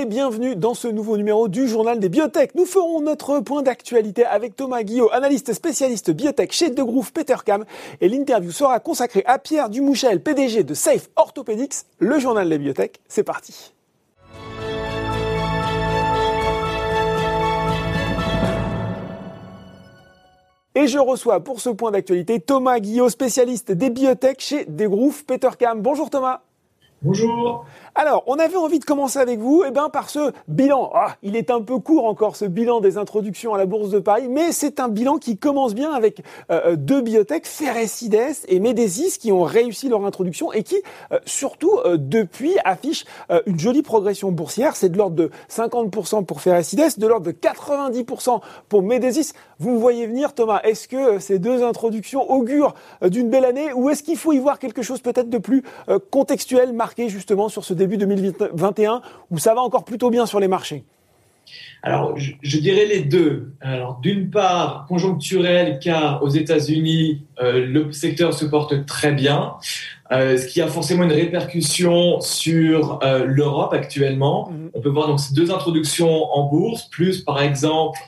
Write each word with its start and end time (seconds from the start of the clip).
et 0.00 0.06
bienvenue 0.06 0.56
dans 0.56 0.72
ce 0.72 0.88
nouveau 0.88 1.18
numéro 1.18 1.48
du 1.48 1.68
journal 1.68 2.00
des 2.00 2.08
biotech. 2.08 2.54
Nous 2.54 2.64
ferons 2.64 3.02
notre 3.02 3.40
point 3.40 3.60
d'actualité 3.60 4.24
avec 4.24 4.56
Thomas 4.56 4.82
Guillot, 4.82 5.12
analyste 5.12 5.52
spécialiste 5.52 6.10
biotech 6.10 6.52
chez 6.52 6.70
Degroof 6.70 7.12
Petercam 7.12 7.66
et 8.00 8.08
l'interview 8.08 8.50
sera 8.50 8.80
consacrée 8.80 9.22
à 9.26 9.38
Pierre 9.38 9.68
Dumouchel, 9.68 10.22
PDG 10.22 10.64
de 10.64 10.72
Safe 10.72 11.10
Orthopedics, 11.16 11.84
le 11.98 12.18
journal 12.18 12.48
des 12.48 12.56
biotech. 12.56 12.98
C'est 13.08 13.24
parti. 13.24 13.74
Et 20.74 20.86
je 20.86 20.98
reçois 20.98 21.40
pour 21.40 21.60
ce 21.60 21.68
point 21.68 21.90
d'actualité 21.90 22.40
Thomas 22.40 22.80
Guillot, 22.80 23.10
spécialiste 23.10 23.70
des 23.72 23.90
biotech 23.90 24.40
chez 24.40 24.64
Degroof 24.64 25.26
Petercam. 25.26 25.82
Bonjour 25.82 26.08
Thomas. 26.08 26.40
Bonjour. 27.02 27.64
Alors, 27.94 28.22
on 28.28 28.38
avait 28.38 28.56
envie 28.56 28.78
de 28.78 28.84
commencer 28.84 29.18
avec 29.18 29.40
vous, 29.40 29.64
eh 29.66 29.72
ben, 29.72 29.88
par 29.88 30.10
ce 30.10 30.32
bilan. 30.46 30.90
Ah, 30.94 31.16
il 31.22 31.34
est 31.34 31.50
un 31.50 31.60
peu 31.60 31.78
court 31.78 32.06
encore, 32.06 32.36
ce 32.36 32.44
bilan 32.44 32.80
des 32.80 32.98
introductions 32.98 33.52
à 33.52 33.58
la 33.58 33.66
Bourse 33.66 33.90
de 33.90 33.98
Paris, 33.98 34.28
mais 34.28 34.52
c'est 34.52 34.78
un 34.78 34.88
bilan 34.88 35.18
qui 35.18 35.36
commence 35.36 35.74
bien 35.74 35.92
avec 35.92 36.20
euh, 36.50 36.60
euh, 36.66 36.76
deux 36.76 37.00
biotech, 37.00 37.46
Ferrecides 37.46 38.20
et 38.46 38.60
Medesis, 38.60 39.18
qui 39.18 39.32
ont 39.32 39.42
réussi 39.42 39.88
leur 39.88 40.04
introduction 40.04 40.52
et 40.52 40.62
qui, 40.62 40.76
euh, 41.12 41.18
surtout, 41.26 41.80
depuis, 41.96 42.56
affichent 42.64 43.04
une 43.46 43.58
jolie 43.58 43.82
progression 43.82 44.30
boursière. 44.30 44.76
C'est 44.76 44.88
de 44.88 44.96
l'ordre 44.96 45.16
de 45.16 45.30
50% 45.48 46.24
pour 46.24 46.40
Ferrecides, 46.40 46.98
de 46.98 47.06
l'ordre 47.06 47.26
de 47.26 47.32
90% 47.32 48.40
pour 48.68 48.82
Medesis. 48.82 49.32
Vous 49.58 49.70
me 49.70 49.78
voyez 49.78 50.06
venir, 50.06 50.32
Thomas. 50.32 50.60
Est-ce 50.62 50.88
que 50.88 51.18
ces 51.18 51.38
deux 51.38 51.62
introductions 51.62 52.30
augurent 52.30 52.74
d'une 53.02 53.30
belle 53.30 53.44
année 53.44 53.72
ou 53.72 53.90
est-ce 53.90 54.02
qu'il 54.02 54.16
faut 54.16 54.32
y 54.32 54.38
voir 54.38 54.58
quelque 54.58 54.82
chose 54.82 55.00
peut-être 55.00 55.28
de 55.28 55.38
plus 55.38 55.62
contextuel, 56.10 56.72
marqué 56.72 57.08
justement 57.08 57.48
sur 57.48 57.64
ce 57.64 57.74
début 57.80 57.96
2021 57.96 59.02
où 59.30 59.38
ça 59.38 59.54
va 59.54 59.62
encore 59.62 59.84
plutôt 59.84 60.10
bien 60.10 60.26
sur 60.26 60.40
les 60.40 60.48
marchés 60.48 60.84
alors, 61.82 62.14
je, 62.16 62.58
dirais 62.58 62.84
les 62.84 63.00
deux. 63.00 63.54
Alors, 63.60 64.00
d'une 64.02 64.30
part, 64.30 64.84
conjoncturel, 64.86 65.78
car 65.82 66.22
aux 66.22 66.28
États-Unis, 66.28 67.22
euh, 67.40 67.64
le 67.64 67.90
secteur 67.92 68.34
se 68.34 68.44
porte 68.44 68.84
très 68.84 69.12
bien, 69.12 69.54
euh, 70.12 70.36
ce 70.36 70.46
qui 70.46 70.60
a 70.60 70.66
forcément 70.66 71.04
une 71.04 71.12
répercussion 71.12 72.20
sur 72.20 72.98
euh, 73.02 73.24
l'Europe 73.24 73.72
actuellement. 73.72 74.50
Mhm. 74.50 74.70
On 74.74 74.80
peut 74.80 74.90
voir 74.90 75.08
donc 75.08 75.20
ces 75.20 75.32
deux 75.32 75.50
introductions 75.50 76.30
en 76.30 76.48
bourse, 76.48 76.88
plus 76.90 77.22
par 77.22 77.40
exemple 77.40 77.98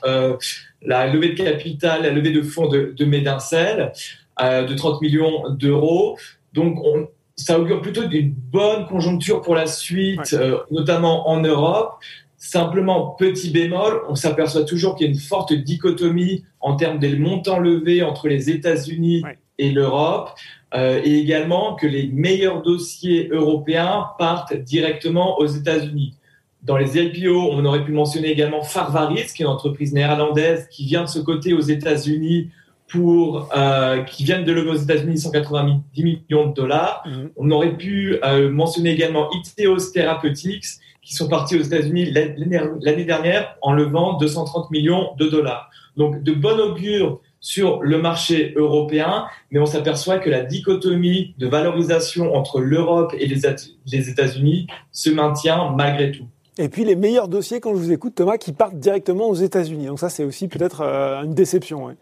la 0.85 1.07
levée 1.07 1.29
de 1.29 1.43
capital, 1.43 2.03
la 2.03 2.11
levée 2.11 2.31
de 2.31 2.41
fonds 2.41 2.67
de, 2.67 2.93
de 2.95 3.05
Médincel 3.05 3.91
de 4.39 4.73
30 4.73 5.01
millions 5.01 5.49
d'euros. 5.49 6.17
Donc, 6.53 6.79
on, 6.83 7.07
ça 7.35 7.59
augure 7.59 7.81
plutôt 7.81 8.05
d'une 8.05 8.33
bonne 8.33 8.85
conjoncture 8.85 9.41
pour 9.41 9.55
la 9.55 9.67
suite, 9.67 10.33
euh, 10.33 10.59
notamment 10.71 11.29
en 11.29 11.41
Europe. 11.41 11.95
Simplement, 12.37 13.15
petit 13.17 13.49
bémol, 13.49 14.01
on 14.09 14.15
s'aperçoit 14.15 14.65
toujours 14.65 14.95
qu'il 14.95 15.07
y 15.07 15.09
a 15.09 15.13
une 15.13 15.19
forte 15.19 15.53
dichotomie 15.53 16.43
en 16.59 16.75
termes 16.75 16.99
des 16.99 17.15
montants 17.15 17.59
levés 17.59 18.03
entre 18.03 18.27
les 18.27 18.49
États-Unis 18.49 19.23
et 19.57 19.71
l'Europe, 19.71 20.31
euh, 20.73 21.01
et 21.03 21.19
également 21.19 21.75
que 21.75 21.87
les 21.87 22.07
meilleurs 22.07 22.61
dossiers 22.61 23.29
européens 23.31 24.07
partent 24.19 24.55
directement 24.55 25.39
aux 25.39 25.45
États-Unis. 25.45 26.15
Dans 26.63 26.77
les 26.77 27.01
LPO, 27.01 27.49
on 27.51 27.63
aurait 27.65 27.83
pu 27.83 27.91
mentionner 27.91 28.29
également 28.29 28.63
Farvaris, 28.63 29.33
qui 29.35 29.43
est 29.43 29.45
une 29.45 29.51
entreprise 29.51 29.93
néerlandaise 29.93 30.67
qui 30.69 30.85
vient 30.85 31.03
de 31.03 31.09
ce 31.09 31.19
côté 31.19 31.53
aux 31.53 31.61
États-Unis 31.61 32.49
pour 32.87 33.49
euh, 33.55 34.03
qui 34.03 34.23
viennent 34.23 34.43
de 34.43 34.51
lever 34.51 34.69
aux 34.69 34.75
États-Unis 34.75 35.17
190 35.17 36.03
millions 36.03 36.47
de 36.47 36.53
dollars. 36.53 37.03
Mhm. 37.05 37.29
On 37.37 37.51
aurait 37.51 37.75
pu 37.75 38.17
euh, 38.23 38.49
mentionner 38.49 38.91
également 38.91 39.29
Iteos 39.31 39.91
Therapeutics 39.93 40.65
qui 41.01 41.15
sont 41.15 41.27
partis 41.27 41.57
aux 41.57 41.61
États-Unis 41.61 42.11
l'année 42.11 43.05
dernière 43.05 43.57
en 43.61 43.73
levant 43.73 44.17
230 44.17 44.71
millions 44.71 45.09
de 45.17 45.27
dollars. 45.27 45.69
Donc 45.97 46.23
de 46.23 46.33
bon 46.33 46.59
augure 46.59 47.19
sur 47.39 47.81
le 47.81 48.01
marché 48.01 48.53
européen, 48.55 49.25
mais 49.51 49.59
on 49.59 49.65
s'aperçoit 49.65 50.17
que 50.17 50.29
la 50.29 50.43
dichotomie 50.43 51.35
de 51.37 51.47
valorisation 51.47 52.33
entre 52.35 52.61
l'Europe 52.61 53.13
et 53.19 53.27
les 53.27 54.09
États-Unis 54.09 54.67
se 54.93 55.09
maintient 55.09 55.71
malgré 55.75 56.11
tout. 56.11 56.25
Et 56.57 56.69
puis 56.69 56.85
les 56.85 56.95
meilleurs 56.95 57.27
dossiers, 57.27 57.59
quand 57.59 57.71
je 57.71 57.79
vous 57.79 57.91
écoute, 57.91 58.13
Thomas, 58.15 58.37
qui 58.37 58.53
partent 58.53 58.77
directement 58.77 59.27
aux 59.27 59.35
États-Unis. 59.35 59.87
Donc 59.87 59.99
ça, 59.99 60.09
c'est 60.09 60.23
aussi 60.23 60.47
peut-être 60.47 60.81
euh, 60.81 61.23
une 61.23 61.33
déception. 61.33 61.95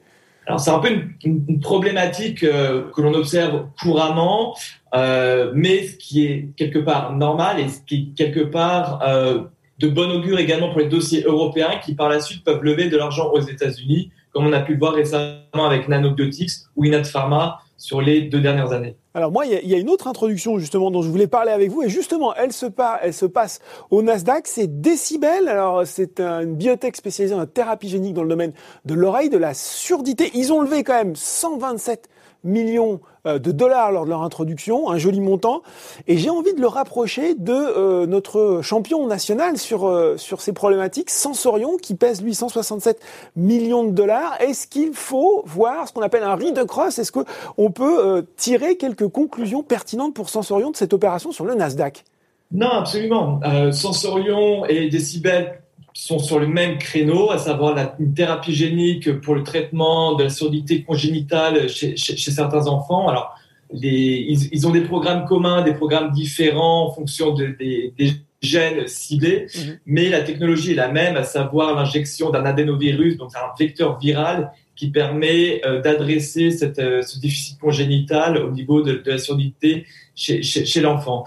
Alors 0.47 0.59
c'est 0.59 0.72
un 0.72 0.79
peu 0.79 0.90
une, 1.24 1.59
problématique 1.59 2.44
euh, 2.44 2.90
que 2.91 3.02
l'on 3.02 3.13
observe 3.13 3.68
couramment, 3.79 4.56
euh, 4.96 5.52
mais 5.53 5.88
ce 5.88 5.97
qui 5.97 6.25
est 6.25 6.50
quelque 6.57 6.79
part 6.79 7.16
normal 7.16 7.59
et 7.59 7.69
ce 7.69 7.81
qui 7.81 7.96
est 7.96 8.18
quelque 8.18 8.41
part 8.41 9.02
euh, 9.03 9.44
de 9.79 9.88
bon 9.88 10.12
augure 10.12 10.40
également 10.40 10.69
pour 10.69 10.79
les 10.79 10.90
dossiers 10.90 11.24
européens 11.24 11.79
qui 11.84 11.96
par 11.96 12.09
la 12.09 12.19
suite 12.19 12.44
peuvent 12.44 12.63
lever 12.63 12.90
de 12.90 12.97
l'argent 12.97 13.29
aux 13.31 13.40
États-Unis, 13.40 14.12
comme 14.31 14.47
on 14.47 14.53
a 14.53 14.62
pu 14.62 14.74
le 14.74 14.79
voir 14.79 14.94
récemment 14.94 15.66
avec 15.66 15.88
Nanobiotics 15.88 16.52
ou 16.75 16.85
Inat 16.85 17.03
Pharma 17.03 17.59
sur 17.78 18.02
les 18.02 18.23
deux 18.23 18.41
dernières 18.41 18.72
années. 18.72 18.96
Alors 19.14 19.32
moi, 19.32 19.46
il 19.46 19.68
y, 19.68 19.76
a 19.76 19.78
une 19.78 19.90
autre 19.90 20.08
introduction 20.08 20.58
justement 20.58 20.90
dont 20.90 21.02
je 21.02 21.10
voulais 21.10 21.28
parler 21.28 21.52
avec 21.52 21.70
vous, 21.70 21.84
et 21.84 21.90
justement, 21.90 22.34
elle 22.34 22.54
se, 22.54 22.68
elle 23.02 23.14
se 23.14 23.26
passe 23.26 23.60
au 23.90 24.02
Nasdaq, 24.02 24.48
c'est 24.48 24.82
Decibel. 24.82 25.50
Alors 25.50 25.86
c'est 25.86 26.22
une 26.22 26.56
biotech 26.56 26.96
spécialisée 26.96 27.36
en 27.36 27.46
thérapie 27.46 27.90
génique 27.90 28.14
dans 28.14 28.24
le 28.24 28.30
domaine 28.30 28.54
de 28.86 28.94
l'oreille, 28.94 29.30
de 29.30 29.38
la 29.38 29.54
surdité. 29.54 30.32
Ils 30.34 30.54
ont 30.54 30.62
levé 30.62 30.86
quand 30.86 30.94
même 30.94 31.16
127 31.16 32.08
millions 32.44 33.00
euh, 33.28 33.40
de 33.40 33.52
dollars 33.52 33.91
lors 33.91 34.06
de 34.06 34.09
leur 34.09 34.24
introduction, 34.24 34.90
un 34.90 34.97
joli 34.97 35.19
montant. 35.19 35.62
Et 36.07 36.18
j'ai 36.18 36.29
envie 36.29 36.53
de 36.53 36.62
le 36.62 36.68
rapprocher 36.68 37.35
de 37.35 37.53
euh, 37.53 38.06
notre 38.06 38.62
champion 38.63 39.06
national 39.07 39.57
sur 39.57 39.88
euh, 39.88 40.18
sur 40.18 40.41
ces 40.41 40.53
problématiques, 40.53 41.09
Sensorion, 41.09 41.78
qui 41.78 41.96
pèse 41.96 42.22
lui 42.22 42.34
167 42.34 43.00
millions 43.35 43.84
de 43.84 43.91
dollars. 43.91 44.35
Est-ce 44.41 44.68
qu'il 44.68 44.94
faut 44.94 45.44
voir 45.46 45.88
ce 45.88 45.94
qu'on 45.94 46.02
appelle 46.02 46.24
un 46.24 46.35
read 46.35 46.66
cross 46.66 47.00
Est-ce 47.00 47.12
qu'on 47.12 47.72
peut 47.72 48.25
tirer 48.38 48.78
quelques 48.78 49.08
conclusions 49.08 49.63
pertinentes 49.63 50.13
pour 50.13 50.29
Sensorion 50.29 50.72
de 50.72 50.75
cette 50.75 50.94
opération 50.94 51.31
sur 51.31 51.46
le 51.46 51.56
Nasdaq? 51.56 52.03
Non, 52.52 52.72
absolument. 52.72 53.40
Sensorion 53.72 54.66
et 54.66 54.90
Decibel 54.90 55.61
sont 55.94 56.19
sur 56.19 56.40
le 56.40 56.47
même 56.47 56.78
créneau, 56.78 57.31
à 57.31 57.38
savoir 57.38 57.75
la 57.75 57.96
thérapie 58.16 58.53
génique 58.53 59.19
pour 59.22 59.35
le 59.35 59.44
traitement 59.44 60.16
de 60.16 60.24
la 60.24 60.29
surdité 60.29 60.84
congénitale 60.84 61.69
chez, 61.69 61.96
certains 61.97 62.68
enfants. 62.68 63.07
Alors, 63.07 63.35
ils, 63.74 64.68
ont 64.68 64.72
des 64.72 64.81
programmes 64.81 65.25
communs, 65.25 65.63
des 65.63 65.74
programmes 65.74 66.12
différents 66.12 66.88
en 66.88 66.91
fonction 66.91 67.34
des, 67.34 67.94
gènes 68.41 68.88
ciblés, 68.88 69.46
mhm. 69.56 69.79
mais 69.85 70.09
la 70.09 70.22
technologie 70.22 70.72
est 70.72 70.75
la 70.75 70.91
même, 70.91 71.16
à 71.16 71.24
savoir 71.24 71.75
l'injection 71.75 72.31
d'un 72.31 72.44
adénovirus, 72.44 73.16
donc 73.18 73.29
un 73.35 73.53
vecteur 73.59 74.00
viral 74.00 74.52
qui 74.75 74.90
permet 74.90 75.62
euh, 75.63 75.79
d'adresser 75.79 76.50
euh, 76.79 77.03
ce 77.03 77.19
déficit 77.19 77.59
congénital 77.59 78.38
au 78.38 78.50
niveau 78.50 78.81
de, 78.81 79.03
la 79.06 79.19
surdité 79.19 79.85
chez, 80.16 80.81
l'enfant. 80.81 81.23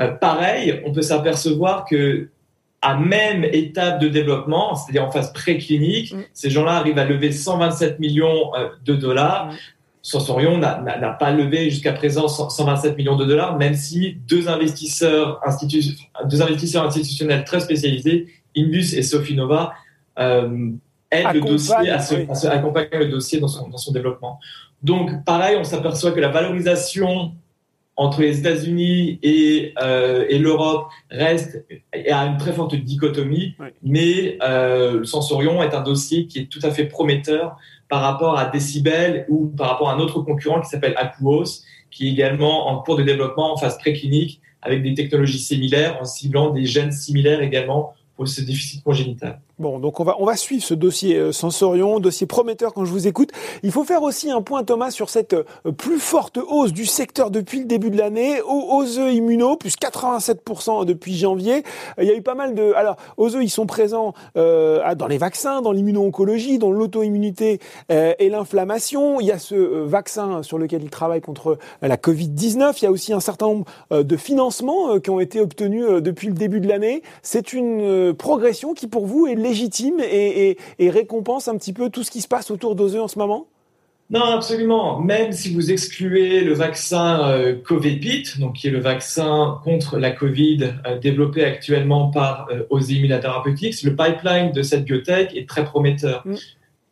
Euh, 0.00 0.08
pareil, 0.12 0.80
on 0.86 0.92
peut 0.92 1.02
s'apercevoir 1.02 1.84
que 1.84 2.28
à 2.82 2.96
même 2.96 3.44
étape 3.44 4.00
de 4.00 4.08
développement, 4.08 4.74
c'est-à-dire 4.74 5.04
en 5.04 5.10
phase 5.10 5.32
préclinique, 5.32 6.12
mm. 6.12 6.24
ces 6.34 6.50
gens-là 6.50 6.72
arrivent 6.72 6.98
à 6.98 7.04
lever 7.04 7.30
127 7.30 8.00
millions 8.00 8.54
euh, 8.56 8.68
de 8.84 8.94
dollars. 8.94 9.52
Mm. 9.52 9.56
Sensorion 10.04 10.58
n'a 10.58 11.16
pas 11.20 11.30
levé 11.30 11.70
jusqu'à 11.70 11.92
présent 11.92 12.26
127 12.26 12.96
millions 12.96 13.14
de 13.14 13.24
dollars, 13.24 13.56
même 13.56 13.74
si 13.74 14.16
deux 14.28 14.48
investisseurs, 14.48 15.40
deux 16.28 16.42
investisseurs 16.42 16.84
institutionnels 16.84 17.44
très 17.44 17.60
spécialisés, 17.60 18.26
Indus 18.56 18.96
et 18.96 19.02
Sofinova, 19.02 19.74
euh, 20.18 20.70
aident 21.08 21.34
le 21.34 21.40
dossier 21.42 21.90
à, 21.90 22.00
se, 22.00 22.46
accompagner 22.48 22.88
le 22.94 23.10
dossier 23.10 23.38
dans 23.38 23.46
son, 23.46 23.68
dans 23.68 23.78
son 23.78 23.92
développement. 23.92 24.40
Donc, 24.82 25.24
pareil, 25.24 25.56
on 25.56 25.62
s'aperçoit 25.62 26.10
que 26.10 26.18
la 26.18 26.30
valorisation 26.30 27.34
entre 28.02 28.20
les 28.20 28.40
États-Unis 28.40 29.20
et, 29.22 29.74
euh, 29.80 30.26
et 30.28 30.38
l'Europe 30.38 30.88
reste 31.08 31.64
à 32.10 32.26
une 32.26 32.36
très 32.36 32.52
forte 32.52 32.74
dichotomie, 32.74 33.54
mais 33.84 34.38
euh, 34.42 34.98
le 34.98 35.04
Sensorion 35.04 35.62
est 35.62 35.72
un 35.72 35.82
dossier 35.82 36.26
qui 36.26 36.40
est 36.40 36.46
tout 36.46 36.58
à 36.64 36.72
fait 36.72 36.86
prometteur 36.86 37.56
par 37.88 38.02
rapport 38.02 38.36
à 38.36 38.46
Decibel 38.46 39.24
ou 39.28 39.46
par 39.46 39.68
rapport 39.68 39.88
à 39.88 39.94
un 39.94 40.00
autre 40.00 40.20
concurrent 40.20 40.60
qui 40.60 40.68
s'appelle 40.68 40.94
Acuos, 40.96 41.62
qui 41.92 42.08
est 42.08 42.10
également 42.10 42.68
en 42.68 42.82
cours 42.82 42.96
de 42.96 43.04
développement 43.04 43.52
en 43.52 43.56
phase 43.56 43.78
préclinique 43.78 44.40
avec 44.62 44.82
des 44.82 44.94
technologies 44.94 45.38
similaires 45.38 45.98
en 46.00 46.04
ciblant 46.04 46.50
des 46.50 46.64
gènes 46.64 46.92
similaires 46.92 47.40
également 47.40 47.94
pour 48.16 48.26
ce 48.26 48.40
déficit 48.40 48.82
congénital. 48.82 49.40
Bon, 49.62 49.78
donc 49.78 50.00
on 50.00 50.02
va 50.02 50.16
on 50.18 50.24
va 50.24 50.34
suivre 50.34 50.64
ce 50.64 50.74
dossier 50.74 51.16
euh, 51.16 51.30
Sensorion, 51.30 52.00
dossier 52.00 52.26
prometteur 52.26 52.74
quand 52.74 52.84
je 52.84 52.90
vous 52.90 53.06
écoute. 53.06 53.30
Il 53.62 53.70
faut 53.70 53.84
faire 53.84 54.02
aussi 54.02 54.28
un 54.28 54.42
point 54.42 54.64
Thomas 54.64 54.90
sur 54.90 55.08
cette 55.08 55.34
euh, 55.34 55.70
plus 55.70 56.00
forte 56.00 56.36
hausse 56.36 56.72
du 56.72 56.84
secteur 56.84 57.30
depuis 57.30 57.60
le 57.60 57.66
début 57.66 57.90
de 57.90 57.96
l'année. 57.96 58.40
Ose 58.42 58.96
Immuno 58.96 59.54
plus 59.54 59.76
87% 59.76 60.84
depuis 60.84 61.16
janvier. 61.16 61.62
Il 62.00 62.08
y 62.08 62.10
a 62.10 62.16
eu 62.16 62.22
pas 62.22 62.34
mal 62.34 62.56
de 62.56 62.72
alors 62.72 62.96
Ose 63.18 63.38
ils 63.40 63.50
sont 63.50 63.66
présents 63.66 64.14
euh, 64.36 64.96
dans 64.96 65.06
les 65.06 65.18
vaccins, 65.18 65.62
dans 65.62 65.70
l'immuno-oncologie, 65.70 66.58
dans 66.58 66.72
l'auto-immunité 66.72 67.60
euh, 67.92 68.14
et 68.18 68.30
l'inflammation. 68.30 69.20
Il 69.20 69.28
y 69.28 69.30
a 69.30 69.38
ce 69.38 69.54
vaccin 69.54 70.42
sur 70.42 70.58
lequel 70.58 70.82
ils 70.82 70.90
travaillent 70.90 71.20
contre 71.20 71.56
la 71.82 71.96
Covid-19. 71.96 72.78
Il 72.78 72.82
y 72.82 72.88
a 72.88 72.90
aussi 72.90 73.12
un 73.12 73.20
certain 73.20 73.46
nombre 73.46 73.66
de 73.92 74.16
financements 74.16 74.98
qui 74.98 75.10
ont 75.10 75.20
été 75.20 75.40
obtenus 75.40 75.86
depuis 76.02 76.26
le 76.26 76.34
début 76.34 76.58
de 76.58 76.66
l'année. 76.66 77.04
C'est 77.22 77.52
une 77.52 78.12
progression 78.12 78.74
qui 78.74 78.88
pour 78.88 79.06
vous 79.06 79.28
est 79.28 79.36
légitime 79.52 80.00
et, 80.00 80.56
et 80.78 80.90
récompense 80.90 81.48
un 81.48 81.56
petit 81.56 81.72
peu 81.72 81.90
tout 81.90 82.02
ce 82.02 82.10
qui 82.10 82.20
se 82.20 82.28
passe 82.28 82.50
autour 82.50 82.74
d'OSE 82.74 82.96
en 82.96 83.08
ce 83.08 83.18
moment? 83.18 83.46
Non, 84.10 84.24
absolument. 84.24 85.00
Même 85.00 85.32
si 85.32 85.54
vous 85.54 85.72
excluez 85.72 86.42
le 86.42 86.52
vaccin 86.52 87.30
euh, 87.30 87.54
donc 88.38 88.56
qui 88.56 88.66
est 88.66 88.70
le 88.70 88.80
vaccin 88.80 89.58
contre 89.64 89.98
la 89.98 90.10
Covid 90.10 90.74
euh, 90.86 90.98
développé 90.98 91.44
actuellement 91.44 92.10
par 92.10 92.48
euh, 92.50 93.20
Therapeutics, 93.20 93.82
le 93.82 93.96
pipeline 93.96 94.52
de 94.52 94.62
cette 94.62 94.84
biotech 94.84 95.34
est 95.34 95.48
très 95.48 95.64
prometteur. 95.64 96.22
Mm. 96.26 96.34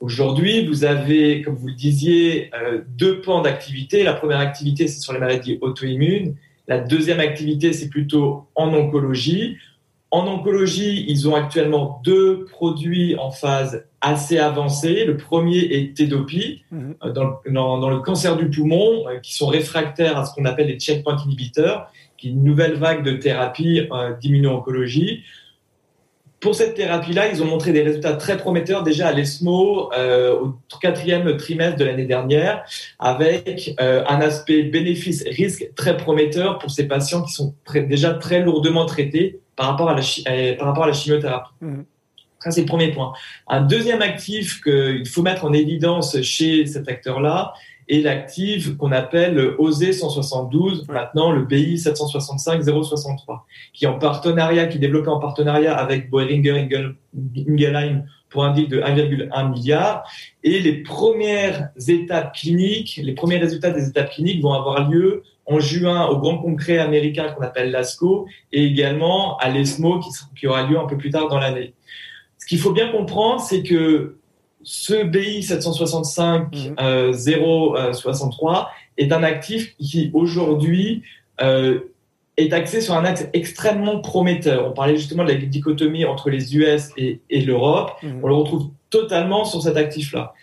Aujourd'hui, 0.01 0.67
vous 0.67 0.85
avez, 0.85 1.43
comme 1.43 1.57
vous 1.57 1.69
le 1.69 1.75
disiez, 1.75 2.51
euh, 2.55 2.81
deux 2.97 3.21
pans 3.21 3.43
d'activité. 3.43 4.03
La 4.03 4.15
première 4.15 4.41
activité, 4.41 4.89
c'est 4.89 5.01
sur 5.01 5.13
les 5.13 5.19
maladies 5.19 5.59
auto-immunes. 5.61 6.37
La 6.69 6.79
deuxième 6.79 7.21
activité, 7.21 7.75
c'est 7.75 7.91
plutôt 7.91 8.47
en 8.55 8.73
oncologie. 8.73 9.59
En 10.13 10.27
oncologie, 10.27 11.05
ils 11.07 11.29
ont 11.29 11.37
actuellement 11.37 12.01
deux 12.03 12.45
produits 12.47 13.15
en 13.17 13.31
phase 13.31 13.85
assez 14.01 14.39
avancée. 14.39 15.05
Le 15.05 15.17
premier 15.17 15.59
est 15.59 15.97
Tedopi, 15.97 16.65
mhm. 16.73 16.97
euh, 17.05 17.13
dans, 17.13 17.91
le 17.91 18.01
cancer 18.01 18.37
du 18.37 18.51
poumon, 18.51 19.09
euh, 19.09 19.21
qui 19.21 19.35
sont 19.35 19.47
réfractaires 19.47 20.19
à 20.19 20.25
ce 20.25 20.35
qu'on 20.35 20.47
appelle 20.47 20.67
les 20.67 20.81
checkpoint 20.81 21.17
inhibiteurs, 21.25 21.93
qui 22.17 22.29
est 22.29 22.31
une 22.33 22.43
nouvelle 22.43 22.75
vague 22.75 23.05
de 23.05 23.13
thérapie 23.13 23.87
euh, 23.93 24.15
d'immuno-oncologie. 24.21 25.23
Pour 26.41 26.57
cette 26.57 26.75
thérapie-là, 26.75 27.29
ils 27.29 27.41
ont 27.43 27.47
montré 27.47 27.73
des 27.73 27.83
résultats 27.83 28.15
très 28.15 28.37
prometteurs 28.37 28.83
déjà 28.83 29.09
à 29.09 29.13
l'ESMO 29.13 29.91
au 29.93 30.55
quatrième 30.81 31.37
trimestre 31.37 31.77
de 31.77 31.85
l'année 31.85 32.07
dernière, 32.07 32.65
avec 32.99 33.75
un 33.79 34.21
aspect 34.23 34.63
bénéfice-risque 34.63 35.69
très 35.77 35.99
prometteur 35.99 36.59
pour 36.59 36.71
ces 36.71 36.89
patients 36.89 37.21
qui 37.21 37.35
sont 37.35 37.55
déjà 37.75 38.15
très 38.15 38.41
lourdement 38.41 38.87
traités 38.87 39.41
par 39.61 39.69
rapport 39.69 39.91
à 39.91 39.95
la, 39.95 40.01
euh, 40.01 40.57
par 40.57 40.69
rapport 40.69 40.85
à 40.85 40.87
la 40.87 40.95
chimiothérapie. 40.95 41.51
Mmh. 41.61 41.83
Ça, 42.39 42.51
c'est 42.51 42.63
le 42.63 42.67
premier 42.67 42.93
point. 42.93 43.13
Un 43.47 43.61
deuxième 43.61 44.01
actif 44.01 44.63
qu'il 44.63 45.07
faut 45.07 45.21
mettre 45.21 45.45
en 45.45 45.53
évidence 45.53 46.19
chez 46.23 46.65
cet 46.65 46.89
acteur-là 46.89 47.53
est 47.87 48.01
l'actif 48.01 48.75
qu'on 48.79 48.91
appelle 48.91 49.55
OSE 49.59 49.93
172, 49.93 50.89
maintenant 50.89 51.31
le 51.31 51.43
BI 51.43 51.77
765 51.77 52.63
063, 52.63 53.47
qui 53.75 53.85
est 53.85 53.89
en 53.89 53.99
partenariat, 53.99 54.67
qui 54.67 54.79
est 54.79 54.81
développé 54.81 55.09
en 55.09 55.21
partenariat 55.21 55.77
avec 55.77 56.09
Boehringer 56.09 56.67
Ingelheim 57.47 58.05
pour 58.31 58.45
un 58.45 58.53
deal 58.53 58.69
de 58.69 58.81
1,1 58.81 59.51
milliard. 59.51 60.05
Et 60.43 60.61
les 60.61 60.83
premières 60.83 61.71
étapes 61.89 62.35
cliniques, 62.35 63.01
les 63.03 63.13
premiers 63.13 63.39
résultats 63.39 63.71
des 63.71 63.89
étapes 63.89 64.11
cliniques 64.11 64.43
vont 64.43 64.53
avoir 64.53 64.89
lieu 64.89 65.23
en 65.47 65.59
juin 65.59 66.07
au 66.07 66.19
grand 66.19 66.39
congrès 66.39 66.79
américain 66.79 67.29
qu'on 67.33 67.43
appelle 67.43 67.71
l'ASCO 67.73 68.27
et 68.53 68.65
également 68.65 69.37
à 69.39 69.51
l'ESMO 69.51 70.01
qui, 70.37 70.47
aura 70.47 70.63
lieu 70.63 70.79
un 70.79 70.87
peu 70.87 70.97
plus 70.97 71.11
tard 71.11 71.29
dans 71.29 71.39
l'année. 71.39 71.75
Ce 72.39 72.47
qu'il 72.47 72.59
faut 72.59 72.73
bien 72.73 72.91
comprendre, 72.91 73.41
c'est 73.41 73.63
que 73.63 74.17
ce 74.63 75.03
BI 75.03 75.43
765 75.43 76.55
063 77.13 78.71
est 78.97 79.13
un 79.13 79.23
actif 79.23 79.77
qui 79.79 80.11
aujourd'hui 80.15 81.03
euh, 81.41 81.81
est 82.41 82.53
axé 82.53 82.81
sur 82.81 82.95
un 82.95 83.05
axe 83.05 83.29
extrêmement 83.33 84.01
prometteur. 84.01 84.67
On 84.69 84.73
parlait 84.73 84.97
justement 84.97 85.25
de 85.25 85.31
la 85.31 85.37
dichotomie 85.37 86.05
entre 86.05 86.31
les 86.31 86.57
US 86.57 86.91
et, 86.97 87.21
l'Europe. 87.31 87.93
Mhm. 88.03 88.21
On 88.23 88.29
le 88.29 88.35
retrouve 88.35 88.71
totalement 88.91 89.45
sur 89.45 89.63
cet 89.63 89.77
actif-là. 89.77 90.35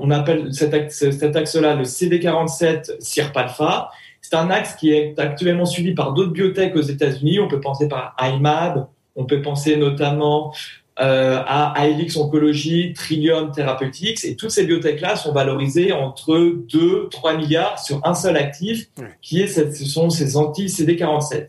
On 0.00 0.10
appelle 0.10 0.54
cet 0.54 0.74
axe-là 0.74 1.74
le 1.74 1.84
CD47 1.84 2.96
SIRP-alpha. 2.98 3.90
C'est 4.22 4.34
un 4.34 4.50
axe 4.50 4.74
qui 4.74 4.90
est 4.90 5.18
actuellement 5.18 5.66
suivi 5.66 5.94
par 5.94 6.12
d'autres 6.12 6.32
biotech 6.32 6.74
aux 6.74 6.80
États-Unis. 6.80 7.38
On 7.40 7.48
peut 7.48 7.60
penser 7.60 7.86
par 7.86 8.16
IMAB, 8.18 8.86
on 9.14 9.24
peut 9.24 9.42
penser 9.42 9.76
notamment 9.76 10.52
euh, 10.98 11.42
à 11.46 11.74
Helix 11.86 12.16
Oncology, 12.16 12.92
Trillium 12.94 13.52
Therapeutics, 13.52 14.24
et 14.24 14.34
toutes 14.34 14.50
ces 14.50 14.64
biotech-là 14.64 15.16
sont 15.16 15.32
valorisées 15.32 15.92
entre 15.92 16.56
2, 16.72 17.08
3 17.10 17.36
milliards 17.36 17.78
sur 17.78 18.00
un 18.06 18.14
seul 18.14 18.36
actif, 18.36 18.88
qui 19.20 19.40
est 19.40 19.46
ce 19.46 19.84
sont 19.84 20.08
ces 20.08 20.36
anti-CD47. 20.36 21.48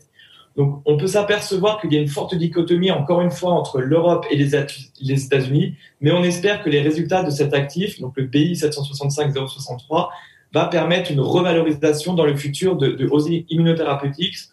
Donc, 0.58 0.82
on 0.86 0.96
peut 0.96 1.06
s'apercevoir 1.06 1.80
qu'il 1.80 1.92
y 1.92 1.96
a 1.96 2.00
une 2.00 2.08
forte 2.08 2.34
dichotomie, 2.34 2.90
encore 2.90 3.20
une 3.20 3.30
fois, 3.30 3.52
entre 3.52 3.80
l'Europe 3.80 4.26
et 4.28 4.36
les, 4.36 4.50
les 5.00 5.24
États-Unis, 5.24 5.76
mais 6.00 6.10
on 6.10 6.24
espère 6.24 6.62
que 6.62 6.68
les 6.68 6.80
résultats 6.80 7.22
de 7.22 7.30
cet 7.30 7.54
actif, 7.54 8.00
donc 8.00 8.14
le 8.16 8.24
BI 8.24 8.54
765-063, 8.54 10.08
va 10.52 10.64
permettre 10.66 11.10
une 11.10 11.20
revalorisation 11.20 12.14
dans 12.14 12.24
le 12.24 12.36
futur 12.36 12.76
de, 12.76 12.88
de 12.88 13.08
Immunotherapeutics. 13.50 14.48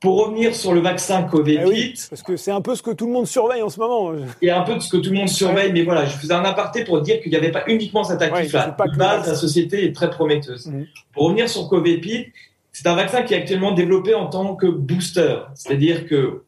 Pour 0.00 0.24
revenir 0.26 0.54
sur 0.54 0.72
le 0.72 0.80
vaccin 0.80 1.24
Covid, 1.24 1.58
ah 1.58 1.70
parce 2.10 2.22
que 2.22 2.36
c'est 2.36 2.52
un 2.52 2.60
peu 2.60 2.76
ce 2.76 2.82
que 2.82 2.92
tout 2.92 3.06
le 3.06 3.12
monde 3.12 3.26
surveille 3.26 3.62
en 3.62 3.68
ce 3.68 3.80
moment. 3.80 4.12
Il 4.40 4.46
y 4.46 4.50
a 4.50 4.60
un 4.60 4.62
peu 4.62 4.74
de 4.74 4.78
ce 4.78 4.88
que 4.88 4.96
tout 4.96 5.10
le 5.10 5.16
monde 5.16 5.28
surveille, 5.28 5.72
mais 5.72 5.82
voilà, 5.82 6.04
je 6.04 6.16
faisais 6.16 6.34
un 6.34 6.44
aparté 6.44 6.84
pour 6.84 7.00
dire 7.00 7.20
qu'il 7.20 7.32
n'y 7.32 7.36
avait 7.36 7.50
pas 7.50 7.64
uniquement 7.66 8.04
cet 8.04 8.22
actif-là. 8.22 8.76
Ouais, 8.78 8.96
base, 8.96 9.26
la 9.26 9.34
société 9.34 9.84
est 9.84 9.92
très 9.92 10.08
prometteuse. 10.08 10.66
Mhm. 10.66 10.86
Pour 11.12 11.24
revenir 11.24 11.48
sur 11.48 11.68
Covid, 11.68 12.00
c'est 12.70 12.86
un 12.86 12.94
vaccin 12.94 13.22
qui 13.22 13.34
est 13.34 13.38
actuellement 13.38 13.72
développé 13.72 14.14
en 14.14 14.26
tant 14.26 14.54
que 14.54 14.68
booster, 14.68 15.38
c'est-à-dire 15.54 16.06
que 16.06 16.42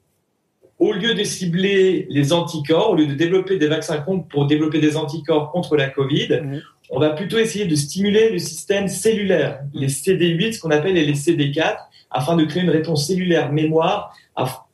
au 0.78 0.92
lieu 0.92 1.14
de 1.14 1.24
cibler 1.24 2.06
les 2.08 2.32
anticorps, 2.32 2.90
au 2.90 2.94
lieu 2.94 3.06
de 3.06 3.14
développer 3.14 3.58
des 3.58 3.66
vaccins 3.66 3.98
contre 3.98 4.28
pour 4.28 4.46
développer 4.46 4.78
des 4.78 4.96
anticorps 4.96 5.50
contre 5.50 5.76
la 5.76 5.88
Covid, 5.88 6.40
mhm 6.42 6.62
on 6.90 6.98
va 6.98 7.10
plutôt 7.10 7.38
essayer 7.38 7.66
de 7.66 7.74
stimuler 7.74 8.30
le 8.30 8.38
système 8.38 8.88
cellulaire, 8.88 9.60
les 9.72 9.88
CD8, 9.88 10.54
ce 10.54 10.60
qu'on 10.60 10.70
appelle 10.70 10.94
les 10.94 11.12
CD4, 11.12 11.76
afin 12.10 12.36
de 12.36 12.44
créer 12.44 12.62
une 12.62 12.70
réponse 12.70 13.06
cellulaire 13.06 13.52
mémoire 13.52 14.12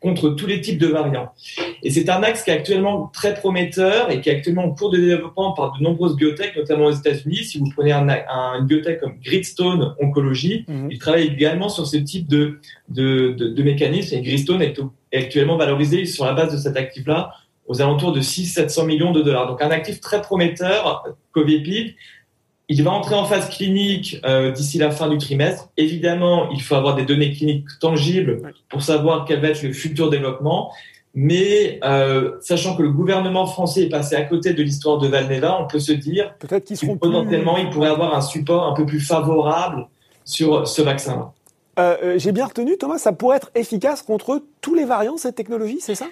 contre 0.01 0.31
tous 0.31 0.47
les 0.47 0.61
types 0.61 0.79
de 0.79 0.87
variants. 0.87 1.33
Et 1.83 1.91
c'est 1.91 2.09
un 2.09 2.23
axe 2.23 2.45
qui 2.45 2.51
est 2.51 2.55
actuellement 2.55 3.11
très 3.13 3.35
prometteur 3.35 4.11
et 4.11 4.21
qui 4.21 4.29
est 4.29 4.33
actuellement 4.33 4.65
en 4.65 4.71
cours 4.71 4.91
de 4.91 4.99
développement 4.99 5.53
par 5.53 5.77
de 5.77 5.83
nombreuses 5.83 6.17
biotech, 6.17 6.57
notamment 6.57 6.87
aux 6.87 6.93
États-Unis. 6.93 7.45
Si 7.45 7.59
vous 7.59 7.69
prenez 7.75 7.93
un, 7.93 8.09
un, 8.09 8.61
une 8.61 8.67
biotech 8.67 9.01
comme 9.01 9.19
Gridstone 9.23 9.95
Oncology, 10.01 10.65
mhm. 10.69 10.89
il 10.91 10.99
travaille 10.99 11.27
également 11.27 11.69
sur 11.69 11.87
ce 11.87 11.97
type 11.97 12.29
de, 12.29 12.61
de, 12.89 13.33
de, 13.33 13.63
mécanisme. 13.63 14.15
Et 14.15 14.23
Gridstone 14.23 14.63
est, 14.63 14.79
est 15.13 15.19
actuellement 15.19 15.57
valorisé 15.57 16.05
sur 16.05 16.25
la 16.25 16.33
base 16.33 16.53
de 16.53 16.59
cet 16.59 16.77
actif-là 16.77 17.33
aux 17.69 17.83
alentours 17.83 18.13
de 18.13 18.21
600-700 18.21 18.87
millions 18.87 19.13
de 19.13 19.23
dollars. 19.23 19.47
Donc 19.47 19.63
un 19.63 19.71
actif 19.71 20.01
très 20.01 20.23
prometteur, 20.23 21.05
Covipid. 21.33 21.95
Il 22.69 22.83
va 22.83 22.91
entrer 22.91 23.15
en 23.15 23.25
phase 23.25 23.49
clinique 23.49 24.21
euh, 24.25 24.51
d'ici 24.51 24.79
la 24.79 24.91
fin 24.91 25.09
du 25.09 25.19
trimestre. 25.19 25.69
Évidemment, 25.77 26.51
il 26.51 26.61
faut 26.61 26.75
avoir 26.75 26.97
des 26.97 27.05
données 27.05 27.33
cliniques 27.33 27.67
tangibles 27.81 28.43
pour 28.69 28.83
savoir 28.83 29.25
quel 29.25 29.41
va 29.41 29.49
être 29.49 29.63
le 29.63 29.73
futur 29.73 30.11
développement. 30.11 30.73
Mais 31.15 31.81
euh, 31.85 32.33
sachant 32.41 32.77
que 32.77 32.83
le 32.83 32.91
gouvernement 32.91 33.47
français 33.47 33.85
est 33.85 33.89
passé 33.89 34.17
à 34.17 34.23
côté 34.23 34.53
de 34.53 34.63
l'histoire 34.63 34.99
de 34.99 35.09
Valneva, 35.09 35.59
on 35.63 35.67
peut 35.67 35.79
se 35.79 35.93
dire 35.93 36.35
peut-être 36.39 36.65
qu'ils 36.65 36.77
seront 36.77 36.99
potentiellement, 36.99 37.57
il 37.57 37.71
pourrait 37.71 37.89
avoir 37.89 38.15
un 38.15 38.21
support 38.21 38.67
un 38.67 38.75
peu 38.75 38.85
plus 38.85 39.01
favorable 39.01 39.87
sur 40.25 40.69
ce 40.69 40.83
vaccin-là. 40.83 41.33
Euh, 41.79 42.19
J'ai 42.19 42.33
bien 42.33 42.47
retenu, 42.47 42.77
Thomas, 42.77 42.99
ça 42.99 43.13
pourrait 43.13 43.39
être 43.39 43.51
efficace 43.55 44.03
contre 44.03 44.43
tous 44.61 44.75
les 44.75 44.85
variants 44.85 45.17
cette 45.17 45.37
technologie, 45.37 45.79
c'est 45.81 45.95
ça? 45.95 46.07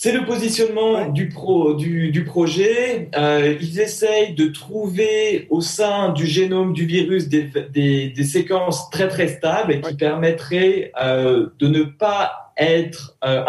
C'est 0.00 0.12
le 0.12 0.24
positionnement 0.24 1.08
du, 1.08 1.28
pro, 1.28 1.74
du, 1.74 2.12
du 2.12 2.24
projet. 2.24 3.10
Euh, 3.16 3.56
ils 3.60 3.80
essayent 3.80 4.32
de 4.32 4.46
trouver 4.46 5.48
au 5.50 5.60
sein 5.60 6.10
du 6.10 6.24
génome 6.24 6.72
du 6.72 6.86
virus 6.86 7.28
des, 7.28 7.50
des, 7.72 8.10
des 8.10 8.22
séquences 8.22 8.90
très 8.90 9.08
très 9.08 9.26
stables 9.26 9.80
qui 9.80 9.96
permettraient 9.96 10.92
euh, 11.02 11.48
de 11.58 11.66
ne 11.66 11.82
pas 11.82 12.52
être 12.56 13.16
euh, 13.24 13.42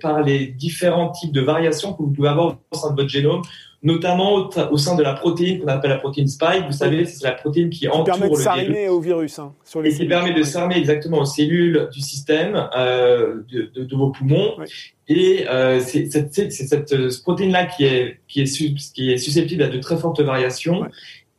par 0.00 0.22
les 0.22 0.46
différents 0.46 1.10
types 1.10 1.32
de 1.32 1.40
variations 1.40 1.92
que 1.92 2.04
vous 2.04 2.10
pouvez 2.10 2.28
avoir 2.28 2.56
au 2.70 2.76
sein 2.76 2.92
de 2.92 2.96
votre 3.02 3.10
génome 3.10 3.42
notamment 3.84 4.50
au, 4.70 4.76
sein 4.78 4.96
de 4.96 5.02
la 5.02 5.12
protéine 5.12 5.60
qu'on 5.60 5.68
appelle 5.68 5.90
la 5.90 5.98
protéine 5.98 6.26
spike. 6.26 6.64
Vous 6.66 6.72
savez, 6.72 7.04
c'est 7.04 7.22
la 7.22 7.32
protéine 7.32 7.68
qui, 7.68 7.80
qui 7.80 7.88
entoure 7.88 8.04
permet 8.04 8.30
de 8.30 8.34
s'arrimer 8.34 8.88
au 8.88 8.98
virus. 8.98 9.38
Hein, 9.38 9.52
sur 9.62 9.82
les 9.82 9.94
et 9.94 9.98
qui 9.98 10.06
permet 10.06 10.32
de 10.32 10.42
s'armer 10.42 10.76
exactement 10.76 11.18
aux 11.18 11.26
cellules 11.26 11.88
du 11.92 12.00
système 12.00 12.68
euh, 12.76 13.42
de, 13.52 13.70
de, 13.74 13.84
de, 13.84 13.96
vos 13.96 14.10
poumons. 14.10 14.56
Et 15.06 15.46
euh, 15.48 15.80
c'est 15.80 16.10
cette, 16.10 16.50
cette 16.50 17.22
protéine-là 17.22 17.66
qui 17.66 17.84
est, 17.84 18.20
qui, 18.26 18.40
est, 18.40 18.92
qui 18.94 19.12
est 19.12 19.18
susceptible 19.18 19.62
à 19.62 19.68
de 19.68 19.78
très 19.78 19.98
fortes 19.98 20.20
variations. 20.20 20.86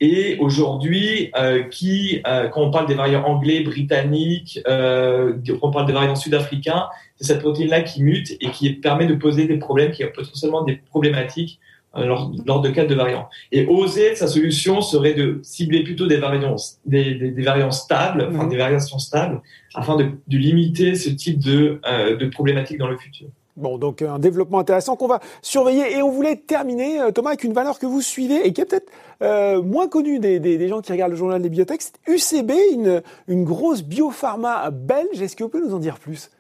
Et 0.02 0.38
aujourd'hui, 0.40 1.32
euh, 1.38 1.64
qui, 1.64 2.22
euh, 2.28 2.50
quand 2.50 2.62
on 2.62 2.70
parle 2.70 2.86
des 2.86 2.96
variants 2.96 3.24
anglais, 3.24 3.62
britanniques, 3.62 4.60
euh, 4.68 5.34
quand 5.48 5.70
on 5.70 5.72
parle 5.72 5.88
des 5.88 5.94
variants 5.94 6.16
sud-africains, 6.16 6.88
c'est 7.16 7.28
cette 7.28 7.40
protéine-là 7.40 7.82
qui 7.82 8.04
mute 8.04 8.36
et 8.42 8.52
qui 8.52 8.74
permet 8.74 9.08
de 9.08 9.16
poser 9.16 9.48
des 9.48 9.58
problèmes, 9.58 9.92
qui 9.92 10.04
potentiellement 10.04 10.64
des 10.64 10.76
problématiques 10.76 11.60
lors, 11.96 12.32
lors, 12.46 12.62
de 12.62 12.70
cas 12.70 12.86
de 12.86 12.96
variants. 12.96 13.30
Et 13.52 13.68
oser, 13.68 14.16
sa 14.16 14.28
solution 14.28 14.82
serait 14.82 15.14
de 15.14 15.40
cibler 15.44 15.84
plutôt 15.84 16.08
des 16.08 16.18
variants, 16.18 16.56
des, 16.86 17.16
des, 17.16 17.32
des 17.32 17.42
variants 17.42 17.72
stables, 17.72 18.28
enfin 18.30 18.44
mhm. 18.44 18.50
des 18.50 18.58
variations 18.58 19.00
stables, 19.00 19.42
afin 19.74 19.96
de, 19.96 20.06
de 20.28 20.38
limiter 20.38 20.96
ce 20.96 21.10
type 21.10 21.40
de, 21.40 21.80
euh, 21.88 22.16
de 22.18 22.28
problématiques 22.28 22.78
dans 22.78 22.88
le 22.88 22.98
futur. 22.98 23.28
Bon, 23.58 23.78
donc 23.78 24.02
un 24.02 24.20
développement 24.20 24.60
intéressant 24.60 24.98
qu'on 24.98 25.08
va 25.08 25.22
surveiller. 25.42 25.94
Et 25.94 26.02
on 26.02 26.12
voulait 26.12 26.36
terminer, 26.36 27.00
euh, 27.00 27.12
Thomas, 27.12 27.30
avec 27.30 27.46
une 27.46 27.54
valeur 27.54 27.80
que 27.80 27.86
vous 27.86 28.02
suivez 28.02 28.46
et 28.46 28.52
qui 28.52 28.60
est 28.60 28.66
peut-être 28.66 28.92
euh, 29.22 29.62
moins 29.62 29.88
connue 29.88 30.20
des, 30.20 30.40
des, 30.40 30.58
des, 30.58 30.68
gens 30.68 30.82
qui 30.82 30.92
regardent 30.92 31.12
le 31.12 31.18
journal 31.18 31.42
des 31.42 31.50
biotech. 31.50 31.82
UCB, 32.08 32.52
une, 32.74 33.02
une 33.30 33.46
grosse 33.46 33.82
biopharma 33.82 34.70
belge. 34.72 35.22
Est-ce 35.22 35.38
que 35.38 35.44
vous 35.46 35.50
pouvez 35.50 35.64
nous 35.64 35.74
en 35.74 35.80
dire 35.80 36.00
plus? 36.00 36.32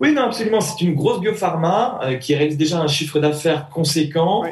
Oui, 0.00 0.12
non, 0.12 0.22
absolument. 0.22 0.62
C'est 0.62 0.82
une 0.82 0.94
grosse 0.94 1.20
biopharma 1.20 2.00
euh, 2.02 2.14
qui 2.14 2.34
réalise 2.34 2.56
déjà 2.56 2.80
un 2.80 2.86
chiffre 2.86 3.20
d'affaires 3.20 3.68
conséquent. 3.68 4.44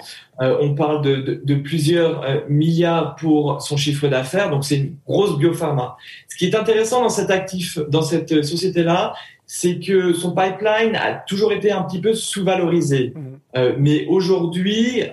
Euh, 0.43 0.59
on 0.61 0.75
parle 0.75 1.03
de, 1.03 1.41
de, 1.43 1.55
plusieurs 1.55 2.23
euh, 2.23 2.41
milliards 2.51 3.17
pour 3.17 3.63
son 3.63 3.79
chiffre 3.79 4.09
d'affaires, 4.09 4.51
donc 4.51 4.67
c'est 4.67 4.77
une 4.77 4.97
grosse 5.07 5.39
biopharma. 5.39 5.97
Ce 6.29 6.37
qui 6.37 6.45
est 6.45 6.55
intéressant 6.55 7.03
dans 7.03 7.09
cet 7.09 7.31
actif, 7.31 7.79
dans 7.89 8.03
cette 8.03 8.45
société-là, 8.45 9.15
c'est 9.47 9.79
que 9.79 10.13
son 10.13 10.33
pipeline 10.33 10.95
a 10.95 11.15
toujours 11.15 11.53
été 11.53 11.73
un 11.73 11.83
petit 11.83 12.01
peu 12.01 12.13
sous-valorisé. 12.13 13.15
Mhm. 13.17 13.77
mais 13.79 14.05
aujourd'hui, 14.09 15.05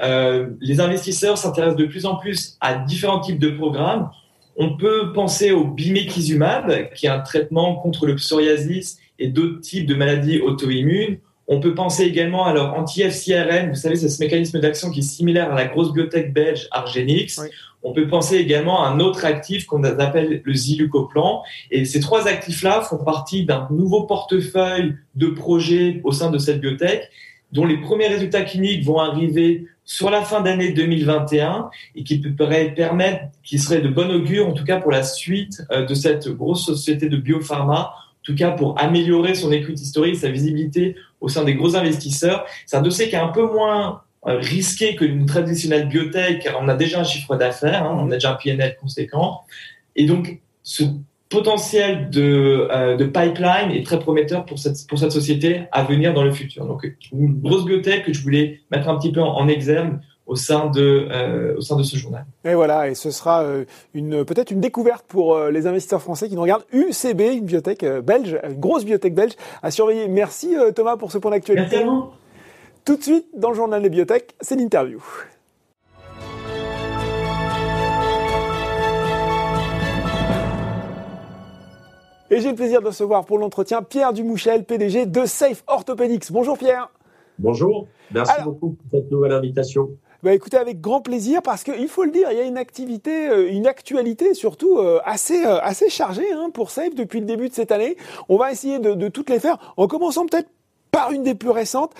les 0.60 0.82
investisseurs 0.82 1.38
s'intéressent 1.38 1.78
de 1.78 1.86
plus 1.86 2.06
en 2.06 2.18
plus 2.18 2.58
à 2.60 2.76
différents 2.76 3.22
types 3.22 3.40
de 3.40 3.52
programmes. 3.52 4.10
On 4.58 4.76
peut 4.76 5.14
penser 5.14 5.52
au 5.52 5.64
bimekizumab, 5.64 6.94
qui 6.94 7.06
est 7.06 7.10
un 7.10 7.22
traitement 7.22 7.76
contre 7.76 8.06
le 8.06 8.16
psoriasis 8.16 9.00
et 9.20 9.28
d'autres 9.28 9.62
types 9.62 9.86
de 9.86 9.96
maladies 9.96 10.40
auto-immunes. 10.40 11.18
On 11.48 11.60
peut 11.60 11.76
penser 11.76 12.04
également 12.04 12.46
à 12.46 12.54
leur 12.54 12.74
anti-FcRn, 12.74 13.70
vous 13.70 13.76
savez, 13.76 13.96
c'est 13.96 14.10
ce 14.10 14.20
mécanisme 14.20 14.60
d'action 14.60 14.90
qui 14.90 15.00
est 15.00 15.04
similaire 15.04 15.52
à 15.52 15.56
la 15.56 15.66
grosse 15.66 15.94
biotech 15.94 16.34
belge 16.34 16.68
Argenix. 16.72 17.40
On 17.84 17.94
peut 17.94 18.08
penser 18.08 18.38
également 18.38 18.84
à 18.84 18.90
un 18.90 19.00
autre 19.00 19.26
actif 19.26 19.68
qu'on 19.68 19.84
appelle 19.84 20.42
le 20.44 20.54
zilucoplan. 20.56 21.44
Et 21.70 21.86
ces 21.86 22.00
trois 22.00 22.28
actifs-là 22.28 22.82
font 22.82 22.98
partie 22.98 23.46
d'un 23.46 23.68
nouveau 23.70 24.04
portefeuille 24.04 24.96
de 25.14 25.28
projets 25.28 26.02
au 26.04 26.12
sein 26.12 26.32
de 26.32 26.40
cette 26.40 26.62
biotech, 26.62 27.12
dont 27.52 27.66
les 27.66 27.78
premiers 27.78 28.08
résultats 28.08 28.42
cliniques 28.42 28.84
vont 28.84 28.98
arriver 28.98 29.68
sur 29.84 30.10
la 30.10 30.24
fin 30.24 30.42
d'année 30.42 30.72
2021 30.72 31.70
et 31.96 32.04
qui 32.04 32.18
pourrait 32.18 32.74
permettre, 32.74 33.26
qui 33.44 33.60
serait 33.60 33.82
de 33.82 33.88
bon 33.88 34.12
augure, 34.12 34.48
en 34.48 34.54
tout 34.54 34.64
cas 34.64 34.82
pour 34.82 34.92
la 34.92 35.04
suite 35.04 35.62
euh, 35.72 35.86
de 35.86 35.94
cette 35.94 36.28
grosse 36.30 36.66
société 36.66 37.08
de 37.08 37.18
biopharma, 37.18 37.94
tout 38.26 38.36
cas 38.36 38.52
pour 38.52 38.80
améliorer 38.82 39.36
son 39.36 39.52
écoute 39.52 39.80
historique, 39.80 40.18
sa 40.18 40.30
visibilité 40.30 40.96
au 41.22 41.30
sein 41.30 41.44
des 41.44 41.54
gros 41.54 41.76
investisseurs. 41.76 42.46
C'est 42.66 42.76
un 42.76 42.82
dossier 42.82 43.08
qui 43.08 43.16
est 43.16 43.20
un 43.20 43.30
peu 43.30 43.46
moins 43.46 44.02
euh, 44.28 44.40
risqué 44.40 44.96
que 44.96 45.06
une 45.06 45.28
traditionnelle 45.28 45.88
biotech, 45.88 46.50
on 46.60 46.68
a 46.68 46.76
déjà 46.76 47.00
un 47.00 47.04
chiffre 47.04 47.36
d'affaires, 47.36 47.86
hein, 47.86 47.98
on 48.00 48.10
a 48.10 48.16
déjà 48.16 48.32
un 48.32 48.36
PNL 48.36 48.76
conséquent. 48.82 49.42
Et 49.96 50.06
donc, 50.06 50.40
ce 50.64 50.84
potentiel 51.30 52.10
de, 52.10 52.68
euh, 52.72 52.98
pipeline 53.08 53.72
est 53.72 53.86
très 53.86 54.00
prometteur 54.00 54.46
pour 54.46 54.58
cette 54.58 55.12
société 55.12 55.64
à 55.72 55.84
venir 55.84 56.14
dans 56.14 56.24
le 56.24 56.32
futur. 56.32 56.66
Donc, 56.66 56.88
une 57.12 57.40
grosse 57.40 57.66
biotech 57.66 58.04
que 58.06 58.14
je 58.14 58.22
voulais 58.24 58.62
mettre 58.72 58.90
un 58.90 58.98
petit 58.98 59.12
peu 59.12 59.22
en, 59.22 59.48
exergue 59.48 60.00
au 60.26 60.36
sein 60.36 60.68
de 60.68 61.08
euh, 61.12 61.56
au 61.58 61.62
sein 61.62 61.76
de 61.76 61.84
ce 61.84 61.98
journal. 61.98 62.26
Et 62.44 62.56
voilà, 62.56 62.90
et 62.90 62.96
ce 62.96 63.12
sera 63.12 63.44
euh, 63.44 63.66
une 63.94 64.26
peut-être 64.26 64.52
une 64.52 64.62
découverte 64.62 65.06
pour 65.08 65.38
les 65.40 65.68
investisseurs 65.68 66.02
français 66.02 66.28
qui 66.30 66.36
nous 66.36 66.42
regardent. 66.42 66.66
UCB, 66.72 67.22
une 67.22 67.46
biotech 67.46 67.86
belge, 68.04 68.40
une 68.44 68.60
grosse 68.60 68.86
biotech 68.86 69.14
belge 69.14 69.34
à 69.62 69.72
surveiller. 69.72 70.08
Merci 70.08 70.56
Thomas 70.76 70.98
pour 70.98 71.12
ce 71.12 71.18
point 71.18 71.32
d'actualité. 71.32 71.78
Merci 71.78 71.88
à 71.88 71.90
vous. 71.90 72.06
Tout 72.86 72.98
de 72.98 73.04
suite 73.04 73.28
dans 73.36 73.50
le 73.50 73.56
journal 73.56 73.82
des 73.82 73.90
biotech, 73.90 74.36
c'est 74.42 74.56
l'interview. 74.56 75.02
Et 82.32 82.42
j'ai 82.42 82.50
le 82.50 82.56
plaisir 82.56 82.82
de 82.82 82.88
recevoir 82.88 83.24
pour 83.24 83.38
l'entretien 83.38 83.84
Pierre 83.84 84.12
Dumouchel, 84.12 84.66
PDG 84.66 85.06
de 85.06 85.26
Safe 85.26 85.64
Orthopedics. 85.68 86.32
Bonjour 86.32 86.58
Pierre. 86.58 86.90
Bonjour, 87.38 87.88
merci 88.12 88.42
beaucoup 88.44 88.72
pour 88.72 88.86
cette 88.92 89.12
nouvelle 89.12 89.34
invitation. 89.34 89.90
Bah 90.26 90.34
écoutez, 90.34 90.58
avec 90.58 90.82
grand 90.82 91.02
plaisir 91.02 91.44
parce 91.44 91.64
qu'il 91.64 91.88
faut 91.88 92.04
le 92.04 92.10
dire, 92.10 92.32
il 92.32 92.38
y 92.40 92.42
a 92.42 92.46
une 92.46 92.58
activité, 92.58 93.30
euh, 93.30 93.48
une 93.52 93.68
actualité 93.68 94.34
surtout 94.34 94.80
euh, 94.80 95.00
assez 95.06 95.46
euh, 95.46 95.60
assez 95.62 95.88
chargée 95.88 96.26
hein, 96.34 96.50
pour 96.52 96.72
Safe 96.72 96.96
depuis 96.96 97.20
le 97.20 97.28
début 97.28 97.48
de 97.48 97.54
cette 97.54 97.72
année. 97.72 97.96
On 98.28 98.36
va 98.36 98.52
essayer 98.52 98.80
de, 98.80 99.08
toutes 99.08 99.30
les 99.30 99.40
faire 99.40 99.76
en 99.78 99.86
commençant 99.86 100.26
peut-être 100.26 100.50
par 100.90 101.12
une 101.12 101.22
des 101.22 101.36
plus 101.36 101.52
récentes, 101.52 101.92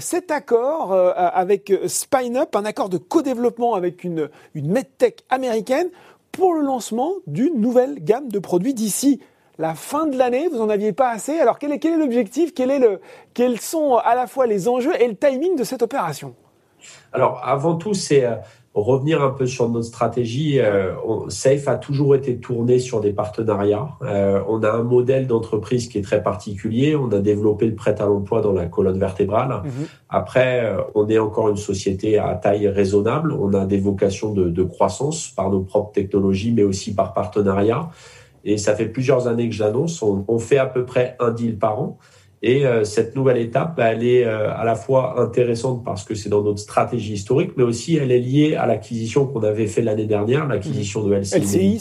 cet 0.00 0.32
accord 0.32 0.92
avec 0.92 1.70
SpineUp, 1.86 2.56
un 2.56 2.64
accord 2.64 2.88
de 2.88 2.96
co-développement 2.96 3.74
avec 3.74 4.02
une, 4.02 4.28
une 4.54 4.72
medtech 4.72 5.22
américaine 5.28 5.88
pour 6.32 6.54
le 6.54 6.62
lancement 6.62 7.12
d'une 7.28 7.60
nouvelle 7.60 8.02
gamme 8.02 8.28
de 8.28 8.40
produits 8.40 8.74
d'ici 8.74 9.20
la 9.58 9.74
fin 9.74 10.06
de 10.06 10.16
l'année, 10.16 10.48
vous 10.48 10.56
n'en 10.56 10.68
aviez 10.68 10.92
pas 10.92 11.10
assez. 11.10 11.38
Alors 11.38 11.58
quel 11.58 11.72
est, 11.72 11.96
l'objectif? 11.96 12.54
Quels 12.54 13.60
sont 13.60 13.96
à 13.96 14.16
la 14.16 14.26
fois 14.26 14.46
les 14.46 14.66
enjeux 14.66 15.00
et 15.00 15.06
le 15.06 15.14
timing 15.14 15.54
de 15.54 15.62
cette 15.62 15.82
opération? 15.82 16.34
Alors 17.12 17.40
avant 17.44 17.76
tout, 17.76 17.94
c'est 17.94 18.24
euh, 18.24 18.36
revenir 18.74 19.22
un 19.22 19.30
peu 19.30 19.46
sur 19.46 19.68
notre 19.68 19.86
stratégie. 19.86 20.60
Euh, 20.60 20.94
Safe 21.28 21.66
a 21.68 21.76
toujours 21.76 22.14
été 22.14 22.36
tourné 22.36 22.78
sur 22.78 23.00
des 23.00 23.12
partenariats. 23.12 23.88
Euh, 24.02 24.40
on 24.48 24.62
a 24.62 24.70
un 24.70 24.82
modèle 24.82 25.26
d'entreprise 25.26 25.88
qui 25.88 25.98
est 25.98 26.02
très 26.02 26.22
particulier. 26.22 26.94
On 26.94 27.10
a 27.10 27.18
développé 27.18 27.66
le 27.66 27.74
prêt 27.74 28.00
à 28.00 28.06
l'emploi 28.06 28.40
dans 28.40 28.52
la 28.52 28.66
colonne 28.66 28.98
vertébrale. 28.98 29.62
Mhm. 29.64 29.86
Après, 30.08 30.76
on 30.94 31.08
est 31.08 31.18
encore 31.18 31.48
une 31.48 31.56
société 31.56 32.18
à 32.18 32.34
taille 32.34 32.68
raisonnable. 32.68 33.32
On 33.32 33.54
a 33.54 33.66
des 33.66 33.78
vocations 33.78 34.32
de, 34.32 34.48
de 34.48 34.62
croissance 34.62 35.28
par 35.28 35.50
nos 35.50 35.60
propres 35.60 35.92
technologies, 35.92 36.52
mais 36.52 36.62
aussi 36.62 36.94
par 36.94 37.14
partenariat. 37.14 37.90
Et 38.44 38.56
ça 38.56 38.74
fait 38.74 38.86
plusieurs 38.86 39.28
années 39.28 39.48
que 39.48 39.54
je 39.54 39.62
l'annonce. 39.62 40.02
On, 40.02 40.38
fait 40.38 40.58
à 40.58 40.66
peu 40.66 40.84
près 40.84 41.16
un 41.20 41.30
deal 41.30 41.58
par 41.58 41.80
an. 41.80 41.98
Et 42.42 42.66
euh, 42.66 42.84
cette 42.84 43.16
nouvelle 43.16 43.38
étape, 43.38 43.76
bah, 43.76 43.92
elle 43.92 44.04
est 44.04 44.24
euh, 44.24 44.54
à 44.54 44.64
la 44.64 44.76
fois 44.76 45.20
intéressante 45.20 45.84
parce 45.84 46.04
que 46.04 46.14
c'est 46.14 46.28
dans 46.28 46.42
notre 46.42 46.60
stratégie 46.60 47.14
historique, 47.14 47.52
mais 47.56 47.64
aussi 47.64 47.96
elle 47.96 48.12
est 48.12 48.20
liée 48.20 48.54
à 48.54 48.66
l'acquisition 48.66 49.26
qu'on 49.26 49.42
avait 49.42 49.66
fait 49.66 49.82
l'année 49.82 50.06
dernière, 50.06 50.46
l'acquisition 50.46 51.02
de 51.02 51.14
LCI, 51.14 51.40
LCI 51.40 51.78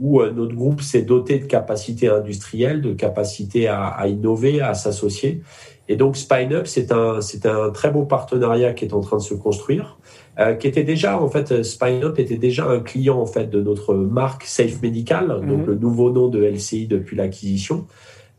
où 0.00 0.20
euh, 0.20 0.32
notre 0.32 0.54
groupe 0.54 0.80
s'est 0.80 1.02
doté 1.02 1.38
de 1.38 1.44
capacités 1.44 2.08
industrielles, 2.08 2.80
de 2.80 2.94
capacités 2.94 3.68
à, 3.68 3.86
à 3.86 4.06
innover, 4.08 4.60
à 4.60 4.74
s'associer. 4.74 5.42
Et 5.88 5.96
donc 5.96 6.16
SpineUp, 6.16 6.66
c'est 6.66 6.90
un, 6.92 7.20
c'est 7.20 7.46
un 7.46 7.70
très 7.70 7.90
beau 7.90 8.04
partenariat 8.04 8.72
qui 8.72 8.86
est 8.86 8.94
en 8.94 9.00
train 9.00 9.18
de 9.18 9.22
se 9.22 9.34
construire. 9.34 9.98
Euh, 10.38 10.54
qui 10.54 10.68
était 10.68 10.84
déjà 10.84 11.20
en 11.20 11.28
fait 11.28 11.62
SpineUp 11.62 12.18
était 12.18 12.36
déjà 12.36 12.64
un 12.64 12.80
client 12.80 13.18
en 13.18 13.26
fait 13.26 13.50
de 13.50 13.60
notre 13.60 13.94
marque 13.94 14.44
Safe 14.44 14.80
Medical, 14.80 15.40
mhm. 15.42 15.48
donc 15.48 15.66
le 15.66 15.74
nouveau 15.74 16.10
nom 16.10 16.28
de 16.28 16.42
LCI 16.42 16.86
depuis 16.86 17.16
l'acquisition. 17.16 17.86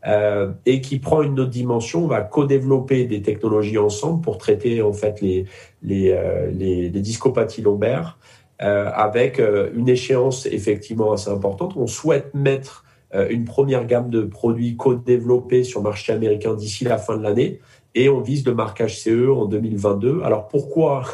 Euh, 0.06 0.50
et 0.66 0.80
qui 0.80 0.98
prend 0.98 1.22
une 1.22 1.38
autre 1.38 1.50
dimension, 1.50 2.04
on 2.04 2.08
va 2.08 2.22
co-développer 2.22 3.04
des 3.04 3.22
technologies 3.22 3.78
ensemble 3.78 4.20
pour 4.20 4.36
traiter 4.36 4.82
en 4.82 4.92
fait 4.92 5.20
les 5.20 5.44
les, 5.82 6.10
euh, 6.10 6.50
les, 6.50 6.88
les 6.88 7.00
discopathies 7.00 7.62
lombaires 7.62 8.18
euh, 8.62 8.90
avec 8.92 9.40
une 9.74 9.88
échéance 9.88 10.46
effectivement 10.46 11.12
assez 11.12 11.30
importante. 11.30 11.74
On 11.76 11.86
souhaite 11.86 12.34
mettre 12.34 12.84
une 13.28 13.44
première 13.44 13.84
gamme 13.84 14.08
de 14.08 14.22
produits 14.22 14.74
co-développés 14.74 15.64
sur 15.64 15.80
le 15.80 15.84
marché 15.84 16.14
américain 16.14 16.54
d'ici 16.54 16.84
la 16.84 16.96
fin 16.96 17.14
de 17.14 17.22
l'année 17.22 17.60
et 17.94 18.08
on 18.08 18.20
vise 18.22 18.46
le 18.46 18.54
marquage 18.54 19.00
CE 19.00 19.30
en 19.30 19.44
2022. 19.44 20.22
Alors 20.24 20.48
pourquoi 20.48 21.04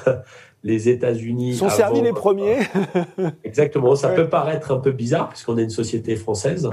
les 0.64 0.88
États-Unis 0.88 1.54
sont 1.54 1.70
servis 1.70 2.00
les 2.00 2.12
premiers. 2.12 2.58
Exactement. 3.44 3.94
Ça 3.94 4.08
peut 4.08 4.28
paraître 4.28 4.72
un 4.72 4.78
peu 4.78 4.90
bizarre 4.90 5.28
puisqu'on 5.28 5.56
est 5.56 5.62
une 5.62 5.70
société 5.70 6.16
française. 6.16 6.68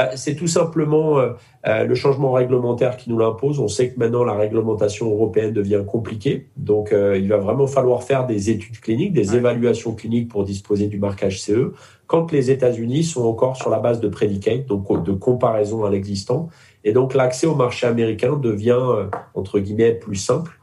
Euh, 0.00 0.04
c'est 0.16 0.34
tout 0.34 0.46
simplement 0.46 1.18
euh, 1.18 1.30
euh, 1.66 1.84
le 1.84 1.94
changement 1.94 2.32
réglementaire 2.32 2.96
qui 2.96 3.10
nous 3.10 3.18
l'impose. 3.18 3.58
On 3.58 3.68
sait 3.68 3.90
que 3.90 3.98
maintenant 3.98 4.24
la 4.24 4.34
réglementation 4.34 5.10
européenne 5.10 5.52
devient 5.52 5.82
compliquée, 5.86 6.48
donc 6.56 6.92
il 6.92 7.28
va 7.28 7.38
vraiment 7.38 7.66
falloir 7.66 8.02
faire 8.02 8.26
des 8.26 8.50
études 8.50 8.80
cliniques, 8.80 9.12
des 9.12 9.36
évaluations 9.36 9.94
cliniques 9.94 10.28
pour 10.28 10.44
disposer 10.44 10.86
du 10.86 10.98
marquage 10.98 11.40
CE. 11.40 11.72
Quand 12.06 12.32
les 12.32 12.50
États-Unis 12.50 13.04
sont 13.04 13.24
encore 13.24 13.56
sur 13.56 13.70
la 13.70 13.78
base 13.78 14.00
de 14.00 14.08
predicate, 14.08 14.66
donc 14.66 15.02
de 15.02 15.12
comparaison 15.12 15.84
à 15.84 15.90
l'existant, 15.90 16.48
et 16.84 16.92
donc 16.92 17.14
l'accès 17.14 17.46
au 17.46 17.54
marché 17.54 17.86
américain 17.86 18.36
devient 18.36 19.06
entre 19.34 19.58
guillemets 19.58 19.92
plus 19.92 20.16
simple. 20.16 20.58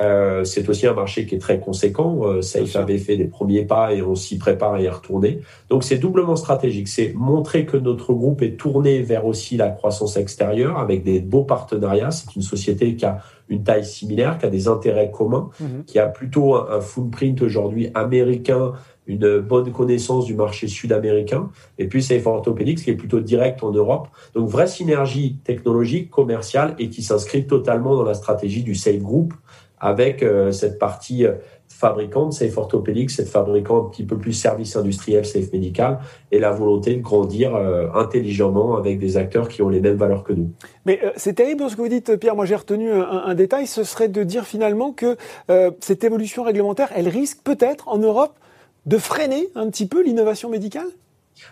Euh, 0.00 0.42
c'est 0.44 0.68
aussi 0.68 0.86
un 0.86 0.92
marché 0.92 1.26
qui 1.26 1.36
est 1.36 1.38
très 1.38 1.60
conséquent. 1.60 2.20
Euh, 2.24 2.42
Safe 2.42 2.74
avait 2.76 2.98
fait 2.98 3.16
des 3.16 3.26
premiers 3.26 3.64
pas 3.64 3.94
et 3.94 4.02
on 4.02 4.16
s'y 4.16 4.36
prépare 4.36 4.74
à 4.74 4.80
y 4.80 4.88
retourner. 4.88 5.40
Donc 5.70 5.84
c'est 5.84 5.98
doublement 5.98 6.36
stratégique. 6.36 6.88
C'est 6.88 7.12
montrer 7.14 7.64
que 7.64 7.76
notre 7.76 8.12
groupe 8.12 8.42
est 8.42 8.56
tourné 8.56 9.02
vers 9.02 9.24
aussi 9.24 9.56
la 9.56 9.68
croissance 9.68 10.16
extérieure 10.16 10.78
avec 10.78 11.04
des 11.04 11.20
beaux 11.20 11.44
partenariats. 11.44 12.10
C'est 12.10 12.34
une 12.34 12.42
société 12.42 12.96
qui 12.96 13.04
a 13.04 13.18
une 13.48 13.62
taille 13.62 13.84
similaire, 13.84 14.36
qui 14.38 14.46
a 14.46 14.50
des 14.50 14.68
intérêts 14.68 15.10
communs, 15.10 15.50
mhm. 15.60 15.84
qui 15.86 15.98
a 15.98 16.06
plutôt 16.06 16.56
un, 16.56 16.80
footprint 16.80 17.40
aujourd'hui 17.40 17.90
américain, 17.94 18.72
une 19.06 19.38
bonne 19.38 19.72
connaissance 19.72 20.26
du 20.26 20.34
marché 20.34 20.68
sud-américain, 20.68 21.48
et 21.78 21.86
puis 21.86 22.02
Safe 22.02 22.26
Orthopedics 22.26 22.84
qui 22.84 22.90
est 22.90 22.96
plutôt 22.96 23.20
direct 23.20 23.62
en 23.62 23.70
Europe. 23.70 24.08
Donc 24.34 24.48
vraie 24.48 24.66
synergie 24.66 25.38
technologique, 25.44 26.10
commerciale 26.10 26.74
et 26.78 26.90
qui 26.90 27.02
s'inscrit 27.02 27.46
totalement 27.46 27.96
dans 27.96 28.04
la 28.04 28.14
stratégie 28.14 28.62
du 28.62 28.74
Safe 28.74 28.98
Group 28.98 29.32
avec 29.80 30.22
euh, 30.22 30.52
cette 30.52 30.78
partie 30.78 31.26
euh, 31.26 31.34
fabricante, 31.68 32.32
Safe 32.32 32.56
Orthopedics, 32.56 33.10
cette 33.10 33.28
fabricante 33.28 33.86
un 33.86 33.90
petit 33.90 34.04
peu 34.04 34.16
plus 34.16 34.32
service 34.32 34.76
industriel, 34.76 35.24
Safe 35.24 35.52
Medical, 35.52 35.98
et 36.32 36.38
la 36.38 36.50
volonté 36.50 36.94
de 36.94 37.02
grandir 37.02 37.54
euh, 37.54 37.88
intelligemment 37.94 38.76
avec 38.76 38.98
des 38.98 39.16
acteurs 39.16 39.48
qui 39.48 39.62
ont 39.62 39.68
les 39.68 39.80
mêmes 39.80 39.96
valeurs 39.96 40.24
que 40.24 40.32
nous. 40.32 40.50
Mais 40.86 41.00
c'est 41.16 41.34
terrible 41.34 41.68
ce 41.68 41.76
que 41.76 41.82
vous 41.82 41.88
dites, 41.88 42.16
Pierre. 42.16 42.34
Moi, 42.34 42.46
j'ai 42.46 42.56
retenu 42.56 42.90
un, 42.90 43.34
détail, 43.34 43.66
ce 43.66 43.84
serait 43.84 44.08
de 44.08 44.24
dire 44.24 44.44
finalement 44.44 44.92
que 44.92 45.16
cette 45.80 46.02
évolution 46.02 46.42
réglementaire, 46.42 46.90
elle 46.96 47.08
risque 47.08 47.40
peut-être 47.44 47.88
en 47.88 47.98
Europe 47.98 48.32
de 48.86 48.96
freiner 48.96 49.48
un 49.54 49.68
petit 49.68 49.86
peu 49.86 50.02
l'innovation 50.02 50.48
médicale? 50.48 50.88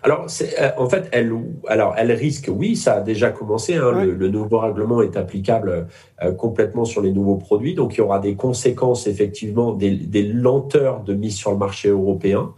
Alors, 0.03 0.27
euh, 0.41 0.71
en 0.77 0.89
fait, 0.89 1.09
elle, 1.13 1.33
alors, 1.69 1.95
elle 1.97 2.13
risque, 2.13 2.51
oui, 2.53 2.77
ça 2.77 2.95
a 2.95 3.01
déjà 3.01 3.31
commencé. 3.31 3.75
Hein, 3.75 4.05
le, 4.05 4.29
nouveau 4.29 4.59
règlement 4.59 5.03
est 5.03 5.17
applicable 5.17 5.87
euh, 6.23 6.33
complètement 6.33 6.85
sur 6.85 7.03
les 7.03 7.13
nouveaux 7.13 7.37
produits. 7.37 7.75
Donc, 7.75 7.95
il 7.95 7.99
y 7.99 8.01
aura 8.01 8.19
des 8.19 8.35
conséquences, 8.35 9.07
effectivement, 9.07 9.73
des, 9.73 10.23
lenteurs 10.23 11.03
de 11.03 11.15
mise 11.15 11.37
sur 11.37 11.51
le 11.51 11.59
marché 11.59 11.89
européen. 11.89 12.53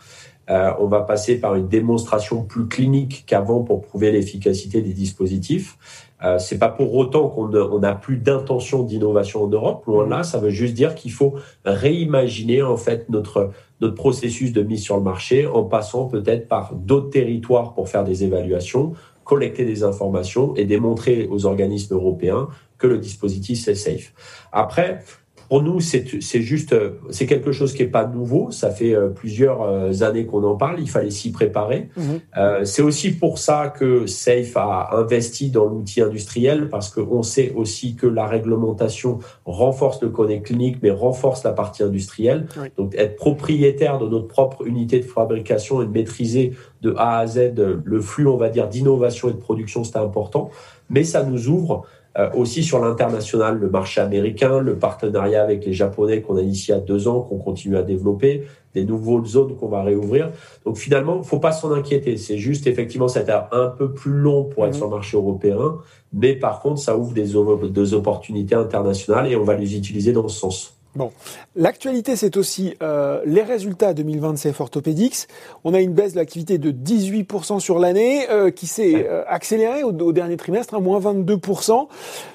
Euh, 0.50 0.72
on 0.78 0.86
va 0.86 1.02
passer 1.02 1.38
par 1.38 1.54
une 1.56 1.68
démonstration 1.68 2.42
plus 2.42 2.68
clinique 2.68 3.24
qu'avant 3.26 3.62
pour 3.62 3.82
prouver 3.82 4.10
l'efficacité 4.12 4.80
des 4.80 4.94
dispositifs. 4.94 5.76
Euh, 6.24 6.38
c'est 6.38 6.58
pas 6.58 6.68
pour 6.68 6.94
autant 6.94 7.28
qu'on 7.28 7.78
n'a 7.78 7.94
plus 7.94 8.16
d'intention 8.16 8.82
d'innovation 8.82 9.44
en 9.44 9.48
Europe. 9.48 9.84
Loin 9.86 10.06
de 10.06 10.10
là, 10.10 10.22
ça 10.22 10.38
veut 10.38 10.50
juste 10.50 10.74
dire 10.74 10.94
qu'il 10.94 11.12
faut 11.12 11.34
réimaginer 11.64 12.62
en 12.62 12.76
fait 12.76 13.08
notre 13.08 13.50
notre 13.80 13.94
processus 13.94 14.52
de 14.52 14.62
mise 14.62 14.82
sur 14.82 14.96
le 14.96 15.02
marché 15.02 15.46
en 15.46 15.64
passant 15.64 16.06
peut-être 16.06 16.48
par 16.48 16.74
d'autres 16.74 17.10
territoires 17.10 17.74
pour 17.74 17.88
faire 17.88 18.04
des 18.04 18.24
évaluations, 18.24 18.92
collecter 19.24 19.64
des 19.64 19.84
informations 19.84 20.54
et 20.56 20.64
démontrer 20.64 21.28
aux 21.30 21.46
organismes 21.46 21.94
européens 21.94 22.48
que 22.78 22.86
le 22.86 22.98
dispositif 22.98 23.66
est 23.68 23.74
safe. 23.74 24.12
Après, 24.52 25.00
pour 25.48 25.62
nous, 25.62 25.80
c'est 25.80 26.04
juste, 26.42 26.74
euh, 26.74 27.00
c'est 27.08 27.24
quelque 27.24 27.52
chose 27.52 27.72
qui 27.72 27.82
est 27.82 27.86
pas 27.86 28.06
nouveau. 28.06 28.50
Ça 28.50 28.70
fait 28.70 28.94
euh, 28.94 29.08
plusieurs 29.08 29.62
euh, 29.62 30.02
années 30.02 30.26
qu'on 30.26 30.44
en 30.44 30.56
parle. 30.56 30.78
Il 30.78 30.90
fallait 30.90 31.10
s'y 31.10 31.32
préparer. 31.32 31.88
Mhm. 31.96 32.64
c'est 32.64 32.82
aussi 32.82 33.12
pour 33.12 33.38
ça 33.38 33.68
que 33.68 34.06
Safe 34.06 34.56
a 34.56 34.90
investi 34.92 35.50
dans 35.50 35.66
l'outil 35.66 36.02
industriel 36.02 36.68
parce 36.68 36.90
qu'on 36.90 37.22
sait 37.22 37.52
aussi 37.54 37.94
que 37.94 38.06
la 38.06 38.26
réglementation 38.26 39.18
renforce 39.44 40.02
le 40.02 40.08
connect 40.10 40.46
clinique, 40.46 40.78
mais 40.82 40.90
renforce 40.90 41.44
la 41.44 41.52
partie 41.52 41.82
industrielle. 41.82 42.46
Donc, 42.76 42.94
être 42.94 43.16
propriétaire 43.16 43.98
de 43.98 44.06
notre 44.08 44.28
propre 44.28 44.66
unité 44.66 45.00
de 45.00 45.04
fabrication 45.04 45.82
et 45.82 45.86
de 45.86 45.90
maîtriser 45.90 46.52
de 46.82 46.94
A 46.96 47.18
à 47.18 47.26
Z 47.26 47.54
le 47.56 48.00
flux, 48.00 48.26
on 48.26 48.36
va 48.36 48.48
dire, 48.48 48.68
d'innovation 48.68 49.28
et 49.28 49.32
de 49.32 49.38
production, 49.38 49.84
c'est 49.84 49.96
important. 49.96 50.50
Mais 50.90 51.04
ça 51.04 51.22
nous 51.22 51.48
ouvre 51.48 51.84
euh, 52.18 52.28
aussi 52.34 52.64
sur 52.64 52.80
l'international, 52.80 53.58
le 53.58 53.70
marché 53.70 54.00
américain, 54.00 54.60
le 54.60 54.76
partenariat 54.76 55.42
avec 55.42 55.64
les 55.64 55.72
Japonais 55.72 56.20
qu'on 56.20 56.36
a 56.36 56.42
initié 56.42 56.74
il 56.74 56.78
y 56.78 56.80
a 56.80 56.82
deux 56.82 57.06
ans, 57.06 57.20
qu'on 57.20 57.38
continue 57.38 57.76
à 57.76 57.82
développer, 57.82 58.44
des 58.74 58.84
nouvelles 58.84 59.24
zones 59.24 59.56
qu'on 59.56 59.68
va 59.68 59.82
réouvrir. 59.82 60.30
Donc 60.64 60.78
finalement, 60.78 61.14
il 61.14 61.20
ne 61.20 61.24
faut 61.24 61.38
pas 61.38 61.52
s'en 61.52 61.72
inquiéter. 61.72 62.16
C'est 62.16 62.38
juste 62.38 62.66
effectivement, 62.66 63.08
c'est 63.08 63.30
un 63.30 63.68
peu 63.68 63.92
plus 63.92 64.12
long 64.12 64.44
pour 64.44 64.66
être 64.66 64.72
mhm. 64.72 64.76
sur 64.78 64.86
le 64.86 64.90
marché 64.90 65.16
européen, 65.16 65.76
mais 66.12 66.34
par 66.34 66.60
contre, 66.60 66.80
ça 66.80 66.96
ouvre 66.96 67.12
des, 67.12 67.34
des 67.70 67.94
opportunités 67.94 68.54
internationales 68.54 69.30
et 69.30 69.36
on 69.36 69.44
va 69.44 69.54
les 69.54 69.76
utiliser 69.76 70.12
dans 70.12 70.26
ce 70.28 70.38
sens. 70.38 70.77
Bon, 70.96 71.12
l'actualité, 71.54 72.16
c'est 72.16 72.36
aussi 72.36 72.74
euh, 72.82 73.20
les 73.24 73.42
résultats 73.42 73.92
2020 73.94 74.32
de 74.32 74.38
CF 74.38 74.60
Orthopédix. 74.60 75.26
On 75.62 75.74
a 75.74 75.80
une 75.80 75.92
baisse 75.92 76.12
de 76.12 76.18
l'activité 76.18 76.58
de 76.58 76.72
18% 76.72 77.60
sur 77.60 77.78
l'année 77.78 78.28
euh, 78.30 78.50
qui 78.50 78.66
s'est 78.66 79.06
euh, 79.06 79.22
accélérée 79.28 79.84
au, 79.84 79.92
dernier 80.12 80.36
trimestre, 80.36 80.74
à 80.74 80.78
hein, 80.78 80.80
moins 80.80 80.98
22%. 80.98 81.88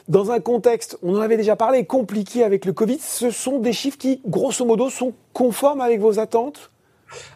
Dans 0.07 0.31
un 0.31 0.39
contexte, 0.39 0.98
on 1.01 1.15
en 1.15 1.22
avait 1.22 1.38
déjà 1.38 1.55
parlé, 1.55 1.86
compliqué 1.86 2.43
avec 2.43 2.65
le 2.65 2.74
Covid, 2.74 3.00
ce 3.00 3.31
sont 3.31 3.60
des 3.60 3.74
chiffres 3.74 3.98
qui, 3.98 4.22
grosso 4.25 4.63
modo, 4.65 4.89
sont 4.89 5.13
conformes 5.33 5.81
avec 5.81 6.00
vos 6.00 6.19
attentes? 6.19 6.73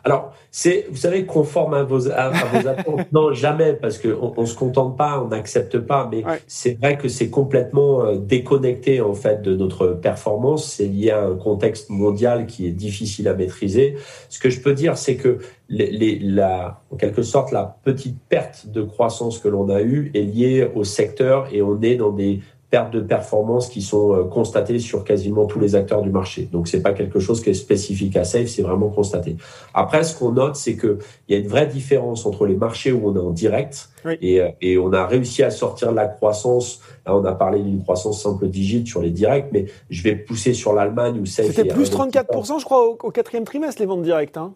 Alors, 0.03 0.33
c'est, 0.51 0.87
vous 0.89 0.97
savez, 0.97 1.25
conforme 1.25 1.73
à 1.73 1.83
vos, 1.83 2.09
à, 2.09 2.29
vos 2.29 2.67
attentes. 2.67 3.07
non, 3.11 3.33
jamais, 3.33 3.73
parce 3.73 3.99
qu'on 3.99 4.33
ne 4.37 4.45
se 4.45 4.55
contente 4.55 4.97
pas, 4.97 5.21
on 5.21 5.27
n'accepte 5.27 5.79
pas. 5.79 6.07
Mais 6.11 6.23
c'est 6.47 6.79
vrai 6.79 6.97
que 6.97 7.07
c'est 7.07 7.29
complètement 7.29 8.05
euh, 8.05 8.15
déconnecté, 8.17 9.01
en 9.01 9.13
fait, 9.13 9.41
de 9.41 9.55
notre 9.55 9.87
performance. 9.87 10.65
C'est 10.65 10.85
lié 10.85 11.11
à 11.11 11.25
un 11.25 11.35
contexte 11.35 11.89
mondial 11.89 12.45
qui 12.47 12.65
est 12.67 12.71
difficile 12.71 13.27
à 13.27 13.33
maîtriser. 13.33 13.95
Ce 14.29 14.39
que 14.39 14.49
je 14.49 14.61
peux 14.61 14.73
dire, 14.73 14.97
c'est 14.97 15.15
que 15.15 15.39
les, 15.69 16.19
la, 16.19 16.81
en 16.91 16.95
quelque 16.95 17.21
sorte, 17.21 17.51
la 17.51 17.77
petite 17.83 18.17
perte 18.29 18.67
de 18.67 18.81
croissance 18.81 19.39
que 19.39 19.47
l'on 19.47 19.69
a 19.69 19.81
eue 19.81 20.11
est 20.13 20.21
liée 20.21 20.69
au 20.75 20.83
secteur 20.83 21.47
et 21.51 21.61
on 21.61 21.81
est 21.81 21.95
dans 21.95 22.11
des 22.11 22.41
pertes 22.69 22.91
de 22.91 22.99
performance 22.99 23.69
qui 23.69 23.81
sont 23.81 24.13
euh, 24.13 24.23
constatées 24.23 24.79
sur 24.79 25.03
quasiment 25.03 25.45
tous 25.45 25.59
les 25.59 25.75
acteurs 25.75 26.01
du 26.01 26.09
marché. 26.09 26.49
Donc 26.51 26.67
c'est 26.67 26.81
pas 26.81 26.91
quelque 26.91 27.19
chose 27.19 27.41
qui 27.41 27.49
est 27.49 27.53
spécifique 27.53 28.17
à 28.17 28.25
Safe, 28.25 28.47
c'est 28.47 28.61
vraiment 28.61 28.89
constaté. 28.89 29.37
Après, 29.73 30.03
ce 30.03 30.17
qu'on 30.17 30.33
note, 30.33 30.57
c'est 30.57 30.75
que 30.75 30.99
il 31.27 31.35
y 31.35 31.37
a 31.37 31.41
une 31.41 31.47
vraie 31.47 31.67
différence 31.67 32.25
entre 32.25 32.45
les 32.45 32.55
marchés 32.55 32.91
où 32.91 33.07
on 33.07 33.15
est 33.15 33.19
en 33.19 33.31
direct 33.31 33.89
et, 34.21 34.41
euh, 34.41 34.49
et, 34.61 34.77
on 34.77 34.91
a 34.93 35.05
réussi 35.05 35.43
à 35.43 35.49
sortir 35.49 35.91
de 35.91 35.95
la 35.95 36.07
croissance. 36.07 36.81
Là, 37.05 37.15
on 37.15 37.23
a 37.23 37.33
parlé 37.33 37.61
d'une 37.61 37.83
croissance 37.83 38.21
simple 38.21 38.47
digite 38.47 38.87
sur 38.87 39.01
les 39.01 39.11
directs, 39.11 39.49
mais 39.51 39.65
je 39.89 40.03
vais 40.03 40.15
pousser 40.15 40.53
sur 40.53 40.73
l'Allemagne 40.73 41.19
où 41.19 41.25
Safe. 41.25 41.47
C'était 41.47 41.65
plus 41.65 41.89
34%, 41.89 42.59
je 42.59 42.65
crois, 42.65 42.87
au, 42.87 42.97
au, 43.01 43.11
quatrième 43.11 43.45
trimestre 43.45 43.81
les 43.81 43.87
ventes 43.87 44.03
directes. 44.03 44.37
Hein. 44.37 44.53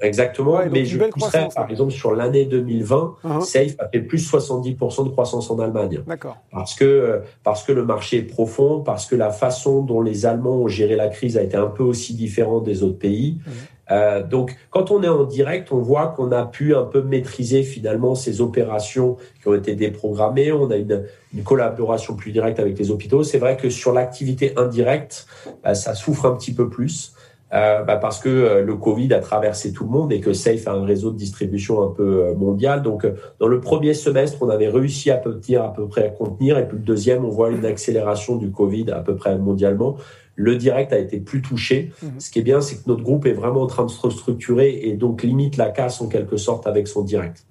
Exactement, 0.00 0.58
mais 0.70 0.84
je 0.84 0.98
pousserais, 0.98 1.48
par 1.54 1.70
exemple, 1.70 1.92
sur 1.92 2.14
l'année 2.14 2.44
2020, 2.44 3.14
uh-huh. 3.24 3.40
Safe 3.42 3.74
a 3.78 3.88
fait 3.88 4.00
plus 4.00 4.28
70% 4.32 5.04
de 5.04 5.10
croissance 5.10 5.50
en 5.50 5.58
Allemagne. 5.60 6.02
D'accord. 6.06 6.38
Parce 6.50 6.74
que, 6.74 7.22
parce 7.44 7.62
que 7.62 7.72
le 7.72 7.84
marché 7.84 8.18
est 8.18 8.22
profond, 8.22 8.80
parce 8.80 9.06
que 9.06 9.14
la 9.14 9.30
façon 9.30 9.82
dont 9.82 10.00
les 10.00 10.26
Allemands 10.26 10.56
ont 10.56 10.68
géré 10.68 10.96
la 10.96 11.08
crise 11.08 11.38
a 11.38 11.42
été 11.42 11.56
un 11.56 11.68
peu 11.68 11.84
aussi 11.84 12.14
différente 12.14 12.64
des 12.64 12.82
autres 12.82 12.98
pays. 12.98 13.38
Uh-huh. 13.46 13.52
Euh, 13.92 14.22
donc, 14.22 14.56
quand 14.70 14.90
on 14.90 15.02
est 15.02 15.08
en 15.08 15.24
direct, 15.24 15.70
on 15.70 15.78
voit 15.78 16.08
qu'on 16.08 16.32
a 16.32 16.46
pu 16.46 16.74
un 16.74 16.84
peu 16.84 17.02
maîtriser 17.02 17.62
finalement 17.62 18.14
ces 18.14 18.40
opérations 18.40 19.16
qui 19.40 19.48
ont 19.48 19.54
été 19.54 19.74
déprogrammées. 19.74 20.50
On 20.52 20.70
a 20.70 20.76
une, 20.76 21.04
une 21.34 21.42
collaboration 21.42 22.14
plus 22.14 22.32
directe 22.32 22.58
avec 22.58 22.78
les 22.78 22.90
hôpitaux. 22.90 23.22
C'est 23.22 23.38
vrai 23.38 23.56
que 23.56 23.70
sur 23.70 23.92
l'activité 23.92 24.54
indirecte, 24.56 25.26
bah, 25.62 25.74
ça 25.74 25.94
souffre 25.94 26.26
un 26.26 26.34
petit 26.34 26.54
peu 26.54 26.68
plus. 26.68 27.12
Euh, 27.54 27.82
bah 27.82 27.96
parce 27.96 28.18
que 28.18 28.30
euh, 28.30 28.62
le 28.62 28.76
Covid 28.76 29.12
a 29.12 29.18
traversé 29.18 29.72
tout 29.72 29.84
le 29.84 29.90
monde 29.90 30.10
et 30.10 30.20
que 30.20 30.32
Safe 30.32 30.66
a 30.66 30.72
un 30.72 30.86
réseau 30.86 31.10
de 31.10 31.18
distribution 31.18 31.82
un 31.82 31.90
peu 31.90 32.24
euh, 32.24 32.34
mondial. 32.34 32.82
Donc, 32.82 33.06
dans 33.40 33.46
le 33.46 33.60
premier 33.60 33.92
semestre, 33.92 34.38
on 34.40 34.48
avait 34.48 34.68
réussi 34.68 35.10
à 35.10 35.16
peu, 35.16 35.38
à 35.56 35.68
peu 35.68 35.86
près 35.86 36.06
à 36.06 36.08
contenir, 36.08 36.56
et 36.56 36.66
puis 36.66 36.78
le 36.78 36.82
deuxième, 36.84 37.24
on 37.24 37.28
voit 37.28 37.50
une 37.50 37.66
accélération 37.66 38.36
du 38.36 38.50
Covid 38.50 38.90
à 38.90 39.00
peu 39.00 39.16
près 39.16 39.36
mondialement. 39.36 39.96
Le 40.34 40.56
direct 40.56 40.94
a 40.94 40.98
été 40.98 41.20
plus 41.20 41.42
touché. 41.42 41.92
Mhm. 42.02 42.12
Ce 42.18 42.30
qui 42.30 42.38
est 42.38 42.42
bien, 42.42 42.62
c'est 42.62 42.76
que 42.76 42.88
notre 42.88 43.02
groupe 43.02 43.26
est 43.26 43.34
vraiment 43.34 43.60
en 43.60 43.66
train 43.66 43.84
de 43.84 43.90
se 43.90 44.00
restructurer 44.00 44.88
et 44.88 44.94
donc 44.94 45.22
limite 45.22 45.58
la 45.58 45.68
casse 45.68 46.00
en 46.00 46.08
quelque 46.08 46.38
sorte 46.38 46.66
avec 46.66 46.88
son 46.88 47.02
direct. 47.02 47.44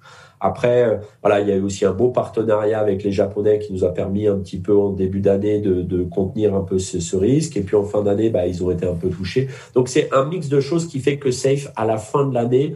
Après, 0.44 0.82
euh, 0.82 0.96
voilà, 1.22 1.40
il 1.40 1.48
y 1.48 1.52
a 1.52 1.54
eu 1.54 1.62
aussi 1.62 1.84
un 1.84 1.92
beau 1.92 2.08
partenariat 2.08 2.80
avec 2.80 3.04
les 3.04 3.12
Japonais 3.12 3.60
qui 3.60 3.72
nous 3.72 3.84
a 3.84 3.94
permis 3.94 4.26
un 4.26 4.38
petit 4.38 4.58
peu 4.58 4.76
en 4.76 4.90
début 4.90 5.20
d'année 5.20 5.60
de, 5.60 6.02
contenir 6.02 6.54
un 6.56 6.62
peu 6.62 6.80
ce, 6.80 7.16
risque. 7.16 7.56
Et 7.56 7.60
puis 7.60 7.76
en 7.76 7.84
fin 7.84 8.02
d'année, 8.02 8.28
bah, 8.28 8.46
ils 8.48 8.62
ont 8.64 8.72
été 8.72 8.84
un 8.84 8.94
peu 8.94 9.08
touchés. 9.08 9.48
Donc 9.74 9.88
c'est 9.88 10.12
un 10.12 10.24
mix 10.24 10.48
de 10.48 10.58
choses 10.58 10.88
qui 10.88 10.98
fait 10.98 11.16
que 11.16 11.30
Safe, 11.30 11.70
à 11.76 11.86
la 11.86 11.96
fin 11.96 12.26
de 12.26 12.34
l'année, 12.34 12.74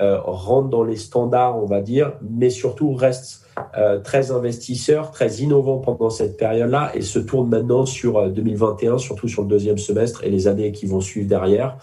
euh, 0.00 0.18
rentre 0.24 0.70
dans 0.70 0.82
les 0.82 0.96
standards, 0.96 1.62
on 1.62 1.66
va 1.66 1.82
dire, 1.82 2.14
mais 2.22 2.48
surtout 2.48 2.94
reste 2.94 3.42
euh, 3.76 4.00
très 4.00 4.32
investisseur, 4.32 5.10
très 5.10 5.36
innovant 5.36 5.78
pendant 5.78 6.08
cette 6.08 6.38
période-là 6.38 6.90
et 6.94 7.02
se 7.02 7.18
tourne 7.18 7.50
maintenant 7.50 7.84
sur 7.84 8.30
2021, 8.30 8.96
surtout 8.96 9.28
sur 9.28 9.42
le 9.42 9.48
deuxième 9.48 9.78
semestre 9.78 10.24
et 10.24 10.30
les 10.30 10.48
années 10.48 10.72
qui 10.72 10.86
vont 10.86 11.02
suivre 11.02 11.28
derrière. 11.28 11.76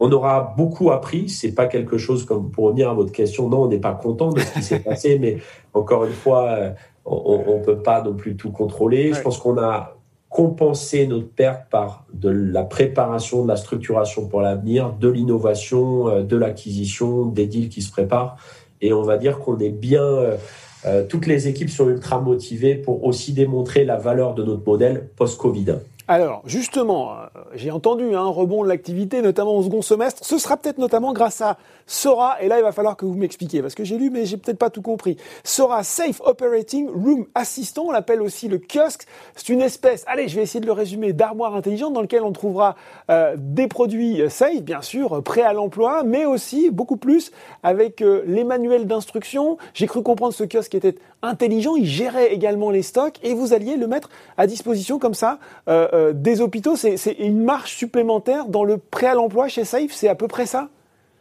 On 0.00 0.10
aura 0.12 0.54
beaucoup 0.56 0.90
appris. 0.90 1.28
C'est 1.28 1.52
pas 1.52 1.66
quelque 1.66 1.98
chose 1.98 2.24
comme 2.24 2.50
pour 2.50 2.64
revenir 2.66 2.90
à 2.90 2.94
votre 2.94 3.12
question. 3.12 3.48
Non, 3.48 3.62
on 3.62 3.68
n'est 3.68 3.78
pas 3.78 3.94
content 3.94 4.30
de 4.30 4.40
ce 4.40 4.52
qui 4.52 4.62
s'est 4.62 4.80
passé, 4.80 5.18
mais 5.20 5.38
encore 5.72 6.04
une 6.04 6.12
fois, 6.12 6.48
euh, 6.50 6.70
on, 7.04 7.58
ne 7.58 7.64
peut 7.64 7.78
pas 7.78 8.02
non 8.02 8.14
plus 8.14 8.36
tout 8.36 8.50
contrôler. 8.50 9.12
Je 9.12 9.20
pense 9.20 9.38
qu'on 9.38 9.58
a 9.58 9.96
compensé 10.28 11.06
notre 11.06 11.28
perte 11.28 11.70
par 11.70 12.04
de 12.12 12.28
la 12.28 12.64
préparation, 12.64 13.44
de 13.44 13.48
la 13.48 13.56
structuration 13.56 14.26
pour 14.26 14.40
l'avenir, 14.40 14.92
de 14.92 15.08
l'innovation, 15.08 16.08
euh, 16.08 16.22
de 16.22 16.36
l'acquisition, 16.36 17.26
des 17.26 17.46
deals 17.46 17.68
qui 17.68 17.82
se 17.82 17.92
préparent. 17.92 18.36
Et 18.80 18.92
on 18.92 19.02
va 19.02 19.16
dire 19.16 19.38
qu'on 19.38 19.58
est 19.58 19.70
bien. 19.70 20.02
Euh, 20.86 21.04
toutes 21.08 21.26
les 21.26 21.48
équipes 21.48 21.70
sont 21.70 21.88
ultra 21.88 22.20
motivées 22.20 22.74
pour 22.74 23.04
aussi 23.04 23.32
démontrer 23.32 23.84
la 23.84 23.96
valeur 23.96 24.34
de 24.34 24.42
notre 24.42 24.66
modèle 24.66 25.08
post-Covid. 25.16 25.76
Alors, 26.06 26.42
justement, 26.44 27.12
euh, 27.12 27.40
j'ai 27.54 27.70
entendu 27.70 28.14
un 28.14 28.26
rebond 28.26 28.62
de 28.62 28.68
l'activité, 28.68 29.22
notamment 29.22 29.56
au 29.56 29.62
second 29.62 29.80
semestre. 29.80 30.22
Ce 30.22 30.36
sera 30.36 30.58
peut-être 30.58 30.76
notamment 30.76 31.14
grâce 31.14 31.40
à 31.40 31.56
Sora, 31.86 32.36
et 32.42 32.48
là, 32.48 32.58
il 32.58 32.62
va 32.62 32.72
falloir 32.72 32.94
que 32.96 33.06
vous 33.06 33.14
m'expliquiez, 33.14 33.62
parce 33.62 33.74
que 33.74 33.84
j'ai 33.84 33.96
lu, 33.96 34.10
mais 34.10 34.26
j'ai 34.26 34.36
peut-être 34.36 34.58
pas 34.58 34.68
tout 34.68 34.82
compris. 34.82 35.16
Sora 35.44 35.82
Safe 35.82 36.20
Operating 36.22 36.90
Room 36.90 37.26
Assistant, 37.34 37.84
on 37.86 37.90
l'appelle 37.90 38.20
aussi 38.20 38.48
le 38.48 38.58
kiosque. 38.58 39.06
C'est 39.34 39.48
une 39.48 39.62
espèce, 39.62 40.04
allez, 40.06 40.28
je 40.28 40.36
vais 40.36 40.42
essayer 40.42 40.60
de 40.60 40.66
le 40.66 40.72
résumer, 40.72 41.14
d'armoire 41.14 41.56
intelligente 41.56 41.94
dans 41.94 42.02
lequel 42.02 42.22
on 42.22 42.32
trouvera 42.32 42.76
euh, 43.10 43.34
des 43.38 43.66
produits 43.66 44.30
safe, 44.30 44.62
bien 44.62 44.82
sûr, 44.82 45.22
prêts 45.22 45.42
à 45.42 45.54
l'emploi, 45.54 46.02
mais 46.04 46.26
aussi, 46.26 46.70
beaucoup 46.70 46.98
plus, 46.98 47.32
avec 47.62 48.02
euh, 48.02 48.22
les 48.26 48.44
manuels 48.44 48.86
d'instruction. 48.86 49.56
J'ai 49.72 49.86
cru 49.86 50.02
comprendre 50.02 50.34
ce 50.34 50.44
kiosque 50.44 50.74
était 50.74 50.96
intelligent, 51.22 51.76
il 51.76 51.86
gérait 51.86 52.34
également 52.34 52.70
les 52.70 52.82
stocks, 52.82 53.18
et 53.22 53.32
vous 53.32 53.54
alliez 53.54 53.76
le 53.76 53.86
mettre 53.86 54.10
à 54.36 54.46
disposition 54.46 54.98
comme 54.98 55.14
ça. 55.14 55.38
Euh, 55.94 56.12
des 56.12 56.40
hôpitaux, 56.40 56.74
c'est 56.76 57.12
une 57.20 57.42
marche 57.42 57.76
supplémentaire 57.76 58.48
dans 58.48 58.64
le 58.64 58.78
prêt 58.78 59.06
à 59.06 59.14
l'emploi 59.14 59.46
chez 59.48 59.64
Safe, 59.64 59.92
c'est 59.92 60.08
à 60.08 60.16
peu 60.16 60.26
près 60.26 60.46
ça? 60.46 60.68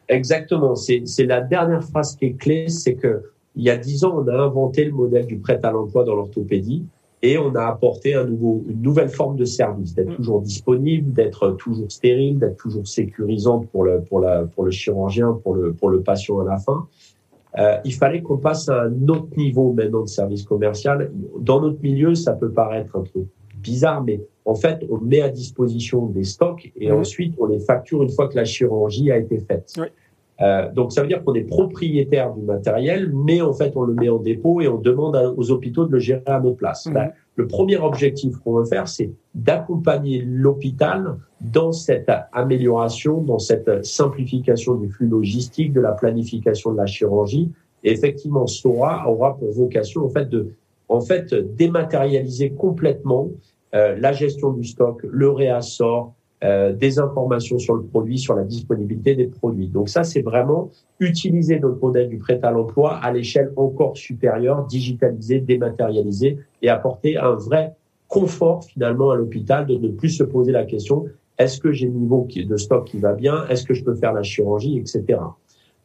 Exactement, 0.10 0.76
c'est 0.76 1.26
la 1.26 1.42
dernière 1.42 1.84
phrase 1.84 2.16
qui 2.16 2.26
est 2.26 2.34
clé, 2.34 2.68
c'est 2.70 2.96
que 2.96 3.24
il 3.56 3.64
y 3.64 3.70
a 3.70 3.78
dix 3.78 4.04
ans, 4.04 4.16
on 4.18 4.28
a 4.28 4.34
inventé 4.34 4.84
le 4.84 4.92
modèle 4.92 5.28
du 5.28 5.38
prêt 5.38 5.60
à 5.62 5.72
l'emploi 5.72 6.04
dans 6.04 6.16
l'orthopédie 6.16 6.84
et 7.22 7.38
on 7.38 7.54
a 7.54 7.66
apporté 7.66 8.16
un 8.16 8.26
nouveau, 8.26 8.66
une 8.68 8.82
nouvelle 8.82 9.10
forme 9.10 9.38
de 9.38 9.46
service, 9.46 9.94
d'être 9.94 10.10
mm. 10.10 10.16
toujours 10.16 10.42
disponible, 10.42 11.14
d'être 11.14 11.52
toujours 11.52 11.92
stérile, 11.92 12.40
d'être 12.40 12.58
toujours 12.58 12.88
sécurisante 12.88 13.70
pour 13.70 13.84
le, 13.84 14.02
pour, 14.02 14.20
la, 14.22 14.44
pour 14.44 14.64
le 14.64 14.72
chirurgien, 14.72 15.40
pour 15.44 15.54
le, 15.54 15.72
pour 15.74 15.90
le 15.90 16.02
patient 16.02 16.40
à 16.40 16.46
la 16.46 16.58
fin. 16.58 16.88
euh, 17.60 17.78
il 17.86 17.94
fallait 17.94 18.24
qu'on 18.24 18.38
passe 18.38 18.68
à 18.70 18.82
un 18.82 19.08
autre 19.08 19.38
niveau 19.38 19.72
maintenant 19.72 20.02
de 20.02 20.10
service 20.10 20.44
commercial. 20.44 21.12
Dans 21.40 21.62
notre 21.62 21.82
milieu, 21.82 22.16
ça 22.16 22.34
peut 22.34 22.50
paraître 22.52 22.98
un 22.98 23.04
truc 23.04 23.28
bizarre, 23.62 24.04
mais 24.04 24.20
en 24.46 24.56
fait, 24.56 24.86
on 24.90 24.98
met 24.98 25.22
à 25.22 25.30
disposition 25.30 26.08
des 26.08 26.24
stocks 26.24 26.72
et 26.76 26.90
mmh. 26.90 26.96
ensuite 26.96 27.36
on 27.40 27.46
les 27.46 27.60
facture 27.60 28.04
une 28.04 28.10
fois 28.10 28.28
que 28.28 28.36
la 28.36 28.46
chirurgie 28.46 29.12
a 29.12 29.18
été 29.18 29.40
faite. 29.40 29.74
Euh, 30.42 30.72
donc 30.72 30.92
ça 30.92 31.02
veut 31.02 31.08
dire 31.08 31.24
qu'on 31.24 31.36
est 31.36 31.44
propriétaire 31.44 32.34
du 32.34 32.42
matériel, 32.42 33.12
mais 33.14 33.42
en 33.42 33.54
fait 33.54 33.74
on 33.76 33.84
le 33.84 33.94
met 33.94 34.10
en 34.10 34.18
dépôt 34.18 34.62
et 34.62 34.68
on 34.68 34.80
demande 34.80 35.16
aux 35.38 35.52
hôpitaux 35.52 35.86
de 35.86 35.92
le 35.92 36.00
gérer 36.00 36.24
à 36.26 36.40
nos 36.40 36.54
places. 36.54 36.88
Mmh. 36.88 36.98
le 37.36 37.48
premier 37.48 37.78
objectif 37.78 38.36
qu'on 38.38 38.56
veut 38.56 38.66
faire, 38.66 38.88
c'est 38.88 39.12
d'accompagner 39.34 40.22
l'hôpital 40.26 41.16
dans 41.40 41.72
cette 41.72 42.12
amélioration, 42.34 43.22
dans 43.22 43.40
cette 43.40 43.86
simplification 43.86 44.76
du 44.76 44.90
flux 44.90 45.08
logistique, 45.08 45.72
de 45.72 45.82
la 45.82 45.92
planification 45.92 46.74
de 46.74 46.78
la 46.78 46.86
chirurgie. 46.86 47.52
Et 47.84 47.92
effectivement, 47.92 48.48
SORA 48.48 49.10
aura 49.10 49.38
pour 49.38 49.52
vocation 49.52 50.06
en 50.06 50.10
fait 50.10 50.30
de 50.30 50.48
en 50.90 51.02
fait 51.02 51.34
dématérialiser 51.34 52.52
complètement 52.52 53.30
euh, 53.74 53.96
la 53.98 54.12
gestion 54.12 54.52
du 54.52 54.64
stock, 54.64 55.02
le 55.04 55.30
réassort, 55.30 56.14
euh, 56.44 56.74
des 56.74 57.00
informations 57.00 57.58
sur 57.58 57.76
le 57.76 57.84
produit, 57.84 58.20
sur 58.20 58.36
la 58.36 58.44
disponibilité 58.44 59.16
des 59.16 59.28
produits. 59.28 59.68
Donc 59.68 59.88
ça, 59.88 60.04
c'est 60.04 60.22
vraiment 60.22 60.72
utiliser 61.00 61.60
notre 61.60 61.80
modèle 61.80 62.10
du 62.10 62.18
prêt 62.18 62.40
à 62.44 62.52
l'emploi 62.52 62.98
à 62.98 63.12
l'échelle 63.14 63.52
encore 63.56 63.96
supérieure, 63.96 64.66
digitaliser, 64.68 65.40
dématérialiser 65.40 66.40
et 66.62 66.70
apporter 66.70 67.18
un 67.18 67.36
vrai 67.36 67.76
confort 68.10 68.66
finalement 68.66 69.12
à 69.12 69.16
l'hôpital 69.16 69.66
de 69.66 69.76
ne 69.76 69.88
plus 69.88 70.10
se 70.10 70.24
poser 70.24 70.52
la 70.52 70.66
question 70.66 71.06
est-ce 71.38 71.60
que 71.60 71.72
j'ai 71.72 71.88
le 71.88 71.94
niveau 71.94 72.28
de 72.36 72.58
stock 72.58 72.86
qui 72.86 73.00
va 73.00 73.14
bien? 73.14 73.48
Est-ce 73.48 73.64
que 73.66 73.74
je 73.74 73.84
peux 73.84 73.96
faire 73.96 74.14
la 74.14 74.24
chirurgie, 74.24 74.78
etc. 74.78 75.20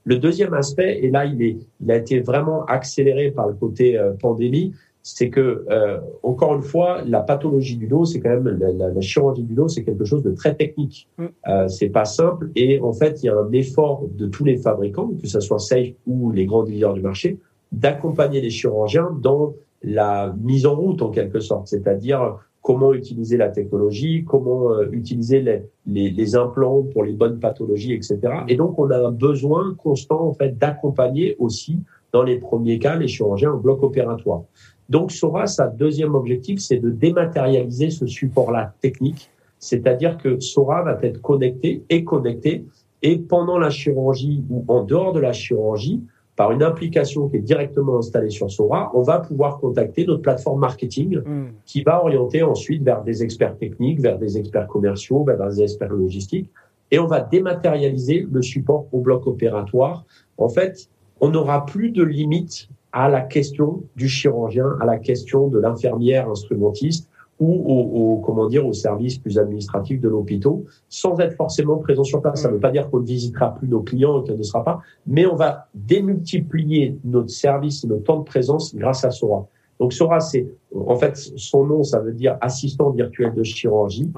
Le 0.05 0.19
deuxième 0.19 0.55
aspect, 0.55 1.01
et 1.03 1.11
là 1.11 1.25
il, 1.25 1.43
est, 1.43 1.57
il 1.81 1.91
a 1.91 1.97
été 1.97 2.21
vraiment 2.21 2.65
accéléré 2.67 3.31
par 3.31 3.49
le 3.49 3.55
côté 3.55 3.99
euh, 3.99 4.13
pandémie, 4.13 4.73
c'est 5.03 5.31
que 5.31 5.65
euh, 5.71 5.99
encore 6.23 6.55
une 6.55 6.63
fois, 6.63 7.03
la 7.07 7.21
pathologie 7.21 7.77
du 7.77 7.87
dos, 7.87 8.05
c'est 8.05 8.21
quand 8.21 8.31
même 8.31 8.59
la, 8.59 8.91
la, 8.91 9.01
chirurgie 9.01 9.43
du 9.43 9.55
dos, 9.55 9.69
c'est 9.69 9.85
quelque 9.85 10.05
chose 10.05 10.23
de 10.23 10.33
très 10.33 10.55
technique. 10.55 11.09
Mm. 11.17 11.25
Euh, 11.49 11.69
c'est 11.69 11.89
pas 11.89 12.05
simple 12.05 12.51
et 12.57 12.81
en 12.81 12.93
fait, 12.93 13.23
il 13.23 13.27
y 13.27 13.29
a 13.29 13.37
un 13.37 13.51
effort 13.53 14.05
de 14.11 14.27
tous 14.27 14.45
les 14.45 14.57
fabricants, 14.57 15.11
que 15.21 15.27
ce 15.27 15.41
soit 15.41 15.59
Safe 15.59 15.95
ou 16.07 16.31
les 16.33 16.47
grands 16.47 16.63
leaders 16.63 16.95
du 16.95 17.01
marché, 17.01 17.39
d'accompagner 17.73 18.41
les 18.41 18.51
chirurgiens 18.51 19.11
dans 19.21 19.55
la 19.83 20.35
mise 20.43 20.67
en 20.67 20.75
route 20.75 21.01
en 21.03 21.11
quelque 21.11 21.41
sorte, 21.41 21.69
c'est-à-dire 21.69 22.37
comment 22.61 22.93
utiliser 22.93 23.37
la 23.37 23.49
technologie, 23.49 24.25
comment 24.27 24.73
euh, 24.73 24.89
utiliser 24.93 25.41
les, 25.41 25.63
les, 25.87 26.11
les, 26.11 26.37
implants 26.37 26.83
pour 26.83 27.05
les 27.05 27.13
bonnes 27.13 27.39
pathologies, 27.39 27.95
etc. 27.95 28.19
Et 28.49 28.57
donc, 28.57 28.79
on 28.79 28.91
a 28.91 28.99
un 28.99 29.13
besoin 29.13 29.75
constant 29.79 30.21
en 30.21 30.35
fait 30.35 30.59
d'accompagner 30.59 31.37
aussi 31.39 31.79
dans 32.13 32.23
les 32.23 32.39
premiers 32.39 32.79
cas 32.79 32.97
les 32.97 33.09
chirurgiens 33.09 33.53
en 33.53 33.57
bloc 33.57 33.83
opératoire. 33.83 34.43
Donc 34.89 35.13
Sora, 35.13 35.47
sa 35.47 35.67
deuxième 35.67 36.15
objectif, 36.15 36.61
c'est 36.61 36.79
de 36.79 36.91
dématérialiser 36.91 37.91
ce 37.91 38.07
support-là 38.07 38.75
technique, 38.81 39.31
c'est-à-dire 39.59 40.17
que 40.19 40.41
Sora 40.41 40.83
va 40.83 40.99
être 41.03 41.21
connecté 41.21 41.83
et 41.91 42.05
connecté, 42.05 42.65
et 43.03 43.19
pendant 43.19 43.59
la 43.59 43.71
chirurgie 43.71 44.45
ou 44.49 44.65
en 44.69 44.83
dehors 44.83 45.13
de 45.13 45.21
la 45.21 45.33
chirurgie, 45.33 46.03
par 46.37 46.53
une 46.53 46.63
application 46.63 47.29
qui 47.29 47.37
est 47.37 47.41
directement 47.41 47.99
installée 47.99 48.31
sur 48.31 48.49
Sora, 48.49 48.93
on 48.95 49.03
va 49.03 49.19
pouvoir 49.19 49.59
contacter 49.59 50.07
notre 50.07 50.23
plateforme 50.23 50.61
marketing 50.61 51.19
hmm. 51.19 51.49
qui 51.67 51.83
va 51.83 52.01
orienter 52.01 52.45
ensuite 52.45 52.83
vers 52.85 53.03
des 53.03 53.25
experts 53.25 53.57
techniques, 53.57 54.01
vers 54.01 54.19
des 54.19 54.39
experts 54.39 54.69
commerciaux, 54.69 55.25
vers 55.25 55.49
des 55.49 55.63
experts 55.63 55.93
logistiques, 55.93 56.49
et 56.93 57.01
on 57.01 57.07
va 57.07 57.21
dématérialiser 57.21 58.27
le 58.31 58.41
support 58.41 58.87
au 58.93 59.01
bloc 59.01 59.27
opératoire. 59.27 60.05
En 60.39 60.49
fait, 60.49 60.89
on 61.21 61.31
n'aura 61.31 61.67
plus 61.67 61.91
de 61.91 62.05
limite 62.05 62.69
à 62.93 63.09
la 63.09 63.21
question 63.21 63.83
du 63.97 64.09
chirurgien, 64.09 64.77
à 64.81 64.87
la 64.87 64.99
question 64.99 65.49
de 65.49 65.59
l'infirmière 65.59 66.29
instrumentiste 66.29 67.09
ou 67.41 67.53
au, 67.53 68.17
comment 68.17 68.49
dire 68.49 68.67
au 68.67 68.73
service 68.73 69.17
plus 69.19 69.39
administratif 69.39 70.01
de 70.01 70.09
l'hôpital, 70.09 70.55
sans 70.89 71.21
être 71.21 71.37
forcément 71.37 71.77
présent 71.77 72.03
sur 72.03 72.21
place. 72.21 72.43
Ça 72.43 72.49
ne 72.49 72.55
veut 72.55 72.61
pas 72.61 72.73
dire 72.73 72.91
qu'on 72.91 72.99
ne 72.99 73.07
visitera 73.07 73.55
plus 73.55 73.69
nos 73.69 73.81
clients 73.81 74.25
et 74.25 74.29
qu'on 74.29 74.37
ne 74.37 74.43
sera 74.43 74.65
pas, 74.65 74.81
mais 75.07 75.25
on 75.25 75.37
va 75.37 75.69
démultiplier 75.75 76.99
notre 77.05 77.31
service 77.31 77.85
et 77.85 77.87
notre 77.87 78.03
temps 78.03 78.19
de 78.19 78.25
présence 78.25 78.75
grâce 78.75 79.05
à 79.05 79.13
Sora. 79.13 79.47
Donc 79.79 79.93
Sora, 79.93 80.19
c'est 80.19 80.49
en 80.75 80.97
fait 80.97 81.17
son 81.17 81.65
nom, 81.65 81.85
ça 81.85 82.01
veut 82.01 82.13
dire 82.13 82.37
assistant 82.41 82.91
virtuel 82.91 83.33
de 83.35 83.45
chirurgie, 83.45 84.11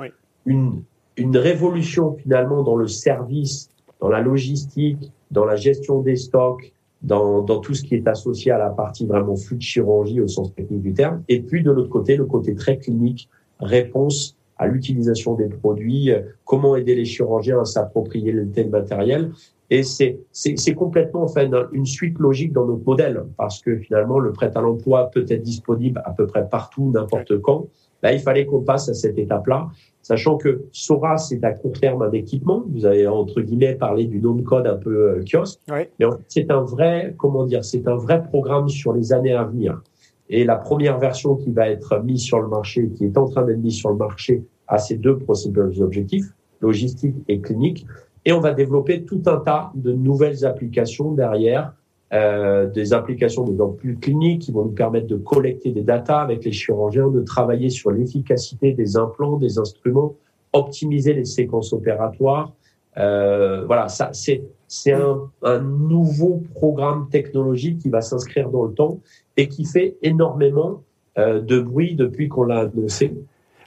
une 0.46 0.83
une 1.20 1.37
révolution 1.37 2.16
finalement 2.16 2.62
dans 2.62 2.76
le 2.76 2.88
service, 2.88 3.68
dans 4.00 4.09
la 4.09 4.20
logistique, 4.20 5.12
dans 5.30 5.44
la 5.44 5.56
gestion 5.56 6.00
des 6.00 6.16
stocks, 6.16 6.72
dans, 7.02 7.42
dans, 7.42 7.60
tout 7.60 7.74
ce 7.74 7.82
qui 7.82 7.94
est 7.94 8.06
associé 8.06 8.52
à 8.52 8.58
la 8.58 8.70
partie 8.70 9.06
vraiment 9.06 9.36
flux 9.36 9.56
de 9.56 9.62
chirurgie 9.62 10.20
au 10.20 10.28
sens 10.28 10.54
technique 10.54 10.82
du 10.82 10.92
terme. 10.92 11.22
Et 11.28 11.40
puis 11.40 11.62
de 11.62 11.70
l'autre 11.70 11.88
côté, 11.88 12.16
le 12.16 12.26
côté 12.26 12.54
très 12.54 12.76
clinique, 12.78 13.28
réponse 13.58 14.36
à 14.58 14.66
l'utilisation 14.66 15.34
des 15.34 15.48
produits, 15.48 16.12
euh, 16.12 16.20
comment 16.44 16.76
aider 16.76 16.94
les 16.94 17.06
chirurgiens 17.06 17.60
à 17.60 17.64
s'approprier 17.64 18.34
tel 18.54 18.68
matériel. 18.68 19.32
Et 19.70 19.82
c'est, 19.84 20.18
c'est, 20.32 20.74
complètement 20.74 21.22
en 21.22 21.28
fait 21.28 21.48
une 21.72 21.86
suite 21.86 22.18
logique 22.18 22.52
dans 22.52 22.66
notre 22.66 22.84
modèle, 22.84 23.24
parce 23.36 23.62
que 23.62 23.78
finalement 23.78 24.18
le 24.18 24.32
prêt 24.32 24.50
à 24.56 24.60
l'emploi 24.60 25.10
peut 25.10 25.24
être 25.28 25.42
disponible 25.42 26.02
à 26.04 26.10
peu 26.10 26.26
près 26.26 26.46
partout, 26.48 26.90
n'importe 26.92 27.40
quand. 27.40 27.68
Là, 28.02 28.12
il 28.12 28.20
fallait 28.20 28.46
qu'on 28.46 28.62
passe 28.62 28.88
à 28.88 28.94
cette 28.94 29.18
étape-là 29.18 29.68
sachant 30.02 30.36
que 30.36 30.64
Sora, 30.72 31.18
c'est 31.18 31.44
à 31.44 31.52
court 31.52 31.78
terme 31.78 32.02
un 32.02 32.10
équipement. 32.10 32.64
Vous 32.68 32.84
avez, 32.84 33.06
entre 33.06 33.40
guillemets, 33.40 33.74
parlé 33.74 34.06
du 34.06 34.20
nom 34.20 34.34
de 34.34 34.42
code 34.42 34.66
un 34.66 34.76
peu 34.76 35.10
euh, 35.10 35.24
kiosque. 35.24 35.60
Mais 35.68 36.06
c'est 36.28 36.50
un 36.50 36.62
vrai, 36.62 37.14
comment 37.16 37.44
dire, 37.44 37.64
c'est 37.64 37.86
un 37.86 37.96
vrai 37.96 38.22
programme 38.22 38.68
sur 38.68 38.92
les 38.92 39.12
années 39.12 39.34
à 39.34 39.44
venir. 39.44 39.80
Et 40.28 40.44
la 40.44 40.56
première 40.56 40.98
version 40.98 41.36
qui 41.36 41.52
va 41.52 41.68
être 41.68 42.02
mise 42.02 42.22
sur 42.22 42.40
le 42.40 42.48
marché, 42.48 42.88
qui 42.96 43.04
est 43.04 43.18
en 43.18 43.26
train 43.26 43.44
d'être 43.44 43.60
mise 43.60 43.76
sur 43.76 43.90
le 43.90 43.96
marché, 43.96 44.44
a 44.68 44.78
ces 44.78 44.96
deux 44.96 45.16
principaux 45.18 45.80
objectifs, 45.80 46.26
logistique 46.60 47.16
et 47.28 47.40
clinique. 47.40 47.86
Et 48.24 48.32
on 48.32 48.40
va 48.40 48.52
développer 48.52 49.04
tout 49.04 49.22
un 49.26 49.38
tas 49.38 49.72
de 49.74 49.92
nouvelles 49.92 50.44
applications 50.44 51.12
derrière 51.12 51.72
euh, 52.12 52.66
des 52.66 52.92
applications 52.92 53.44
de 53.44 53.64
plus 53.77 53.96
cliniques 53.96 54.42
qui 54.42 54.53
vont 54.53 54.64
nous 54.64 54.73
permettre 54.73 55.07
de 55.07 55.16
collecter 55.16 55.70
des 55.70 55.83
datas 55.83 56.20
avec 56.20 56.44
les 56.44 56.53
chirurgiens, 56.53 57.09
de 57.09 57.20
travailler 57.20 57.70
sur 57.70 57.92
l'efficacité 57.92 58.73
des 58.73 58.96
implants, 58.96 59.37
des 59.37 59.59
instruments, 59.59 60.16
optimiser 60.53 61.14
les 61.14 61.25
séquences 61.25 61.73
opératoires. 61.73 62.53
Euh, 62.96 63.64
voilà, 63.64 63.88
ça 63.88 64.11
c'est 64.12 64.42
c'est 64.66 64.92
un, 64.92 65.31
un, 65.42 65.61
nouveau 65.61 66.42
programme 66.55 67.09
technologique 67.11 67.79
qui 67.79 67.88
va 67.88 68.01
s'inscrire 68.01 68.51
dans 68.51 68.64
le 68.64 68.73
temps 68.73 69.01
et 69.37 69.49
qui 69.49 69.64
fait 69.64 69.96
énormément 70.03 70.83
euh, 71.18 71.40
de 71.40 71.61
bruit 71.61 71.96
depuis 71.96 72.29
qu'on 72.29 72.44
l'a 72.44 72.61
annoncé. 72.61 73.12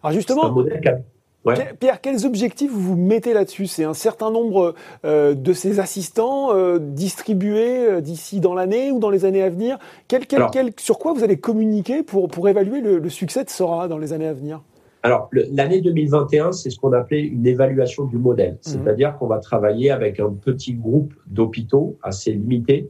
Alors 0.02 0.14
justement, 0.14 0.46
un 0.46 0.52
modèle 0.52 1.04
Pierre, 1.80 2.00
quels 2.02 2.26
objectifs 2.26 2.72
vous 2.72 2.80
vous 2.80 2.96
mettez 2.96 3.34
là-dessus? 3.34 3.68
C'est 3.68 3.84
un 3.84 3.94
certain 3.94 4.32
nombre 4.32 4.76
euh, 5.04 5.34
de 5.34 5.54
ces 5.54 5.80
assistants 5.80 6.56
euh, 6.56 6.80
distribués 6.80 7.86
euh, 7.86 8.02
d'ici 8.02 8.40
dans 8.40 8.54
l'année 8.54 8.92
ou 8.92 9.00
dans 9.00 9.10
les 9.10 9.26
années 9.26 9.44
à 9.44 9.50
venir? 9.50 9.78
Quel, 10.08 10.26
quel, 10.26 10.46
quel, 10.52 10.72
Sur 10.78 11.00
quoi 11.00 11.14
vous 11.14 11.24
allez 11.24 11.38
communiquer 11.38 12.02
pour, 12.04 12.30
pour 12.30 12.48
évaluer 12.48 12.80
le, 12.80 13.00
le 13.00 13.10
succès 13.10 13.44
de 13.44 13.50
Sora 13.50 13.88
dans 13.88 13.98
les 13.98 14.14
années 14.14 14.28
à 14.28 14.34
venir? 14.34 14.62
Alors, 15.06 15.30
l'année 15.34 15.82
2021, 15.82 16.54
c'est 16.54 16.70
ce 16.70 16.80
qu'on 16.80 16.94
appelait 16.94 17.24
une 17.24 17.46
évaluation 17.46 18.06
du 18.06 18.18
modèle. 18.18 18.54
Mhm. 18.54 18.58
C'est-à-dire 18.62 19.18
qu'on 19.18 19.28
va 19.28 19.40
travailler 19.40 19.92
avec 19.92 20.22
un 20.22 20.30
petit 20.30 20.74
groupe 20.74 21.14
d'hôpitaux 21.28 21.98
assez 22.02 22.32
limité, 22.32 22.90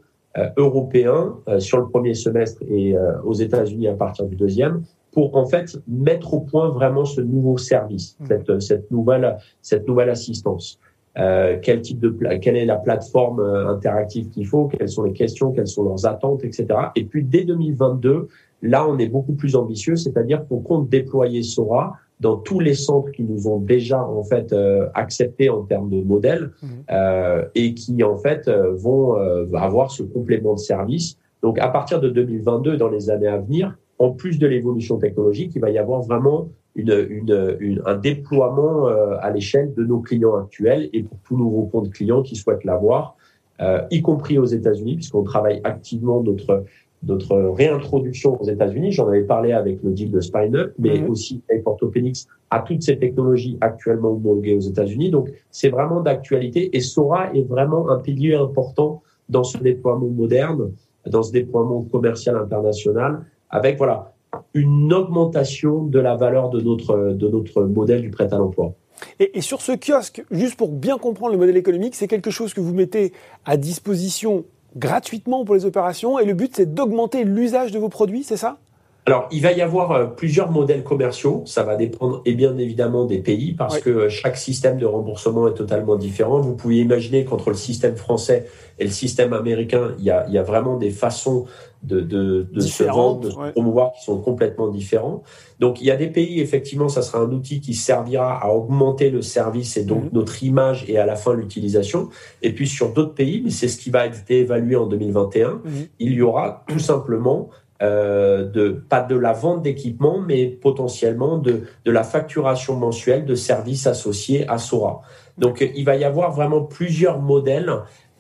européens, 0.58 1.36
sur 1.60 1.78
le 1.78 1.88
premier 1.88 2.16
semestre 2.16 2.63
et 2.68 2.96
aux 3.24 3.34
États-Unis 3.34 3.88
à 3.88 3.94
partir 3.94 4.26
du 4.26 4.36
deuxième, 4.36 4.82
pour 5.13 5.36
en 5.36 5.45
fait 5.45 5.78
mettre 5.88 6.34
au 6.34 6.41
point 6.41 6.69
vraiment 6.69 7.06
ce 7.06 7.21
nouveau 7.21 7.58
service, 7.58 8.17
mmh. 8.19 8.26
cette, 8.28 8.62
cette 8.62 8.91
nouvelle 8.91 9.38
cette 9.62 9.88
nouvelle 9.88 10.10
assistance. 10.10 10.80
Euh, 11.19 11.60
quel 11.62 11.82
type 11.82 11.99
de 11.99 12.10
quelle 12.41 12.58
est 12.58 12.65
la 12.65 12.78
plateforme 12.78 13.39
euh, 13.39 13.67
interactive 13.67 14.30
qu'il 14.30 14.47
faut, 14.47 14.67
quelles 14.67 14.89
sont 14.89 15.04
les 15.04 15.13
questions, 15.13 15.52
quelles 15.52 15.67
sont 15.67 15.84
leurs 15.84 16.08
attentes, 16.08 16.43
etc. 16.43 16.65
Et 16.95 17.04
puis 17.06 17.23
dès 17.23 17.43
2022, 17.43 18.28
là 18.63 18.88
on 18.88 18.97
est 18.97 19.10
beaucoup 19.10 19.34
plus 19.34 19.56
ambitieux, 19.56 19.95
c'est-à-dire 19.95 20.47
qu'on 20.47 20.60
compte 20.60 20.89
déployer 20.89 21.43
Sora 21.43 21.93
dans 22.23 22.38
tous 22.38 22.60
les 22.60 22.73
centres 22.73 23.12
qui 23.12 23.23
nous 23.23 23.47
ont 23.47 23.60
déjà 23.60 24.02
en 24.02 24.23
fait 24.23 24.54
euh, 24.54 24.88
acceptés 24.93 25.49
en 25.49 25.63
termes 25.63 25.89
de 25.89 26.02
modèle 26.02 26.52
mmh. 26.62 26.67
euh, 26.91 27.45
et 27.54 27.73
qui 27.73 28.04
en 28.04 28.17
fait 28.17 28.47
euh, 28.47 28.73
vont 28.73 29.15
avoir 29.54 29.91
ce 29.91 30.04
complément 30.04 30.54
de 30.54 30.60
service. 30.60 31.17
Donc 31.41 31.60
à 31.60 31.67
partir 31.67 31.99
de 31.99 32.10
2022, 32.10 32.78
dans 32.78 32.88
les 32.88 33.10
années 33.10 33.28
à 33.28 33.38
venir, 33.38 33.78
en 33.99 34.12
plus 34.12 34.39
de 34.39 34.47
l'évolution 34.47 34.97
technologique, 34.97 35.53
il 35.56 35.62
va 35.62 35.69
y 35.69 35.77
avoir 35.77 36.01
vraiment 36.01 36.49
une, 36.75 37.08
une, 37.10 37.82
un 37.86 37.95
déploiement 37.95 38.88
euh, 38.88 39.15
à 39.21 39.29
l'échelle 39.29 39.73
de 39.73 39.84
nos 39.84 39.99
clients 39.99 40.36
actuels 40.36 40.89
et 40.91 41.03
pour 41.03 41.17
tous 41.19 41.38
nouveaux 41.38 41.65
comptes 41.65 41.91
clients 41.91 42.23
qui 42.23 42.36
souhaitent 42.36 42.63
l'avoir, 42.63 43.15
euh, 43.62 43.82
y 43.91 44.01
compris 44.01 44.39
aux 44.39 44.45
États-Unis, 44.45 44.95
puisqu'on 44.95 45.23
travaille 45.23 45.62
activement 45.63 46.23
notre 46.23 46.65
notre 47.06 47.36
réintroduction 47.36 48.41
aux 48.41 48.45
États-Unis. 48.45 48.91
J'en 48.91 49.08
avais 49.08 49.23
parlé 49.23 49.51
avec 49.51 49.84
le 49.84 49.91
deal 49.91 50.12
de 50.12 50.21
SpineUp, 50.21 50.73
mais 50.79 50.99
mhm. 50.99 51.10
aussi 51.10 51.41
avec 51.49 51.67
Orthophoenix 51.67 52.27
à 52.49 52.60
toutes 52.60 52.82
ces 52.82 52.97
technologies 52.97 53.58
actuellement 53.62 54.12
homologuées 54.12 54.56
aux 54.56 54.62
États-Unis. 54.62 55.12
Donc, 55.12 55.29
c'est 55.51 55.69
vraiment 55.69 56.01
d'actualité 56.01 56.75
et 56.75 56.79
Sora 56.79 57.34
est 57.34 57.43
vraiment 57.43 57.89
un 57.89 57.99
pilier 57.99 58.36
important 58.36 59.01
dans 59.29 59.43
ce 59.43 59.58
déploiement 59.58 60.08
moderne, 60.08 60.71
dans 61.08 61.23
ce 61.23 61.32
déploiement 61.32 61.82
commercial 61.91 62.36
international, 62.38 63.25
avec 63.54 63.78
voilà 63.78 64.12
une 64.56 64.92
augmentation 64.92 65.84
de 65.84 66.00
la 66.00 66.16
valeur 66.16 66.50
de 66.50 66.60
notre, 66.60 67.13
de 67.13 67.28
notre 67.30 67.63
modèle 67.63 68.02
du 68.02 68.10
prêt 68.10 68.34
à 68.34 68.38
l'emploi. 68.38 68.74
Et, 69.20 69.38
et, 69.38 69.42
sur 69.42 69.62
ce 69.62 69.74
kiosque, 69.74 70.26
juste 70.32 70.56
pour 70.56 70.70
bien 70.70 70.98
comprendre 70.98 71.34
le 71.34 71.38
modèle 71.38 71.58
économique, 71.58 71.94
c'est 71.96 72.08
quelque 72.08 72.32
chose 72.32 72.54
que 72.54 72.62
vous 72.62 72.74
mettez 72.74 73.13
à 73.46 73.58
disposition 73.58 74.44
gratuitement 74.76 75.46
pour 75.46 75.54
les 75.54 75.66
opérations 75.66 76.18
et 76.18 76.26
le 76.26 76.34
but 76.34 76.56
c'est 76.56 76.74
d'augmenter 76.74 77.24
l'usage 77.24 77.72
de 77.72 77.78
vos 77.78 77.89
produits, 77.89 78.24
c'est 78.24 78.38
ça? 78.38 78.58
Alors, 79.06 79.28
il 79.32 79.42
va 79.42 79.52
y 79.52 79.62
avoir 79.62 79.92
euh, 79.92 80.06
plusieurs 80.06 80.50
modèles 80.50 80.84
commerciaux. 80.84 81.44
Ça 81.46 81.63
va 81.63 81.76
dépendre, 81.76 82.22
et 82.26 82.34
bien 82.34 82.58
évidemment, 82.58 83.06
des 83.06 83.18
pays, 83.18 83.54
parce 83.54 83.80
que 83.80 83.89
euh, 83.89 84.10
chaque 84.10 84.38
système 84.38 84.78
de 84.78 84.86
remboursement 84.86 85.48
est 85.50 85.54
totalement 85.54 85.98
différent. 85.98 86.39
Vous 86.39 86.56
pouvez 86.56 86.78
imaginer 86.78 87.26
qu'entre 87.26 87.50
le 87.50 87.58
système 87.58 87.98
français 87.98 88.48
et 88.80 88.86
le 88.86 88.89
système 88.89 89.34
américain, 89.34 89.92
il 90.00 90.06
y 90.06 90.10
a, 90.10 90.26
il 90.28 90.34
y 90.34 90.38
a 90.38 90.44
vraiment 90.44 90.78
des 90.78 90.89
façons 90.89 91.46
de, 91.84 92.00
de, 92.00 92.48
de 92.50 92.62
se 92.62 92.86
vendre, 92.86 93.20
de 93.20 93.30
se 93.30 93.52
promouvoir 93.52 93.92
qui 93.92 94.06
sont 94.06 94.20
complètement 94.22 94.70
différents. 94.70 95.22
Donc, 95.60 95.82
il 95.82 95.88
y 95.88 95.92
a 95.92 95.98
des 95.98 96.08
pays, 96.08 96.39
effectivement, 96.39 96.88
ça 96.88 97.02
sera 97.02 97.20
un 97.20 97.32
outil 97.32 97.60
qui 97.60 97.74
servira 97.74 98.42
à 98.42 98.50
augmenter 98.52 99.10
le 99.10 99.22
service 99.22 99.76
et 99.76 99.84
donc 99.84 100.06
mhm. 100.06 100.10
notre 100.13 100.44
image 100.44 100.86
et 100.88 100.98
à 100.98 101.06
la 101.06 101.18
fin 101.18 101.34
l'utilisation. 101.34 102.10
Et 102.42 102.54
puis, 102.54 102.70
sur 102.70 102.94
d'autres 102.94 103.13
pays, 103.13 103.42
mais 103.44 103.52
c'est 103.52 103.68
ce 103.68 103.78
qui 103.78 103.89
va 103.89 104.06
être 104.06 104.24
évalué 104.30 104.78
en 104.78 104.88
2021, 104.88 105.50
mhm. 105.50 105.62
il 106.00 106.13
y 106.13 106.22
aura 106.22 106.63
tout 106.70 106.80
simplement 106.80 107.50
euh, 107.84 108.46
de 108.46 108.69
pas 108.69 109.02
de 109.02 109.15
la 109.15 109.34
vente 109.34 109.62
d'équipement, 109.62 110.19
mais 110.19 110.48
potentiellement 110.48 111.38
de, 111.38 111.63
de 111.86 111.91
la 111.91 112.04
facturation 112.04 112.76
mensuelle 112.76 113.26
de 113.26 113.36
services 113.36 113.86
associés 113.88 114.50
à 114.50 114.58
Sora. 114.58 115.02
Donc, 115.38 115.67
il 115.76 115.84
va 115.84 115.96
y 115.96 116.04
avoir 116.04 116.32
vraiment 116.32 116.62
plusieurs 116.62 117.19
modèles 117.19 117.72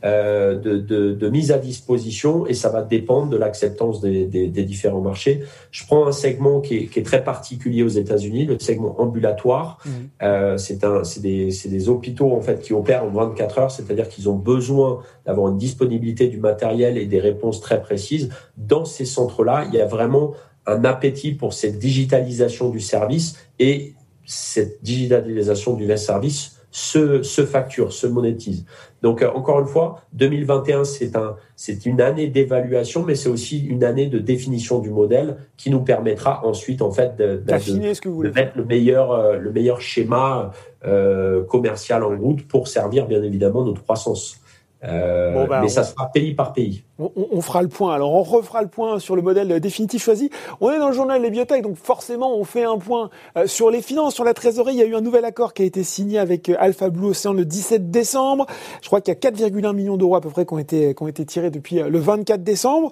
de, 0.03 0.77
de, 0.79 1.13
de, 1.13 1.29
mise 1.29 1.51
à 1.51 1.57
disposition 1.57 2.45
et 2.45 2.53
ça 2.53 2.67
va 2.69 2.81
dépendre 2.81 3.29
de 3.29 3.37
l'acceptance 3.37 4.01
des, 4.01 4.25
des, 4.25 4.47
des, 4.47 4.63
différents 4.63 4.99
marchés. 4.99 5.43
Je 5.71 5.85
prends 5.85 6.05
un 6.05 6.11
segment 6.11 6.59
qui 6.59 6.75
est, 6.75 6.85
qui 6.87 6.99
est 6.99 7.03
très 7.03 7.23
particulier 7.23 7.83
aux 7.83 7.87
États-Unis, 7.87 8.45
le 8.45 8.59
segment 8.59 8.99
ambulatoire. 8.99 9.77
Mmh. 9.85 9.89
Euh, 10.23 10.57
c'est 10.57 11.21
des, 11.21 11.49
des 11.65 11.89
hôpitaux 11.89 12.33
en 12.33 12.41
fait 12.41 12.61
qui 12.61 12.73
opèrent 12.73 13.05
en 13.05 13.11
24 13.11 13.59
heures, 13.59 13.71
c'est-à-dire 13.71 14.09
qu'ils 14.09 14.27
ont 14.27 14.35
besoin 14.35 14.99
d'avoir 15.25 15.51
une 15.51 15.57
disponibilité 15.57 16.27
du 16.27 16.37
matériel 16.37 16.97
et 16.97 17.05
des 17.05 17.19
réponses 17.19 17.61
très 17.61 17.81
précises. 17.81 18.29
Dans 18.57 18.85
ces 18.85 19.05
centres-là, 19.05 19.65
il 19.69 19.75
y 19.75 19.81
a 19.81 19.85
vraiment 19.85 20.33
un 20.65 20.83
appétit 20.85 21.33
pour 21.33 21.53
cette 21.53 21.79
digitalisation 21.79 22.69
du 22.69 22.79
service 22.79 23.37
et 23.59 23.95
cette 24.25 24.83
digitalisation 24.83 25.75
du 25.75 25.97
service 25.97 26.57
se, 26.73 27.21
se 27.21 27.45
facture, 27.45 27.93
se 27.93 28.07
monétise. 28.07 28.65
Donc 29.03 29.21
euh, 29.21 29.29
encore 29.35 29.59
une 29.59 29.67
fois, 29.67 30.01
2021 30.13 30.85
c'est 30.85 31.15
un 31.15 31.35
c'est 31.55 31.85
une 31.85 32.01
année 32.01 32.27
d'évaluation, 32.27 33.03
mais 33.03 33.13
c'est 33.13 33.29
aussi 33.29 33.63
une 33.63 33.83
année 33.83 34.07
de 34.07 34.17
définition 34.17 34.79
du 34.79 34.89
modèle 34.89 35.37
qui 35.55 35.69
nous 35.69 35.81
permettra 35.81 36.43
ensuite 36.43 36.81
en 36.81 36.89
fait 36.89 37.15
de, 37.15 37.43
de, 37.45 37.93
ce 37.93 38.01
que 38.01 38.09
vous 38.09 38.23
de 38.23 38.29
mettre 38.29 38.57
le 38.57 38.65
meilleur 38.65 39.11
euh, 39.11 39.37
le 39.37 39.51
meilleur 39.51 39.81
schéma 39.81 40.51
euh, 40.83 41.43
commercial 41.43 42.03
en 42.03 42.17
route 42.17 42.47
pour 42.47 42.67
servir 42.67 43.05
bien 43.05 43.21
évidemment 43.21 43.63
notre 43.63 43.83
croissance. 43.83 44.39
Euh, 44.85 45.45
bah, 45.47 45.61
mais 45.61 45.69
ça 45.69 45.83
sera 45.83 46.09
pays 46.11 46.33
par 46.33 46.53
pays. 46.53 46.83
On, 46.99 47.41
fera 47.41 47.61
le 47.61 47.69
point. 47.69 47.93
Alors, 47.93 48.13
on 48.13 48.23
refera 48.23 48.61
le 48.61 48.67
point 48.67 48.99
sur 48.99 49.15
le 49.15 49.21
modèle 49.21 49.59
définitif 49.59 50.03
choisi. 50.03 50.29
On 50.61 50.71
est 50.71 50.79
dans 50.79 50.89
le 50.89 50.93
journal 50.93 51.21
des 51.21 51.29
biotech, 51.29 51.61
donc 51.61 51.75
forcément, 51.75 52.37
on 52.37 52.43
fait 52.43 52.63
un 52.63 52.77
point 52.77 53.09
euh, 53.37 53.47
sur 53.47 53.69
les 53.69 53.81
finances, 53.81 54.13
sur 54.13 54.23
la 54.23 54.33
trésorerie. 54.33 54.73
Il 54.73 54.79
y 54.79 54.83
a 54.83 54.85
eu 54.85 54.95
un 54.95 55.01
nouvel 55.01 55.25
accord 55.25 55.53
qui 55.53 55.63
a 55.63 55.65
été 55.65 55.83
signé 55.83 56.19
avec 56.19 56.49
euh, 56.49 56.55
Alpha 56.59 56.89
Blue 56.89 57.07
Ocean 57.07 57.33
le 57.33 57.45
17 57.45 57.91
décembre. 57.91 58.45
Je 58.81 58.87
crois 58.87 59.01
qu'il 59.01 59.13
y 59.13 59.17
a 59.17 59.19
4,1 59.19 59.73
millions 59.73 59.97
d'euros 59.97 60.15
à 60.15 60.21
peu 60.21 60.29
près 60.29 60.45
qui 60.45 60.53
ont 60.53 60.59
été, 60.59 60.93
qui 60.93 61.03
ont 61.03 61.07
été 61.07 61.25
tirés 61.25 61.49
depuis 61.49 61.77
le 61.77 61.99
24 61.99 62.43
décembre. 62.43 62.89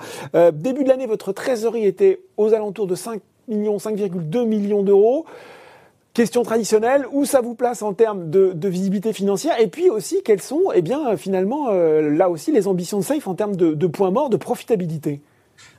début 0.53 0.83
de 0.83 0.89
l'année, 0.89 1.07
votre 1.07 1.31
trésorerie 1.33 1.85
était 1.85 2.21
aux 2.37 2.53
alentours 2.53 2.87
de 2.87 2.95
5 2.95 3.21
millions, 3.47 3.77
5,2 3.77 4.45
millions 4.45 4.83
d'euros. 4.83 5.25
Question 6.13 6.43
traditionnelle, 6.43 7.05
où 7.13 7.23
ça 7.23 7.39
vous 7.39 7.55
place 7.55 7.81
en 7.81 7.93
termes 7.93 8.29
de, 8.29 8.67
visibilité 8.67 9.13
financière 9.13 9.57
et 9.61 9.67
puis 9.67 9.89
aussi 9.89 10.21
quelles 10.25 10.41
sont, 10.41 10.63
eh 10.75 10.81
bien, 10.81 11.15
finalement, 11.15 11.69
euh, 11.69 12.09
là 12.09 12.29
aussi, 12.29 12.51
les 12.51 12.67
ambitions 12.67 12.99
de 12.99 13.03
Safe 13.03 13.27
en 13.27 13.35
termes 13.35 13.55
de, 13.55 13.87
points 13.87 14.11
morts, 14.11 14.29
de 14.29 14.35
profitabilité? 14.35 15.21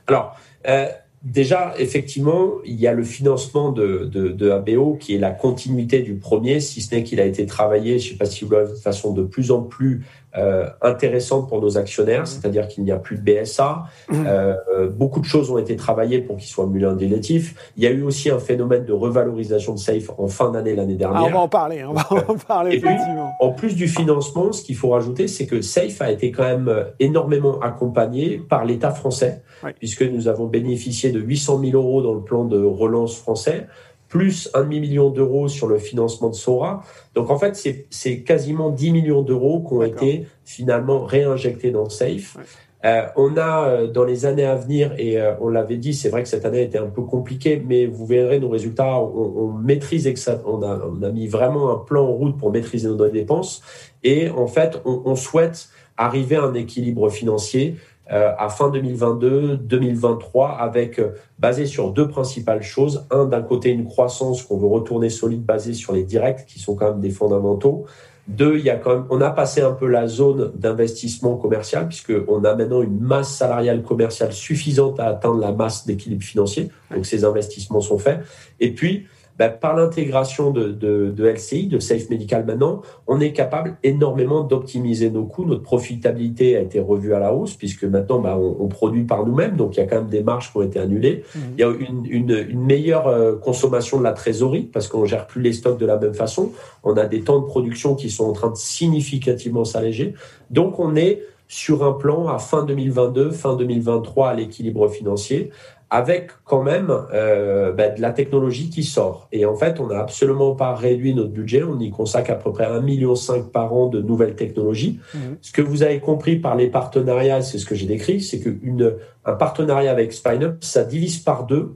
Alors, 0.07 0.35
euh, 0.67 0.87
déjà, 1.21 1.75
effectivement, 1.77 2.53
il 2.65 2.79
y 2.79 2.87
a 2.87 2.93
le 2.93 3.03
financement 3.03 3.71
de, 3.71 4.49
ABO 4.49 4.95
qui 4.99 5.13
est 5.13 5.19
la 5.19 5.31
continuité 5.31 6.01
du 6.01 6.15
premier, 6.15 6.59
si 6.59 6.81
ce 6.81 6.95
n'est 6.95 7.03
qu'il 7.03 7.19
a 7.19 7.25
été 7.25 7.45
travaillé, 7.45 7.99
je 7.99 8.07
ne 8.07 8.11
sais 8.13 8.17
pas 8.17 8.25
si 8.25 8.43
vous 8.43 8.51
l'avez 8.53 8.71
de 8.71 8.77
façon 8.77 9.13
de 9.13 9.21
plus 9.21 9.51
en 9.51 9.61
plus 9.61 10.03
euh, 10.35 10.67
intéressante 10.81 11.47
pour 11.47 11.61
nos 11.61 11.77
actionnaires, 11.77 12.23
mmh. 12.23 12.25
c'est-à-dire 12.25 12.67
qu'il 12.67 12.83
n'y 12.83 12.91
a 12.91 12.97
plus 12.97 13.17
de 13.17 13.21
BSA. 13.21 13.83
Mmh. 14.09 14.23
Euh, 14.25 14.89
beaucoup 14.89 15.19
de 15.19 15.25
choses 15.25 15.51
ont 15.51 15.59
été 15.59 15.75
travaillées 15.75 16.21
pour 16.21 16.37
qu'il 16.37 16.47
soit 16.47 16.65
mieux 16.65 16.87
indicatif. 16.87 17.71
Il 17.77 17.83
y 17.83 17.87
a 17.87 17.91
eu 17.91 18.01
aussi 18.01 18.31
un 18.31 18.39
phénomène 18.39 18.83
de 18.83 18.93
revalorisation 18.93 19.73
de 19.75 19.79
Safe 19.79 20.09
en 20.17 20.27
fin 20.27 20.49
d'année 20.49 20.75
l'année 20.75 20.95
dernière. 20.95 21.21
Ah, 21.23 21.27
on 21.27 21.33
va 21.33 21.39
en 21.39 21.47
parler, 21.47 21.83
on 21.83 21.93
va 21.93 22.07
en 22.11 22.35
parler. 22.47 22.77
effectivement. 22.77 23.33
en 23.39 23.51
plus 23.51 23.75
du 23.75 23.87
financement, 23.87 24.51
ce 24.51 24.63
qu'il 24.63 24.75
faut 24.75 24.89
rajouter, 24.89 25.27
c'est 25.27 25.45
que 25.45 25.61
Safe 25.61 26.01
a 26.01 26.11
été 26.11 26.31
quand 26.31 26.43
même 26.43 26.67
euh, 26.67 26.85
énormément 26.99 27.59
accompagné 27.59 28.37
par 28.37 28.65
l'État 28.65 28.91
français, 28.91 29.43
puisque 29.77 30.01
nous 30.01 30.27
avons 30.27 30.47
bénéficié 30.47 31.11
de 31.11 31.19
800 31.19 31.61
000 31.63 31.71
euros 31.73 32.01
dans 32.01 32.13
le 32.13 32.21
plan 32.21 32.45
de 32.45 32.61
relance 32.63 33.15
français 33.17 33.67
plus 34.13 34.47
un 34.53 34.61
demi-million 34.61 35.09
d'euros 35.09 35.47
sur 35.47 35.65
le 35.65 35.79
financement 35.79 36.29
de 36.29 36.35
Sora. 36.35 36.83
Donc 37.15 37.31
en 37.31 37.39
fait, 37.39 37.59
c'est 37.89 38.21
quasiment 38.21 38.69
10 38.69 38.91
millions 38.91 39.23
d'euros 39.23 39.65
qui 39.67 39.73
ont 39.73 39.81
été 39.81 40.27
finalement 40.45 41.03
réinjectés 41.03 41.71
dans 41.71 41.89
Safe. 41.89 42.37
Euh, 42.85 43.07
on 43.15 43.37
a 43.37 43.69
euh, 43.69 43.87
dans 43.87 44.03
les 44.03 44.27
années 44.27 44.45
à 44.45 44.53
venir, 44.53 44.93
et 44.99 45.19
euh, 45.19 45.33
on 45.41 45.49
l'avait 45.49 45.77
dit, 45.77 45.95
c'est 45.95 46.09
vrai 46.09 46.21
que 46.21 46.29
cette 46.29 46.45
année 46.45 46.59
a 46.59 46.61
été 46.61 46.77
un 46.77 46.91
peu 46.91 47.01
compliquée, 47.01 47.59
mais 47.65 47.87
vous 47.87 48.05
verrez 48.05 48.39
nos 48.39 48.49
résultats, 48.49 48.99
on, 48.99 49.33
on 49.35 49.47
maîtrise, 49.53 50.07
on 50.45 50.61
a, 50.61 50.79
on 50.85 51.01
a 51.01 51.09
mis 51.09 51.27
vraiment 51.27 51.71
un 51.71 51.79
plan 51.79 52.03
en 52.03 52.11
route 52.11 52.37
pour 52.37 52.51
maîtriser 52.51 52.89
nos 52.89 53.09
dépenses, 53.09 53.63
et 54.03 54.29
en 54.29 54.47
fait, 54.47 54.79
on, 54.85 55.01
on 55.05 55.15
souhaite 55.15 55.69
arriver 55.97 56.35
à 56.35 56.43
un 56.43 56.53
équilibre 56.53 57.09
financier 57.09 57.77
euh, 58.11 58.33
à 58.37 58.49
fin 58.49 58.69
2022, 58.69 59.57
2023, 59.57 60.57
avec 60.59 60.99
euh, 60.99 61.11
basé 61.39 61.65
sur 61.65 61.91
deux 61.91 62.07
principales 62.07 62.61
choses. 62.61 63.05
Un, 63.11 63.25
d'un 63.25 63.41
côté, 63.41 63.69
une 63.69 63.85
croissance 63.85 64.43
qu'on 64.43 64.57
veut 64.57 64.67
retourner 64.67 65.09
solide, 65.09 65.43
basée 65.45 65.73
sur 65.73 65.93
les 65.93 66.03
directs, 66.03 66.45
qui 66.45 66.59
sont 66.59 66.75
quand 66.75 66.91
même 66.91 66.99
des 66.99 67.11
fondamentaux. 67.11 67.85
Deux, 68.27 68.57
il 68.57 68.63
y 68.63 68.69
a 68.69 68.75
quand 68.75 68.93
même, 68.93 69.05
on 69.09 69.19
a 69.21 69.29
passé 69.29 69.61
un 69.61 69.71
peu 69.71 69.87
la 69.87 70.07
zone 70.07 70.51
d'investissement 70.55 71.35
commercial 71.35 71.87
puisque 71.87 72.13
on 72.29 72.45
a 72.45 72.55
maintenant 72.55 72.81
une 72.81 72.99
masse 72.99 73.35
salariale 73.35 73.83
commerciale 73.83 74.31
suffisante 74.31 74.97
à 74.99 75.07
atteindre 75.07 75.39
la 75.39 75.51
masse 75.51 75.85
d'équilibre 75.85 76.23
financier. 76.23 76.69
Donc 76.93 77.05
ces 77.05 77.25
investissements 77.25 77.81
sont 77.81 77.97
faits. 77.97 78.19
Et 78.61 78.71
puis 78.71 79.07
ben, 79.37 79.49
par 79.49 79.75
l'intégration 79.75 80.51
de, 80.51 80.69
de, 80.69 81.11
de, 81.15 81.25
LCI, 81.25 81.67
de 81.67 81.79
Safe 81.79 82.09
Medical 82.09 82.45
maintenant, 82.45 82.81
on 83.07 83.19
est 83.19 83.33
capable 83.33 83.77
énormément 83.83 84.43
d'optimiser 84.43 85.09
nos 85.09 85.25
coûts. 85.25 85.45
Notre 85.45 85.63
profitabilité 85.63 86.55
a 86.55 86.61
été 86.61 86.79
revue 86.79 87.13
à 87.13 87.19
la 87.19 87.33
hausse 87.33 87.55
puisque 87.55 87.83
maintenant 87.83 88.19
ben, 88.19 88.35
on, 88.35 88.57
on, 88.59 88.67
produit 88.67 89.03
par 89.03 89.25
nous-mêmes, 89.25 89.55
donc 89.55 89.75
il 89.75 89.79
y 89.79 89.83
a 89.83 89.87
quand 89.87 89.97
même 89.97 90.09
des 90.09 90.23
marges 90.23 90.51
qui 90.51 90.57
ont 90.57 90.61
été 90.61 90.79
annulées. 90.79 91.23
Mmh. 91.35 91.39
Il 91.57 91.61
y 91.61 91.63
a 91.63 91.69
une, 91.69 92.05
une, 92.05 92.45
une, 92.49 92.63
meilleure 92.63 93.07
euh, 93.07 93.35
consommation 93.35 93.97
de 93.97 94.03
la 94.03 94.13
trésorerie 94.13 94.69
parce 94.71 94.87
qu'on 94.87 95.05
gère 95.05 95.25
plus 95.25 95.41
les 95.41 95.53
stocks 95.53 95.79
de 95.79 95.85
la 95.85 95.97
même 95.97 96.13
façon. 96.13 96.51
On 96.83 96.95
a 96.95 97.05
des 97.05 97.21
temps 97.21 97.39
de 97.39 97.45
production 97.45 97.95
qui 97.95 98.09
sont 98.09 98.25
en 98.25 98.33
train 98.33 98.51
de 98.51 98.57
significativement 98.57 99.65
s'alléger. 99.65 100.13
Donc 100.51 100.79
on 100.79 100.95
est 100.95 101.23
sur 101.47 101.83
un 101.83 101.93
plan 101.93 102.27
à 102.29 102.39
fin 102.39 102.63
2022, 102.63 103.31
fin 103.31 103.55
2023 103.55 104.29
à 104.29 104.33
l'équilibre 104.33 104.87
financier, 104.87 105.51
avec 105.93 106.31
quand 106.43 106.63
même 106.63 106.91
euh, 107.13 107.71
ben, 107.71 107.93
de 107.93 108.01
la 108.01 108.11
technologie 108.13 108.71
qui 108.71 108.83
sort. 108.83 109.27
Et 109.31 109.45
en 109.45 109.55
fait, 109.55 109.79
on 109.79 109.85
n'a 109.85 109.99
absolument 109.99 110.55
pas 110.55 110.73
réduit 110.73 111.13
notre 111.13 111.29
budget. 111.29 111.61
On 111.61 111.79
y 111.79 111.91
consacre 111.91 112.31
à 112.31 112.35
peu 112.35 112.51
près 112.51 112.65
1,5 112.65 112.81
million 112.81 113.13
par 113.53 113.71
an 113.75 113.89
de 113.89 114.01
nouvelles 114.01 114.35
technologies. 114.35 114.99
Mmh. 115.13 115.17
Ce 115.41 115.51
que 115.51 115.61
vous 115.61 115.83
avez 115.83 115.99
compris 115.99 116.37
par 116.37 116.55
les 116.55 116.65
partenariats, 116.65 117.43
c'est 117.43 117.59
ce 117.59 117.67
que 117.67 117.75
j'ai 117.75 117.85
décrit, 117.85 118.21
c'est 118.21 118.39
qu'un 118.39 119.33
partenariat 119.35 119.91
avec 119.91 120.13
Spineup, 120.13 120.63
ça 120.63 120.83
divise 120.83 121.19
par 121.19 121.45
deux 121.45 121.75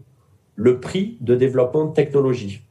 le 0.55 0.79
prix 0.79 1.19
de 1.21 1.35
développement 1.35 1.85
de 1.85 1.93
technologie. 1.93 2.63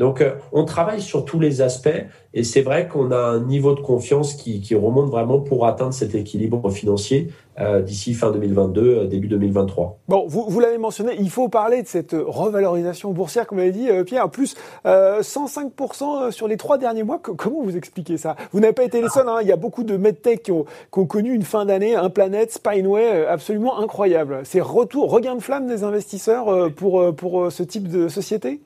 Donc, 0.00 0.22
euh, 0.22 0.32
on 0.52 0.64
travaille 0.64 1.02
sur 1.02 1.26
tous 1.26 1.38
les 1.38 1.60
aspects 1.60 1.90
et 2.32 2.42
c'est 2.42 2.62
vrai 2.62 2.88
qu'on 2.88 3.10
a 3.10 3.18
un 3.18 3.40
niveau 3.40 3.74
de 3.74 3.80
confiance 3.80 4.32
qui, 4.32 4.74
remonte 4.74 5.10
vraiment 5.10 5.40
pour 5.40 5.66
atteindre 5.66 5.92
cet 5.92 6.14
équilibre 6.14 6.70
financier 6.70 7.28
euh, 7.60 7.82
d'ici 7.82 8.14
fin 8.14 8.30
2022, 8.30 8.80
euh, 8.80 9.06
début 9.06 9.28
2023. 9.28 9.98
Bon, 10.08 10.24
vous, 10.26 10.46
vous 10.48 10.58
l'avez 10.58 10.78
mentionné, 10.78 11.16
il 11.18 11.28
faut 11.28 11.50
parler 11.50 11.82
de 11.82 11.86
cette 11.86 12.16
revalorisation 12.18 13.10
boursière, 13.10 13.46
comme 13.46 13.58
l'avez 13.58 13.72
dit 13.72 13.88
Pierre, 14.06 14.30
plus 14.30 14.56
105% 14.86 16.30
sur 16.30 16.48
les 16.48 16.56
trois 16.56 16.78
derniers 16.78 17.02
mois. 17.02 17.18
Comment 17.18 17.62
vous 17.62 17.76
expliquez 17.76 18.16
ça? 18.16 18.36
Vous 18.52 18.60
n'avez 18.60 18.72
pas 18.72 18.84
été 18.84 19.02
les 19.02 19.08
seuls, 19.08 19.28
hein. 19.28 19.40
il 19.42 19.48
y 19.48 19.52
a 19.52 19.56
beaucoup 19.56 19.82
de 19.82 19.98
medtech 19.98 20.44
qui 20.44 20.52
ont, 20.52 20.64
qui 20.64 20.98
ont 20.98 21.06
connu 21.06 21.34
une 21.34 21.42
fin 21.42 21.66
d'année, 21.66 21.94
un 21.94 22.08
planète, 22.08 22.52
Spineway, 22.52 23.26
absolument 23.26 23.78
incroyable. 23.78 24.40
C'est 24.44 24.62
retour, 24.62 25.10
regain 25.10 25.34
de 25.34 25.42
flamme 25.42 25.66
des 25.66 25.84
investisseurs 25.84 26.72
pour, 26.72 27.14
pour 27.14 27.52
ce 27.52 27.62
type 27.62 27.88
de 27.88 28.08
société? 28.08 28.62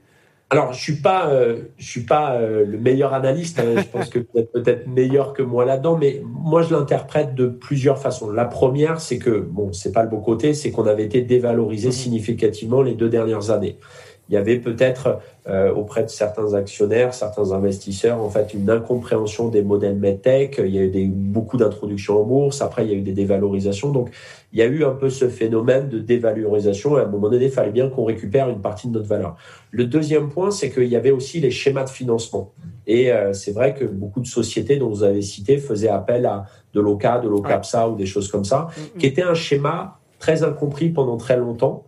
Alors, 0.54 0.72
je 0.72 0.80
suis 0.80 0.96
pas, 0.96 1.28
euh, 1.28 1.62
je 1.76 1.86
suis 1.86 2.02
pas 2.02 2.36
euh, 2.36 2.64
le 2.64 2.78
meilleur 2.78 3.12
analyste. 3.12 3.58
Hein. 3.58 3.74
je 3.76 3.84
pense 3.84 4.08
que 4.08 4.18
vous 4.18 4.40
êtes 4.40 4.52
peut-être 4.52 4.86
meilleur 4.86 5.32
que 5.32 5.42
moi 5.42 5.64
là-dedans, 5.64 5.96
mais 5.96 6.22
moi, 6.24 6.62
je 6.62 6.74
l'interprète 6.74 7.34
de 7.34 7.46
plusieurs 7.46 7.98
façons. 7.98 8.30
La 8.30 8.44
première, 8.44 9.00
c'est 9.00 9.18
que 9.18 9.40
bon, 9.40 9.72
c'est 9.72 9.92
pas 9.92 10.02
le 10.02 10.08
beau 10.08 10.20
côté, 10.20 10.54
c'est 10.54 10.70
qu'on 10.70 10.86
avait 10.86 11.04
été 11.04 11.22
dévalorisé 11.22 11.88
mmh. 11.88 11.92
significativement 11.92 12.82
les 12.82 12.94
deux 12.94 13.08
dernières 13.08 13.50
années 13.50 13.78
il 14.28 14.34
y 14.34 14.36
avait 14.36 14.58
peut-être 14.58 15.20
auprès 15.46 16.02
de 16.02 16.08
certains 16.08 16.54
actionnaires, 16.54 17.12
certains 17.12 17.52
investisseurs, 17.52 18.18
en 18.18 18.30
fait, 18.30 18.54
une 18.54 18.70
incompréhension 18.70 19.48
des 19.48 19.62
modèles 19.62 19.96
medtech. 19.96 20.58
Il 20.58 20.74
y 20.74 20.78
a 20.78 20.82
eu 20.82 20.88
des, 20.88 21.04
beaucoup 21.04 21.58
d'introductions 21.58 22.20
en 22.20 22.24
bourse. 22.24 22.62
Après, 22.62 22.84
il 22.84 22.90
y 22.90 22.94
a 22.94 22.96
eu 22.96 23.02
des 23.02 23.12
dévalorisations. 23.12 23.90
Donc, 23.90 24.10
il 24.54 24.58
y 24.58 24.62
a 24.62 24.66
eu 24.66 24.84
un 24.84 24.92
peu 24.92 25.10
ce 25.10 25.28
phénomène 25.28 25.88
de 25.88 25.98
dévalorisation. 25.98 26.96
Et 26.96 27.02
à 27.02 27.04
un 27.04 27.08
moment 27.08 27.28
donné, 27.28 27.46
il 27.46 27.50
fallait 27.50 27.72
bien 27.72 27.90
qu'on 27.90 28.04
récupère 28.04 28.48
une 28.48 28.60
partie 28.60 28.88
de 28.88 28.92
notre 28.92 29.08
valeur. 29.08 29.36
Le 29.70 29.84
deuxième 29.84 30.30
point, 30.30 30.50
c'est 30.50 30.70
qu'il 30.70 30.88
y 30.88 30.96
avait 30.96 31.10
aussi 31.10 31.40
les 31.40 31.50
schémas 31.50 31.84
de 31.84 31.90
financement. 31.90 32.52
Et 32.86 33.12
euh, 33.12 33.32
c'est 33.32 33.52
vrai 33.52 33.74
que 33.74 33.84
beaucoup 33.84 34.20
de 34.20 34.26
sociétés 34.26 34.76
dont 34.76 34.88
vous 34.88 35.02
avez 35.02 35.22
cité 35.22 35.58
faisaient 35.58 35.88
appel 35.88 36.24
à 36.26 36.44
de 36.72 36.80
l'OCA, 36.80 37.18
de 37.18 37.28
l'OCAPSA 37.28 37.88
ou 37.88 37.96
des 37.96 38.06
choses 38.06 38.30
comme 38.30 38.44
ça, 38.44 38.68
qui 38.98 39.06
était 39.06 39.22
un 39.22 39.34
schéma 39.34 39.98
très 40.18 40.42
incompris 40.42 40.88
pendant 40.88 41.16
très 41.16 41.36
longtemps 41.36 41.84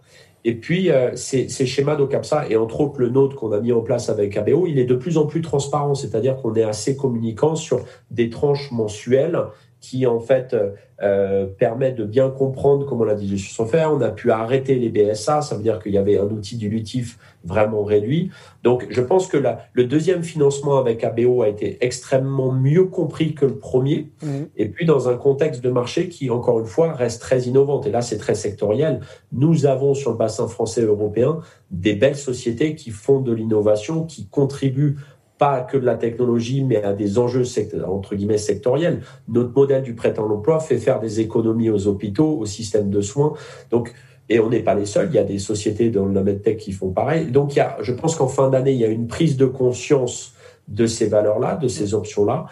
et 0.46 0.54
puis, 0.54 0.92
euh, 0.92 1.10
ces, 1.16 1.48
schémas 1.48 1.96
d'OCAPSA, 1.96 2.48
et 2.48 2.54
entre 2.54 2.80
autres 2.80 3.00
le 3.00 3.08
nôtre 3.08 3.34
qu'on 3.34 3.50
a 3.50 3.58
mis 3.58 3.72
en 3.72 3.80
place 3.80 4.08
avec 4.08 4.36
ABO, 4.36 4.68
il 4.68 4.78
est 4.78 4.84
de 4.84 4.94
plus 4.94 5.18
en 5.18 5.26
plus 5.26 5.40
transparent, 5.40 5.96
c'est-à-dire 5.96 6.36
qu'on 6.36 6.54
est 6.54 6.62
assez 6.62 6.96
communicant 6.96 7.56
sur 7.56 7.84
des 8.12 8.30
tranches 8.30 8.70
mensuelles 8.70 9.40
qui 9.86 10.06
en 10.06 10.18
fait 10.18 10.52
euh, 10.52 10.70
euh, 11.02 11.46
permet 11.46 11.92
de 11.92 12.04
bien 12.04 12.28
comprendre 12.30 12.86
comment 12.86 13.04
la 13.04 13.14
digestion 13.14 13.64
se 13.64 13.70
fait. 13.70 13.84
On 13.84 14.00
a 14.00 14.10
pu 14.10 14.32
arrêter 14.32 14.74
les 14.74 14.88
BSA, 14.88 15.42
ça 15.42 15.54
veut 15.54 15.62
dire 15.62 15.78
qu'il 15.80 15.92
y 15.92 15.98
avait 15.98 16.18
un 16.18 16.24
outil 16.24 16.56
dilutif 16.56 17.18
vraiment 17.44 17.84
réduit. 17.84 18.30
Donc 18.64 18.86
je 18.90 19.00
pense 19.00 19.28
que 19.28 19.36
la, 19.36 19.60
le 19.74 19.84
deuxième 19.84 20.24
financement 20.24 20.78
avec 20.78 21.04
ABO 21.04 21.42
a 21.42 21.48
été 21.48 21.78
extrêmement 21.82 22.50
mieux 22.50 22.86
compris 22.86 23.34
que 23.34 23.46
le 23.46 23.56
premier. 23.56 24.10
Mmh. 24.22 24.28
Et 24.56 24.68
puis 24.68 24.86
dans 24.86 25.08
un 25.08 25.16
contexte 25.16 25.62
de 25.62 25.70
marché 25.70 26.08
qui, 26.08 26.30
encore 26.30 26.58
une 26.58 26.66
fois, 26.66 26.92
reste 26.92 27.22
très 27.22 27.42
innovant. 27.42 27.80
Et 27.82 27.90
là, 27.90 28.02
c'est 28.02 28.18
très 28.18 28.34
sectoriel. 28.34 29.00
Nous 29.32 29.66
avons 29.66 29.94
sur 29.94 30.10
le 30.10 30.16
bassin 30.16 30.48
français 30.48 30.82
européen 30.82 31.38
des 31.70 31.94
belles 31.94 32.16
sociétés 32.16 32.74
qui 32.74 32.90
font 32.90 33.20
de 33.20 33.32
l'innovation, 33.32 34.04
qui 34.04 34.26
contribuent 34.26 34.96
pas 35.38 35.60
que 35.60 35.76
de 35.76 35.84
la 35.84 35.96
technologie, 35.96 36.64
mais 36.64 36.82
à 36.82 36.92
des 36.92 37.18
enjeux 37.18 37.44
entre 37.86 38.14
guillemets 38.14 38.38
sectoriels. 38.38 39.02
Notre 39.28 39.52
modèle 39.54 39.82
du 39.82 39.94
prêt 39.94 40.14
à 40.16 40.22
l'emploi 40.22 40.60
fait 40.60 40.78
faire 40.78 41.00
des 41.00 41.20
économies 41.20 41.70
aux 41.70 41.86
hôpitaux, 41.86 42.38
au 42.38 42.46
système 42.46 42.90
de 42.90 43.00
soins. 43.00 43.34
Donc, 43.70 43.92
et 44.28 44.40
on 44.40 44.48
n'est 44.48 44.60
pas 44.60 44.74
les 44.74 44.86
seuls. 44.86 45.08
Il 45.10 45.14
y 45.14 45.18
a 45.18 45.24
des 45.24 45.38
sociétés 45.38 45.90
dans 45.90 46.06
la 46.06 46.22
medtech 46.22 46.58
qui 46.58 46.72
font 46.72 46.90
pareil. 46.90 47.26
Donc, 47.26 47.54
il 47.54 47.58
y 47.58 47.60
a, 47.60 47.76
je 47.80 47.92
pense 47.92 48.16
qu'en 48.16 48.28
fin 48.28 48.50
d'année, 48.50 48.72
il 48.72 48.78
y 48.78 48.84
a 48.84 48.88
une 48.88 49.06
prise 49.06 49.36
de 49.36 49.46
conscience 49.46 50.34
de 50.68 50.86
ces 50.86 51.06
valeurs-là, 51.06 51.56
de 51.56 51.68
ces 51.68 51.94
options-là. 51.94 52.46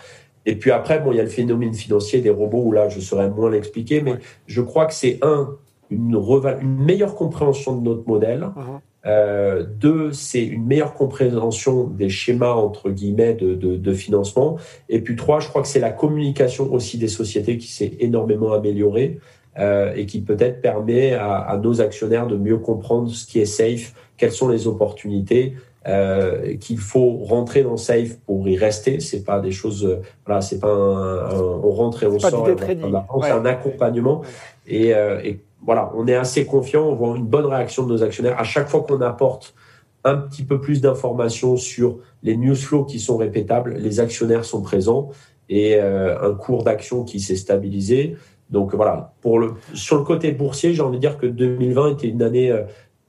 Et 0.46 0.56
puis 0.56 0.70
après, 0.70 1.00
bon, 1.00 1.10
il 1.10 1.16
y 1.16 1.20
a 1.20 1.24
le 1.24 1.28
phénomène 1.28 1.74
financier 1.74 2.20
des 2.20 2.30
robots 2.30 2.62
où 2.64 2.72
là, 2.72 2.88
je 2.88 3.00
saurais 3.00 3.30
moins 3.30 3.50
l'expliquer, 3.50 4.02
mais 4.02 4.14
je 4.46 4.60
crois 4.60 4.86
que 4.86 4.94
c'est 4.94 5.18
un, 5.22 5.56
une, 5.90 6.14
une, 6.14 6.84
meilleure 6.84 7.14
compréhension 7.14 7.76
de 7.76 7.82
notre 7.82 8.06
modèle. 8.06 8.42
Uh-huh. 8.42 8.80
Euh, 9.06 9.64
deux, 9.64 10.12
c'est 10.12 10.44
une 10.44 10.64
meilleure 10.64 10.94
compréhension 10.94 11.84
des 11.84 12.08
schémas 12.08 12.54
entre 12.54 12.90
guillemets 12.90 13.34
de, 13.34 13.54
de, 13.54 13.76
de, 13.76 13.92
financement. 13.92 14.56
Et 14.88 15.00
puis 15.00 15.14
trois, 15.14 15.40
je 15.40 15.48
crois 15.48 15.62
que 15.62 15.68
c'est 15.68 15.80
la 15.80 15.90
communication 15.90 16.72
aussi 16.72 16.96
des 16.96 17.08
sociétés 17.08 17.58
qui 17.58 17.70
s'est 17.70 17.92
énormément 18.00 18.52
améliorée 18.52 19.20
euh, 19.58 19.92
et 19.94 20.06
qui 20.06 20.22
peut-être 20.22 20.62
permet 20.62 21.12
à, 21.12 21.34
à, 21.34 21.58
nos 21.58 21.80
actionnaires 21.80 22.26
de 22.26 22.36
mieux 22.36 22.58
comprendre 22.58 23.10
ce 23.10 23.26
qui 23.26 23.40
est 23.40 23.46
safe, 23.46 23.94
quelles 24.16 24.32
sont 24.32 24.48
les 24.48 24.66
opportunités. 24.66 25.54
Euh, 25.86 26.56
qu'il 26.56 26.78
faut 26.78 27.18
rentrer 27.24 27.62
dans 27.62 27.76
safe 27.76 28.16
pour 28.24 28.48
y 28.48 28.56
rester. 28.56 29.00
C'est 29.00 29.22
pas 29.22 29.38
des 29.38 29.50
choses 29.50 29.84
euh, 29.84 30.00
voilà 30.24 30.40
c'est 30.40 30.58
pas 30.58 30.72
un, 30.72 31.38
on 31.38 31.70
rentre 31.72 32.04
et 32.04 32.06
on 32.06 32.18
sort 32.18 32.48
c'est 32.48 33.30
un 33.30 33.44
accompagnement. 33.44 34.22
Et, 34.66 34.94
euh, 34.94 35.20
et 35.22 35.40
voilà, 35.64 35.90
on 35.94 36.06
est 36.06 36.14
assez 36.14 36.44
confiant, 36.44 36.84
on 36.84 36.94
voit 36.94 37.16
une 37.16 37.26
bonne 37.26 37.46
réaction 37.46 37.84
de 37.84 37.92
nos 37.92 38.02
actionnaires. 38.02 38.38
À 38.38 38.44
chaque 38.44 38.68
fois 38.68 38.82
qu'on 38.82 39.00
apporte 39.00 39.54
un 40.04 40.16
petit 40.16 40.44
peu 40.44 40.60
plus 40.60 40.80
d'informations 40.80 41.56
sur 41.56 41.98
les 42.22 42.36
news 42.36 42.54
flows 42.54 42.84
qui 42.84 43.00
sont 43.00 43.16
répétables, 43.16 43.74
les 43.74 44.00
actionnaires 44.00 44.44
sont 44.44 44.60
présents 44.60 45.10
et 45.48 45.76
euh, 45.76 46.30
un 46.30 46.34
cours 46.34 46.64
d'action 46.64 47.04
qui 47.04 47.20
s'est 47.20 47.36
stabilisé. 47.36 48.16
Donc 48.50 48.74
voilà, 48.74 49.14
pour 49.22 49.38
le, 49.38 49.54
sur 49.72 49.96
le 49.96 50.04
côté 50.04 50.32
boursier, 50.32 50.74
j'ai 50.74 50.82
envie 50.82 50.98
de 50.98 51.00
dire 51.00 51.16
que 51.16 51.26
2020 51.26 51.92
était 51.92 52.08
une 52.08 52.22
année 52.22 52.50
euh, 52.50 52.64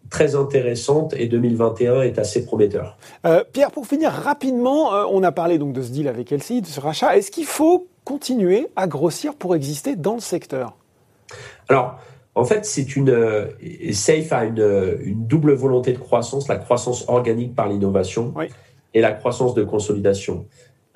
très 0.10 0.36
intéressante 0.36 1.14
et 1.18 1.28
2021 1.28 2.04
est 2.04 2.18
assez 2.18 2.46
prometteur. 2.46 2.98
Euh, 3.26 3.44
Pierre, 3.52 3.72
pour 3.72 3.86
finir 3.86 4.12
rapidement, 4.12 4.92
on 5.12 5.24
a 5.24 5.32
parlé 5.34 5.58
donc 5.58 5.74
de 5.74 5.82
ce 5.82 5.92
deal 5.92 6.08
avec 6.08 6.32
LCI, 6.32 6.62
de 6.62 6.68
ce 6.68 6.80
rachat. 6.80 7.18
Est-ce 7.18 7.32
qu'il 7.32 7.46
faut 7.46 7.88
continuer 8.06 8.68
à 8.78 8.88
grossir 8.88 9.36
pour 9.36 9.56
exister 9.56 9.98
dans 9.98 10.14
le 10.14 10.22
secteur? 10.22 10.78
Alors, 11.68 11.98
en 12.36 12.44
fait, 12.44 12.66
c'est 12.66 12.96
une 12.96 13.10
euh, 13.10 13.48
Safe 13.94 14.32
a 14.34 14.46
une, 14.46 14.98
une, 15.02 15.26
double 15.26 15.54
volonté 15.54 15.94
de 15.94 15.98
croissance, 15.98 16.48
la 16.48 16.58
croissance 16.58 17.06
organique 17.08 17.56
par 17.56 17.70
l'innovation 17.70 18.34
et 18.94 19.02
la 19.02 19.14
croissance 19.14 19.54
de 19.54 19.64
consolidation. 19.64 20.46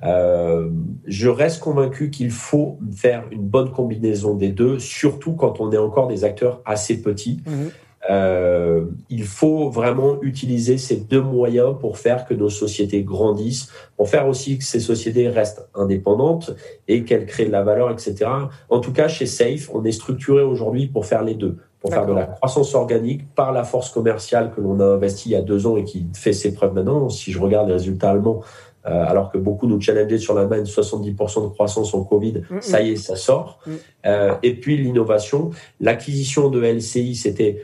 Euh, 0.03 0.69
je 1.05 1.29
reste 1.29 1.61
convaincu 1.61 2.09
qu'il 2.09 2.31
faut 2.31 2.77
faire 2.95 3.25
une 3.31 3.47
bonne 3.47 3.71
combinaison 3.71 4.35
des 4.35 4.49
deux, 4.49 4.79
surtout 4.79 5.33
quand 5.33 5.59
on 5.59 5.71
est 5.71 5.77
encore 5.77 6.07
des 6.07 6.23
acteurs 6.23 6.61
assez 6.65 7.01
petits. 7.01 7.41
Mhm. 7.45 7.71
Euh, 8.09 8.85
il 9.09 9.23
faut 9.23 9.69
vraiment 9.69 10.21
utiliser 10.21 10.77
ces 10.77 10.95
deux 10.95 11.21
moyens 11.21 11.75
pour 11.79 11.97
faire 11.97 12.25
que 12.25 12.33
nos 12.33 12.49
sociétés 12.49 13.03
grandissent, 13.03 13.71
pour 13.97 14.09
faire 14.09 14.27
aussi 14.27 14.57
que 14.57 14.63
ces 14.63 14.79
sociétés 14.79 15.29
restent 15.29 15.69
indépendantes 15.75 16.55
et 16.87 17.03
qu'elles 17.03 17.27
créent 17.27 17.45
de 17.45 17.51
la 17.51 17.63
valeur, 17.63 17.91
etc. 17.91 18.29
En 18.69 18.79
tout 18.79 18.93
cas, 18.93 19.07
chez 19.07 19.27
Safe, 19.27 19.69
on 19.73 19.85
est 19.85 19.91
structuré 19.91 20.41
aujourd'hui 20.41 20.87
pour 20.87 21.05
faire 21.05 21.23
les 21.23 21.35
deux, 21.35 21.57
pour 21.81 21.91
faire 21.91 22.07
de 22.07 22.13
la 22.13 22.25
croissance 22.25 22.73
organique 22.73 23.33
par 23.35 23.51
la 23.51 23.63
force 23.63 23.91
commerciale 23.91 24.51
que 24.55 24.61
l'on 24.61 24.79
a 24.79 24.85
investie 24.85 25.29
il 25.29 25.33
y 25.33 25.35
a 25.35 25.41
deux 25.41 25.67
ans 25.67 25.77
et 25.77 25.83
qui 25.83 26.07
fait 26.15 26.33
ses 26.33 26.53
preuves 26.53 26.73
maintenant. 26.73 27.09
Si 27.09 27.31
je 27.31 27.39
regarde 27.39 27.67
les 27.67 27.73
résultats 27.73 28.09
allemands, 28.09 28.41
euh, 28.85 29.05
alors 29.05 29.29
que 29.29 29.37
beaucoup 29.37 29.67
nous 29.67 29.79
challengeaient 29.79 30.17
sur 30.17 30.33
l'Allemagne, 30.33 30.63
70% 30.63 31.43
de 31.43 31.49
croissance 31.49 31.93
en 31.93 32.03
Covid, 32.03 32.41
ça 32.61 32.81
y 32.81 32.91
est, 32.91 32.95
ça 32.95 33.15
sort. 33.15 33.59
Euh, 34.05 34.33
et 34.41 34.55
puis 34.55 34.77
l'innovation, 34.77 35.51
l'acquisition 35.79 36.49
de 36.49 36.61
LCI, 36.61 37.15
c'était 37.15 37.63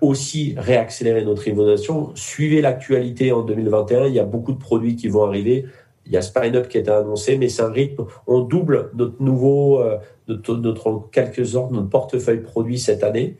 aussi 0.00 0.54
réaccélérer 0.56 1.24
notre 1.24 1.48
innovation. 1.48 2.12
Suivez 2.14 2.60
l'actualité 2.60 3.32
en 3.32 3.42
2021, 3.42 4.06
il 4.06 4.14
y 4.14 4.20
a 4.20 4.24
beaucoup 4.24 4.52
de 4.52 4.58
produits 4.58 4.94
qui 4.94 5.08
vont 5.08 5.24
arriver. 5.24 5.66
Il 6.06 6.12
y 6.12 6.16
a 6.16 6.22
SpineUp 6.22 6.68
qui 6.68 6.76
a 6.76 6.80
été 6.80 6.90
annoncé, 6.90 7.38
mais 7.38 7.48
c'est 7.48 7.62
un 7.62 7.72
rythme. 7.72 8.04
On 8.26 8.40
double 8.40 8.90
notre 8.94 9.22
nouveau, 9.22 9.80
euh, 9.80 9.98
notre, 10.28 10.56
notre, 10.56 11.08
quelques 11.10 11.56
ordres, 11.56 11.74
notre 11.74 11.88
portefeuille 11.88 12.42
produit 12.42 12.78
cette 12.78 13.02
année. 13.02 13.36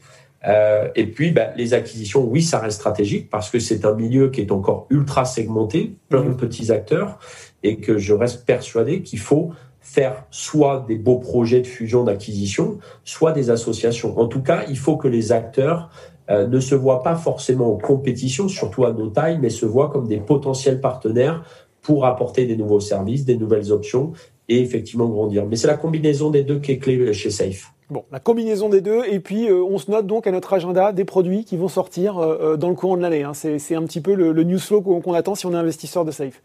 Euh, 0.47 0.88
et 0.94 1.07
puis, 1.07 1.31
bah, 1.31 1.51
les 1.57 1.75
acquisitions, 1.75 2.25
oui, 2.25 2.42
ça 2.42 2.59
reste 2.59 2.79
stratégique 2.79 3.31
parce 3.31 3.51
que 3.51 3.59
c'est 3.59 3.85
un 3.85 3.94
milieu 3.94 4.31
qui 4.31 4.40
est 4.40 4.53
encore 4.53 4.87
ultra 4.90 5.25
segmenté, 5.25 5.97
plein 6.09 6.23
de 6.23 6.31
mmh. 6.31 6.37
petits 6.37 6.73
acteurs, 6.73 7.18
et 7.62 7.77
que 7.77 7.99
je 7.99 8.12
reste 8.12 8.44
persuadé 8.44 9.03
qu'il 9.03 9.18
faut 9.18 9.53
faire 9.81 10.25
soit 10.31 10.85
des 10.88 10.97
beaux 10.97 11.18
projets 11.18 11.61
de 11.61 11.66
fusion 11.66 12.05
d'acquisition, 12.05 12.79
soit 13.05 13.33
des 13.33 13.51
associations. 13.51 14.18
En 14.18 14.27
tout 14.27 14.42
cas, 14.42 14.64
il 14.68 14.79
faut 14.79 14.97
que 14.97 15.09
les 15.09 15.31
acteurs 15.33 15.90
euh, 16.31 16.47
ne 16.47 16.61
se 16.61 16.75
voient 16.75 17.03
pas 17.03 17.17
forcément 17.17 17.73
en 17.73 17.77
compétition, 17.77 18.49
surtout 18.49 18.85
à 18.85 18.93
nos 18.93 19.09
tailles, 19.09 19.39
mais 19.41 19.51
se 19.51 19.67
voient 19.67 19.91
comme 19.91 20.07
des 20.07 20.19
potentiels 20.19 20.81
partenaires 20.81 21.45
pour 21.83 22.07
apporter 22.07 22.47
des 22.47 22.57
nouveaux 22.57 22.81
services, 22.81 23.25
des 23.25 23.37
nouvelles 23.37 23.73
options 23.73 24.13
et 24.49 24.61
effectivement 24.61 25.07
grandir. 25.07 25.45
Mais 25.47 25.57
c'est 25.57 25.67
la 25.67 25.77
combinaison 25.77 26.31
des 26.31 26.43
deux 26.43 26.61
qui 26.61 26.73
est 26.73 26.79
clé 26.79 27.13
chez 27.13 27.31
Safe. 27.31 27.73
Bon, 27.91 28.05
la 28.11 28.21
combinaison 28.21 28.71
des 28.71 28.81
deux, 28.81 29.03
et 29.11 29.21
puis 29.21 29.49
euh, 29.49 29.63
on 29.63 29.77
se 29.77 29.91
note 29.91 30.07
donc 30.07 30.27
à 30.27 30.31
notre 30.31 30.55
agenda 30.55 30.93
des 30.93 31.05
produits 31.05 31.45
qui 31.45 31.59
vont 31.59 31.69
sortir 31.69 32.19
euh, 32.19 32.57
dans 32.57 32.71
le 32.71 32.75
courant 32.75 32.97
de 32.97 33.03
l'année. 33.03 33.23
Hein. 33.23 33.35
C'est 33.35 33.75
un 33.75 33.83
petit 33.83 34.01
peu 34.01 34.15
le, 34.15 34.33
le 34.33 34.44
news 34.44 34.59
qu'on 34.83 35.13
attend 35.13 35.35
si 35.35 35.44
on 35.44 35.53
est 35.53 35.57
investisseur 35.57 36.07
de 36.07 36.11
Safe 36.11 36.40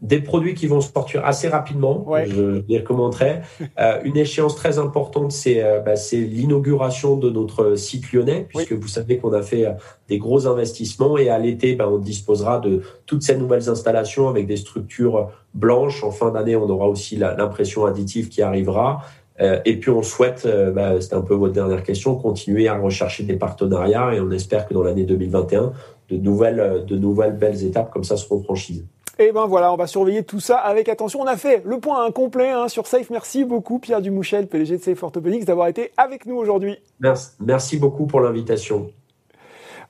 des 0.00 0.20
produits 0.20 0.54
qui 0.54 0.66
vont 0.66 0.80
se 0.80 0.90
sortir 0.92 1.24
assez 1.24 1.48
rapidement, 1.48 2.06
je 2.26 2.62
les 2.68 2.78
recommanderais. 2.78 3.42
Euh, 3.78 4.00
une 4.04 4.16
échéance 4.16 4.56
très 4.56 4.78
importante, 4.78 5.32
c'est 5.32 5.62
euh, 5.62 5.80
bah, 5.80 5.94
l'inauguration 6.12 7.16
de 7.16 7.30
notre 7.30 7.76
site 7.76 8.12
lyonnais, 8.12 8.46
puisque 8.48 8.72
vous 8.72 8.88
savez 8.88 9.16
qu'on 9.16 9.32
a 9.32 9.42
fait 9.42 9.66
euh, 9.66 9.72
des 10.08 10.18
gros 10.18 10.46
investissements 10.46 11.16
et 11.16 11.30
à 11.30 11.38
l'été, 11.38 11.76
bah, 11.76 11.88
on 11.90 11.98
disposera 11.98 12.58
de 12.58 12.82
toutes 13.06 13.22
ces 13.22 13.36
nouvelles 13.36 13.68
installations 13.68 14.28
avec 14.28 14.46
des 14.46 14.56
structures 14.56 15.30
blanches. 15.54 16.04
En 16.04 16.10
fin 16.10 16.30
d'année, 16.30 16.56
on 16.56 16.68
aura 16.68 16.88
aussi 16.88 17.16
l'impression 17.16 17.86
additive 17.86 18.28
qui 18.28 18.42
arrivera. 18.42 19.02
Euh, 19.40 19.58
et 19.64 19.76
puis 19.76 19.90
on 19.90 20.02
souhaite, 20.02 20.44
euh, 20.44 20.70
bah, 20.70 21.00
c'était 21.00 21.14
un 21.14 21.22
peu 21.22 21.34
votre 21.34 21.54
dernière 21.54 21.82
question, 21.82 22.14
continuer 22.14 22.68
à 22.68 22.76
rechercher 22.76 23.24
des 23.24 23.36
partenariats 23.36 24.14
et 24.14 24.20
on 24.20 24.30
espère 24.30 24.66
que 24.66 24.74
dans 24.74 24.82
l'année 24.82 25.04
2021, 25.04 25.72
de 26.10 26.16
nouvelles, 26.16 26.84
de 26.86 26.96
nouvelles 26.96 27.36
belles 27.36 27.64
étapes 27.64 27.90
comme 27.90 28.04
ça 28.04 28.16
seront 28.16 28.42
franchises. 28.42 28.84
Et 29.22 29.32
ben 29.32 29.44
voilà, 29.44 29.70
on 29.70 29.76
va 29.76 29.86
surveiller 29.86 30.22
tout 30.22 30.40
ça 30.40 30.56
avec 30.56 30.88
attention. 30.88 31.20
On 31.20 31.26
a 31.26 31.36
fait 31.36 31.60
le 31.66 31.78
point 31.78 32.06
incomplet 32.06 32.48
hein, 32.48 32.68
sur 32.68 32.86
Safe. 32.86 33.10
Merci 33.10 33.44
beaucoup 33.44 33.78
Pierre 33.78 34.00
Dumouchel, 34.00 34.46
PDG 34.46 34.78
de 34.78 34.82
Safe 34.82 35.02
Orthopedics, 35.02 35.44
d'avoir 35.44 35.68
été 35.68 35.92
avec 35.98 36.24
nous 36.24 36.36
aujourd'hui. 36.36 36.78
Merci, 37.00 37.32
merci 37.38 37.76
beaucoup 37.76 38.06
pour 38.06 38.20
l'invitation. 38.20 38.90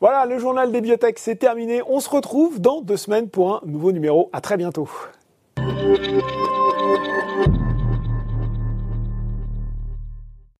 Voilà, 0.00 0.26
le 0.26 0.36
journal 0.40 0.72
des 0.72 0.80
biotech, 0.80 1.20
c'est 1.20 1.36
terminé. 1.36 1.80
On 1.86 2.00
se 2.00 2.10
retrouve 2.10 2.60
dans 2.60 2.80
deux 2.80 2.96
semaines 2.96 3.28
pour 3.28 3.54
un 3.54 3.60
nouveau 3.66 3.92
numéro. 3.92 4.30
À 4.32 4.40
très 4.40 4.56
bientôt. 4.56 4.88